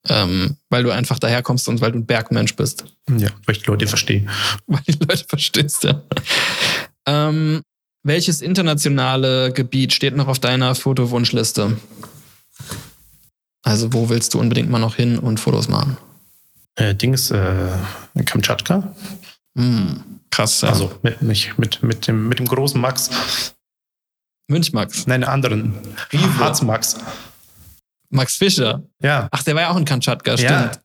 [0.08, 2.84] Ähm, weil du einfach daherkommst und weil du ein Bergmensch bist.
[3.10, 4.26] Ja, weil ich die Leute verstehe.
[4.68, 6.02] Weil die Leute verstehst, ja.
[7.06, 7.62] Ähm,
[8.04, 11.78] welches internationale Gebiet steht noch auf deiner Fotowunschliste?
[13.62, 15.96] Also, wo willst du unbedingt mal noch hin und Fotos machen?
[16.76, 17.72] Äh, Dings, äh,
[18.24, 18.94] Kamtschatka.
[19.56, 20.68] Hm, krass, ja.
[20.68, 23.54] Also mit, mich, mit, mit, dem, mit dem großen Max.
[24.48, 25.06] Münchmax.
[25.06, 25.74] Nein, anderen.
[26.12, 26.38] Riese.
[26.38, 26.96] Harz Max.
[28.10, 28.82] Max Fischer.
[29.02, 29.28] Ja.
[29.32, 30.38] Ach, der war ja auch in Kamtschatka, Ja.
[30.70, 30.80] stimmt.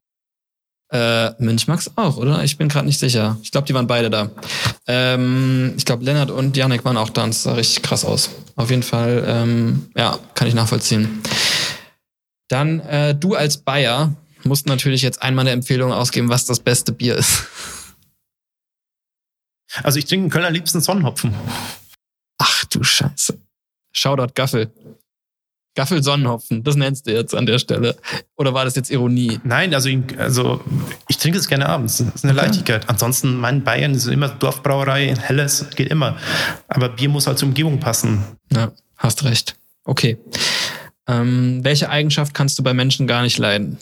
[0.93, 2.43] Äh, Münchmax auch, oder?
[2.43, 3.37] Ich bin gerade nicht sicher.
[3.43, 4.29] Ich glaube, die waren beide da.
[4.87, 8.29] Ähm, ich glaube, Lennart und Janek waren auch da und es sah richtig krass aus.
[8.57, 11.21] Auf jeden Fall, ähm, ja, kann ich nachvollziehen.
[12.49, 16.91] Dann, äh, du als Bayer musst natürlich jetzt einmal eine Empfehlung ausgeben, was das beste
[16.91, 17.43] Bier ist.
[19.83, 21.33] Also ich trinke in Köln am liebsten Sonnenhopfen.
[22.37, 23.37] Ach du Scheiße.
[23.91, 24.71] Shoutout Gaffel.
[25.73, 27.95] Gaffel Sonnenhopfen, das nennst du jetzt an der Stelle.
[28.35, 29.39] Oder war das jetzt Ironie?
[29.45, 30.61] Nein, also, ich- also
[31.07, 31.99] ich trinke es gerne abends.
[31.99, 32.41] Das ist eine Okay.
[32.45, 32.89] Leichtigkeit.
[32.89, 36.17] Ansonsten, mein Bayern ist immer Dorfbrauerei, helles, geht immer.
[36.67, 38.21] Aber Bier muss halt zur Umgebung passen.
[38.51, 39.55] Ja, hast recht.
[39.85, 40.17] Okay.
[41.07, 43.77] Ähm, welche Eigenschaft kannst du bei Menschen gar nicht leiden?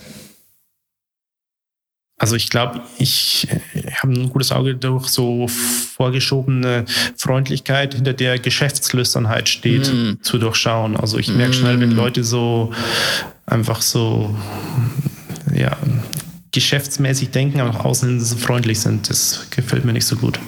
[2.20, 6.86] Also ich glaube, ich äh, habe ein gutes Auge durch so vorgeschobene
[7.18, 10.22] Freundlichkeit, hinter der Geschäftslüsternheit steht, Mm.
[10.22, 10.96] zu durchschauen.
[10.98, 11.96] Also ich merke schnell, wenn Mm.
[11.96, 12.72] Leute so
[13.46, 14.36] einfach so
[15.56, 15.76] ja,
[16.52, 19.10] geschäftsmäßig denken, aber nach außen freundlich sind.
[19.10, 20.40] Das gefällt mir nicht so gut.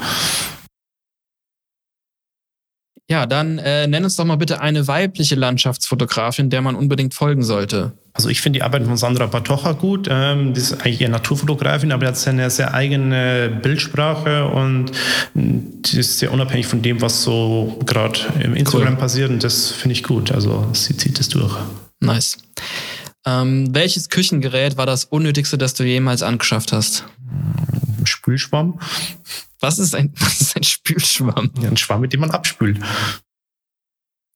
[3.12, 7.44] Ja, dann äh, nenn uns doch mal bitte eine weibliche Landschaftsfotografin, der man unbedingt folgen
[7.44, 7.92] sollte.
[8.14, 10.08] Also ich finde die Arbeit von Sandra Batocha gut.
[10.10, 14.94] Ähm, die ist eigentlich eher Naturfotografin, aber die hat eine sehr eigene Bildsprache und
[15.34, 19.00] die ist sehr unabhängig von dem, was so gerade im Instagram Cool.
[19.00, 20.32] passiert und das finde ich gut.
[20.32, 21.54] Also sie zieht es durch.
[22.00, 22.38] Nice.
[23.26, 27.04] Ähm, welches Küchengerät war das unnötigste, das du jemals angeschafft hast?
[28.06, 28.80] Spülschwamm,
[29.62, 31.52] Was ist ein, was ist ein Spülschwamm?
[31.62, 32.80] ja, ein Schwamm, mit dem man abspült,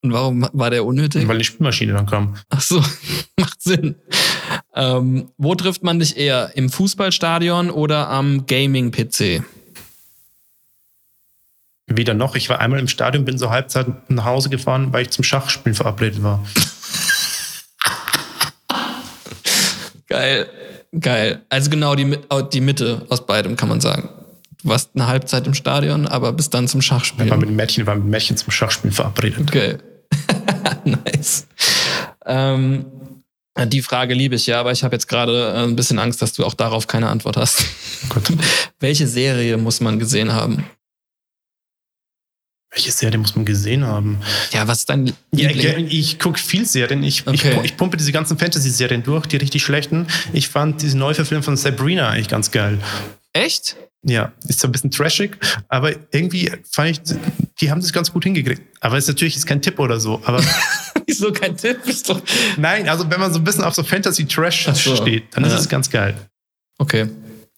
[0.02, 1.26] Und warum war der unnötig?
[1.28, 2.36] weil die Spülmaschine dann kam.
[2.48, 2.82] Ach so,
[3.38, 3.96] macht Sinn.
[4.74, 6.52] Ähm, wo trifft man dich eher?
[6.56, 9.42] Im Fußballstadion oder am Gaming-PC?
[11.88, 12.34] Weder noch.
[12.34, 15.74] Ich war einmal im Stadion, bin zur Halbzeit nach Hause gefahren, weil ich zum Schachspielen
[15.74, 16.44] verabredet war.
[20.08, 20.48] Geil,
[20.98, 21.42] geil.
[21.48, 24.08] Also genau die, oh, die Mitte aus beidem, kann man sagen.
[24.66, 27.38] Du warst eine Halbzeit im Stadion, aber bist dann zum Ich war Schachspielen.
[27.38, 29.52] mit dem Mädchen, war mit dem Mädchen zum Schachspielen verabredet.
[29.52, 29.78] Geil.
[30.84, 31.46] nice.
[32.26, 32.84] Ähm,
[33.66, 36.32] die Frage liebe ich ja, aber ich habe jetzt gerade äh, ein bisschen Angst, dass
[36.32, 37.64] du auch darauf keine Antwort hast.
[38.08, 38.24] Gut.
[38.80, 40.66] Welche Serie muss man gesehen haben?
[42.72, 44.18] Welche Serie muss man gesehen haben?
[44.50, 45.86] Ja, was ist dein Ja, Liebling?
[45.86, 47.04] ich, ich gucke viel Serien.
[47.04, 47.56] Ich, Okay.
[47.60, 50.08] ich, ich pumpe diese ganzen Fantasy-Serien durch, die richtig schlechten.
[50.32, 52.80] Ich fand diese Neuverfilmung von Sabrina eigentlich ganz geil.
[53.32, 53.76] Echt?
[54.08, 55.36] Ja, ist so ein bisschen trashig,
[55.68, 57.00] aber irgendwie fand ich,
[57.60, 58.62] die haben das ganz gut hingekriegt.
[58.80, 60.22] Aber es ist natürlich jetzt kein Tipp oder so.
[60.24, 60.40] Aber
[61.06, 61.78] Wieso kein Tipp?
[61.86, 62.20] Ist doch
[62.56, 64.96] nein, also wenn man so ein bisschen auf so Fantasy-Trash so.
[64.96, 65.58] steht, dann ist Ja.
[65.58, 66.14] es ganz geil.
[66.78, 67.08] Okay.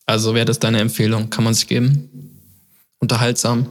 [0.07, 1.29] Also wäre das deine Empfehlung?
[1.29, 2.09] Kann man sich geben?
[2.99, 3.71] Unterhaltsam?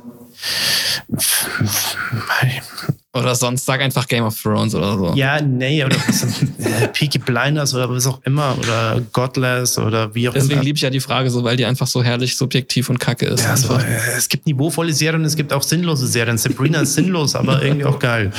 [3.18, 5.14] Oder sonst sag einfach Game of Thrones oder so.
[5.16, 10.30] Ja, nee, oder was, äh, Peaky Blinders oder was auch immer oder Godless oder wie
[10.30, 10.64] auch Deswegen immer.
[10.64, 13.44] liebe ich ja die Frage so, weil die einfach so herrlich subjektiv und kacke ist.
[13.44, 13.88] Ja, so, einfach.
[13.88, 16.38] äh, es gibt niveauvolle Serien, es gibt auch sinnlose Serien.
[16.38, 18.32] Sabrina ist sinnlos, aber irgendwie auch geil.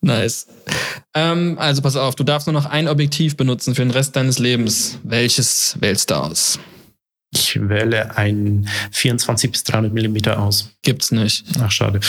[0.00, 0.46] Nice.
[1.14, 4.38] Ähm, also pass auf, du darfst nur noch ein Objektiv benutzen für den Rest deines
[4.38, 4.98] Lebens.
[5.02, 6.58] Welches wählst du aus?
[7.30, 10.70] Ich wähle ein 24 bis 300 Millimeter aus.
[10.82, 11.44] Gibt's nicht.
[11.60, 12.00] Ach, schade.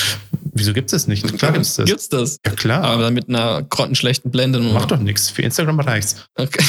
[0.53, 1.37] Wieso gibt's das nicht?
[1.37, 1.85] Klar gibt's das.
[1.85, 2.37] Gibt's das?
[2.45, 2.83] Ja, klar.
[2.83, 4.73] Aber dann mit einer grottenschlechten Blende nur.
[4.73, 5.29] Macht doch nichts.
[5.29, 6.15] Für Instagram reicht's.
[6.35, 6.63] Okay.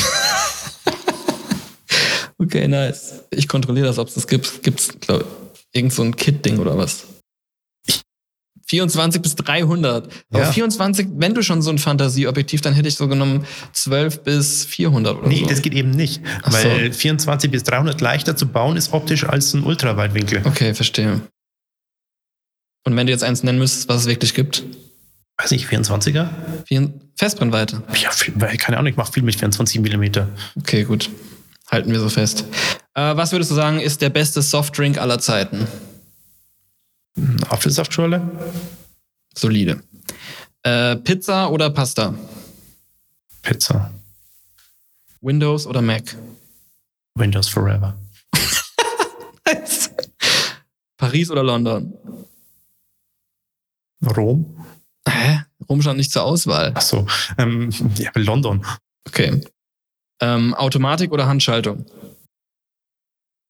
[2.39, 3.25] okay, nice.
[3.31, 4.63] Ich kontrolliere das, ob es das gibt.
[4.65, 7.07] Gibt's, glaube ich, irgend so ein Kit-Ding oder was?
[8.71, 10.09] 24 bis 300.
[10.31, 10.53] Aber Ja.
[10.53, 15.19] 24, wenn du schon so ein Fantasieobjektiv, dann hätte ich so genommen 12 bis 400
[15.19, 15.47] oder Nee, so.
[15.47, 16.23] das geht eben nicht.
[16.43, 16.69] Ach so.
[16.69, 20.43] weil 24 bis 300 leichter zu bauen ist optisch als ein Ultraweitwinkel.
[20.45, 21.21] Okay, verstehe.
[22.85, 24.63] Und wenn du jetzt eins nennen müsstest, was es wirklich gibt?
[25.37, 26.29] Weiß nicht, 24er?
[26.67, 27.83] Vier- Festbrennweite.
[28.01, 28.11] Ja,
[28.57, 30.29] keine Ahnung, ich mache viel mit 24 Millimeter.
[30.59, 31.11] Okay, gut.
[31.71, 32.45] Halten wir so fest.
[32.95, 35.67] Äh, was würdest du sagen, ist der beste Softdrink aller Zeiten?
[37.49, 38.21] Apfelsaftschorle?
[39.35, 39.83] Solide.
[40.63, 42.15] Äh, Pizza oder Pasta?
[43.43, 43.93] Pizza.
[45.21, 46.17] Windows oder Mac?
[47.15, 47.99] Windows Forever.
[50.97, 51.93] Paris oder London?
[54.17, 54.67] Rom?
[55.07, 55.45] Hä?
[55.69, 56.73] Rom stand nicht zur Auswahl.
[56.75, 57.07] Achso,
[57.39, 58.65] ähm, ja, London.
[59.07, 59.41] Okay.
[60.21, 61.87] Ähm, Automatik oder Handschaltung?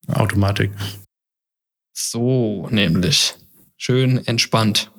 [0.09, 0.71] Automatik.
[1.93, 3.35] So, nämlich.
[3.83, 4.91] Schön entspannt.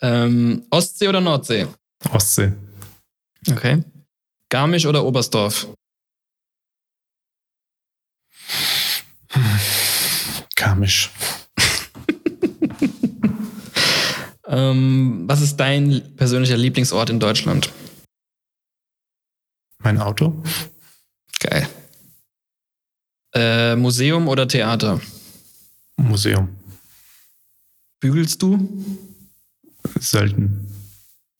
[0.00, 1.68] Ähm, Ostsee oder Nordsee?
[2.12, 2.52] Ostsee.
[3.48, 3.84] Okay.
[4.48, 5.68] Garmisch oder Oberstdorf?
[10.56, 11.10] Garmisch.
[14.50, 17.70] Ähm, was ist dein persönlicher Lieblingsort in Deutschland?
[19.80, 20.42] Mein Auto?
[21.38, 21.68] Geil.
[23.34, 25.02] Äh, Museum oder Theater?
[25.98, 26.57] Museum.
[28.00, 28.68] Bügelst du?
[29.98, 30.72] Selten.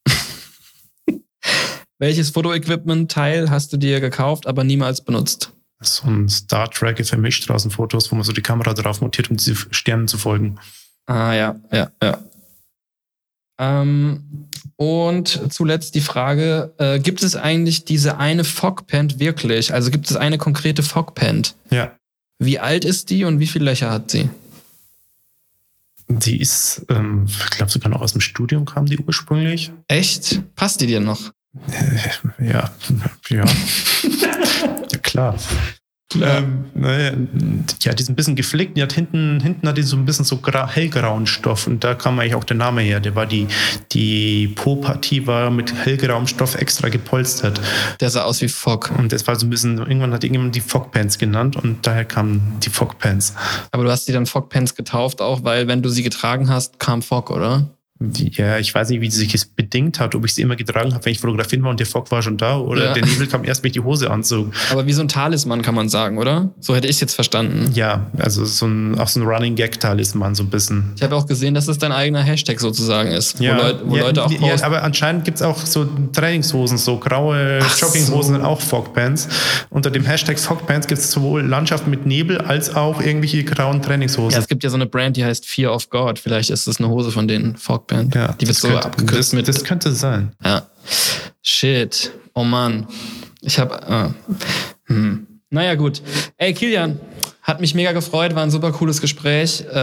[1.98, 5.52] Welches Fotoequipment-Teil hast du dir gekauft, aber niemals benutzt?
[5.80, 10.08] So ein Star Trek Vermischstraßenfotos, wo man so die Kamera drauf montiert, um diese Sternen
[10.08, 10.58] zu folgen.
[11.06, 12.18] Ah, ja, ja, ja.
[13.60, 19.72] Ähm, und zuletzt die Frage, äh, gibt es eigentlich diese eine Fogpant wirklich?
[19.72, 21.54] Also gibt es eine konkrete Fogpant?
[21.70, 21.96] Ja.
[22.40, 24.28] Wie alt ist die und wie viele Löcher hat sie?
[26.08, 29.72] Die ist, ähm, ich glaube sogar noch aus dem Studium kam die ursprünglich.
[29.88, 30.42] Echt?
[30.54, 31.32] Passt die dir noch?
[32.38, 32.70] Ja,
[33.28, 33.44] ja.
[34.92, 35.36] ja, klar.
[36.14, 37.12] Ähm, naja,
[37.82, 38.76] ja, die ist ein bisschen geflickt.
[38.78, 41.94] Die hat hinten, hinten hat die so ein bisschen so gra hellgrauen Stoff und da
[41.94, 42.98] kam eigentlich auch der Name her.
[43.00, 43.46] Der war die,
[43.92, 47.60] die Po-Partie war mit hellgrauem Stoff extra gepolstert.
[48.00, 48.90] Der sah aus wie Fog.
[48.96, 52.56] Und das war so ein bisschen, irgendwann hat irgendjemand die Fogpants genannt und daher kamen
[52.64, 53.34] die Fogpants.
[53.70, 57.02] Aber du hast die dann Fogpants getauft auch, weil wenn du sie getragen hast, kam
[57.02, 57.68] Fog, oder?
[58.00, 61.04] Ja, ich weiß nicht, wie sich das bedingt hat, ob ich sie immer getragen habe,
[61.04, 62.92] wenn ich fotografieren war und der Fog war schon da oder Ja.
[62.92, 64.52] der Nebel kam erst, wenn ich die Hose anzog.
[64.70, 66.50] Aber wie so ein Talisman kann man sagen, oder?
[66.60, 67.72] So hätte ich es jetzt verstanden.
[67.74, 70.92] Ja, also so ein, auch so ein Running Gag-Talisman, so ein bisschen.
[70.96, 73.96] Ich habe auch gesehen, dass es dein eigener Hashtag sozusagen ist, Ja, wo, Leut, wo
[73.96, 78.06] ja, Leute auch ja, aber anscheinend gibt es auch so Trainingshosen, so graue Ach Jogginghosen
[78.14, 78.22] so.
[78.22, 79.28] sind auch Fogpants.
[79.70, 83.82] Unter dem Hashtag Fogpants gibt es sowohl Landschaft mit Nebel als auch irgendwelche grauen ja,
[83.82, 84.38] Trainingshosen.
[84.38, 86.18] es gibt ja so eine Brand, die heißt Fear of God.
[86.20, 87.56] Vielleicht ist das eine Hose von denen,
[87.88, 88.14] Fogband.
[88.14, 89.48] Ja, die wird das so könnte, abgekürzt das, mit.
[89.48, 90.32] das könnte sein.
[90.44, 90.62] ja.
[91.42, 92.12] Shit.
[92.34, 92.86] Oh Mann.
[93.40, 94.14] Ich habe.
[94.88, 95.26] Äh, hm.
[95.50, 96.02] Naja, gut.
[96.36, 97.00] Ey, Kilian,
[97.42, 99.62] hat mich mega gefreut, war ein super cooles Gespräch.
[99.62, 99.74] Äh,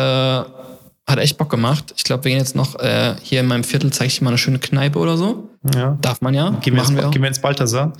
[1.07, 1.94] hat echt Bock gemacht.
[1.98, 4.32] Ich glaube, wir gehen jetzt noch äh, hier in meinem Viertel, zeige ich dir mal
[4.32, 5.49] eine schöne Kneipe oder so.
[5.73, 5.98] Ja.
[6.02, 6.49] Darf man ja.
[6.61, 7.11] Gehen wir, Machen wir auch.
[7.11, 7.94] gehen wir ins Balthasar?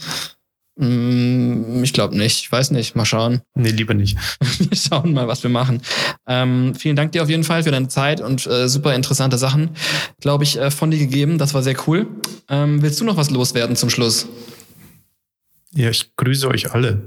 [0.78, 2.42] Mm, Ich glaube nicht.
[2.42, 2.96] Ich weiß nicht.
[2.96, 3.42] Mal schauen.
[3.56, 4.18] Nee, lieber nicht.
[4.60, 5.82] Wir schauen mal, was wir machen.
[6.28, 9.70] Ähm, vielen Dank dir auf jeden Fall für deine Zeit und äh, super interessante Sachen,
[10.20, 11.38] glaube ich, äh, von dir gegeben.
[11.38, 12.08] Das war sehr cool.
[12.50, 14.28] Ähm, willst du noch was loswerden zum Schluss?
[15.74, 17.02] Ja, ich grüße euch alle.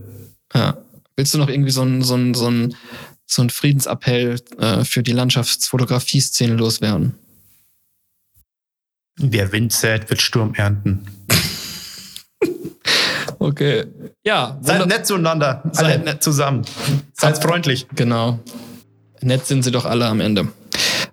[0.55, 0.79] Ja.
[1.17, 2.75] Willst du noch irgendwie so ein, so ein, so ein,
[3.27, 7.15] so ein Friedensappell äh, für die Landschaftsfotografie-Szene loswerden?
[9.17, 11.07] Wer Wind sät, wird Sturm ernten.
[13.39, 13.85] Okay.
[14.25, 15.63] Ja, Seid nett zueinander.
[15.65, 16.63] Alle Seid nett zusammen.
[17.15, 17.87] Seid freundlich.
[17.95, 18.39] Genau.
[19.21, 20.49] Nett sind sie doch alle am Ende.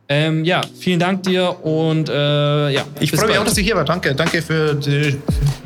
[0.07, 2.83] Ähm, ja, vielen Dank dir und äh, ja.
[2.99, 3.85] Ich freue mich auch, dass ihr hier war.
[3.85, 4.13] Danke.
[4.13, 5.17] Danke für die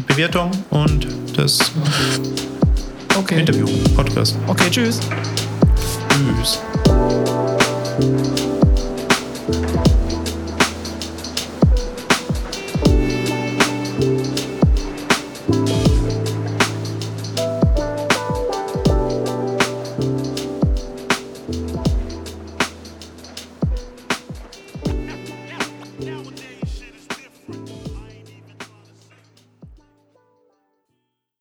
[0.08, 1.60] Bewertung und das
[3.18, 3.42] Okay.
[3.42, 4.38] Interview, Podcast.
[4.48, 5.00] Okay, tschüss.
[6.10, 6.62] Tschüss.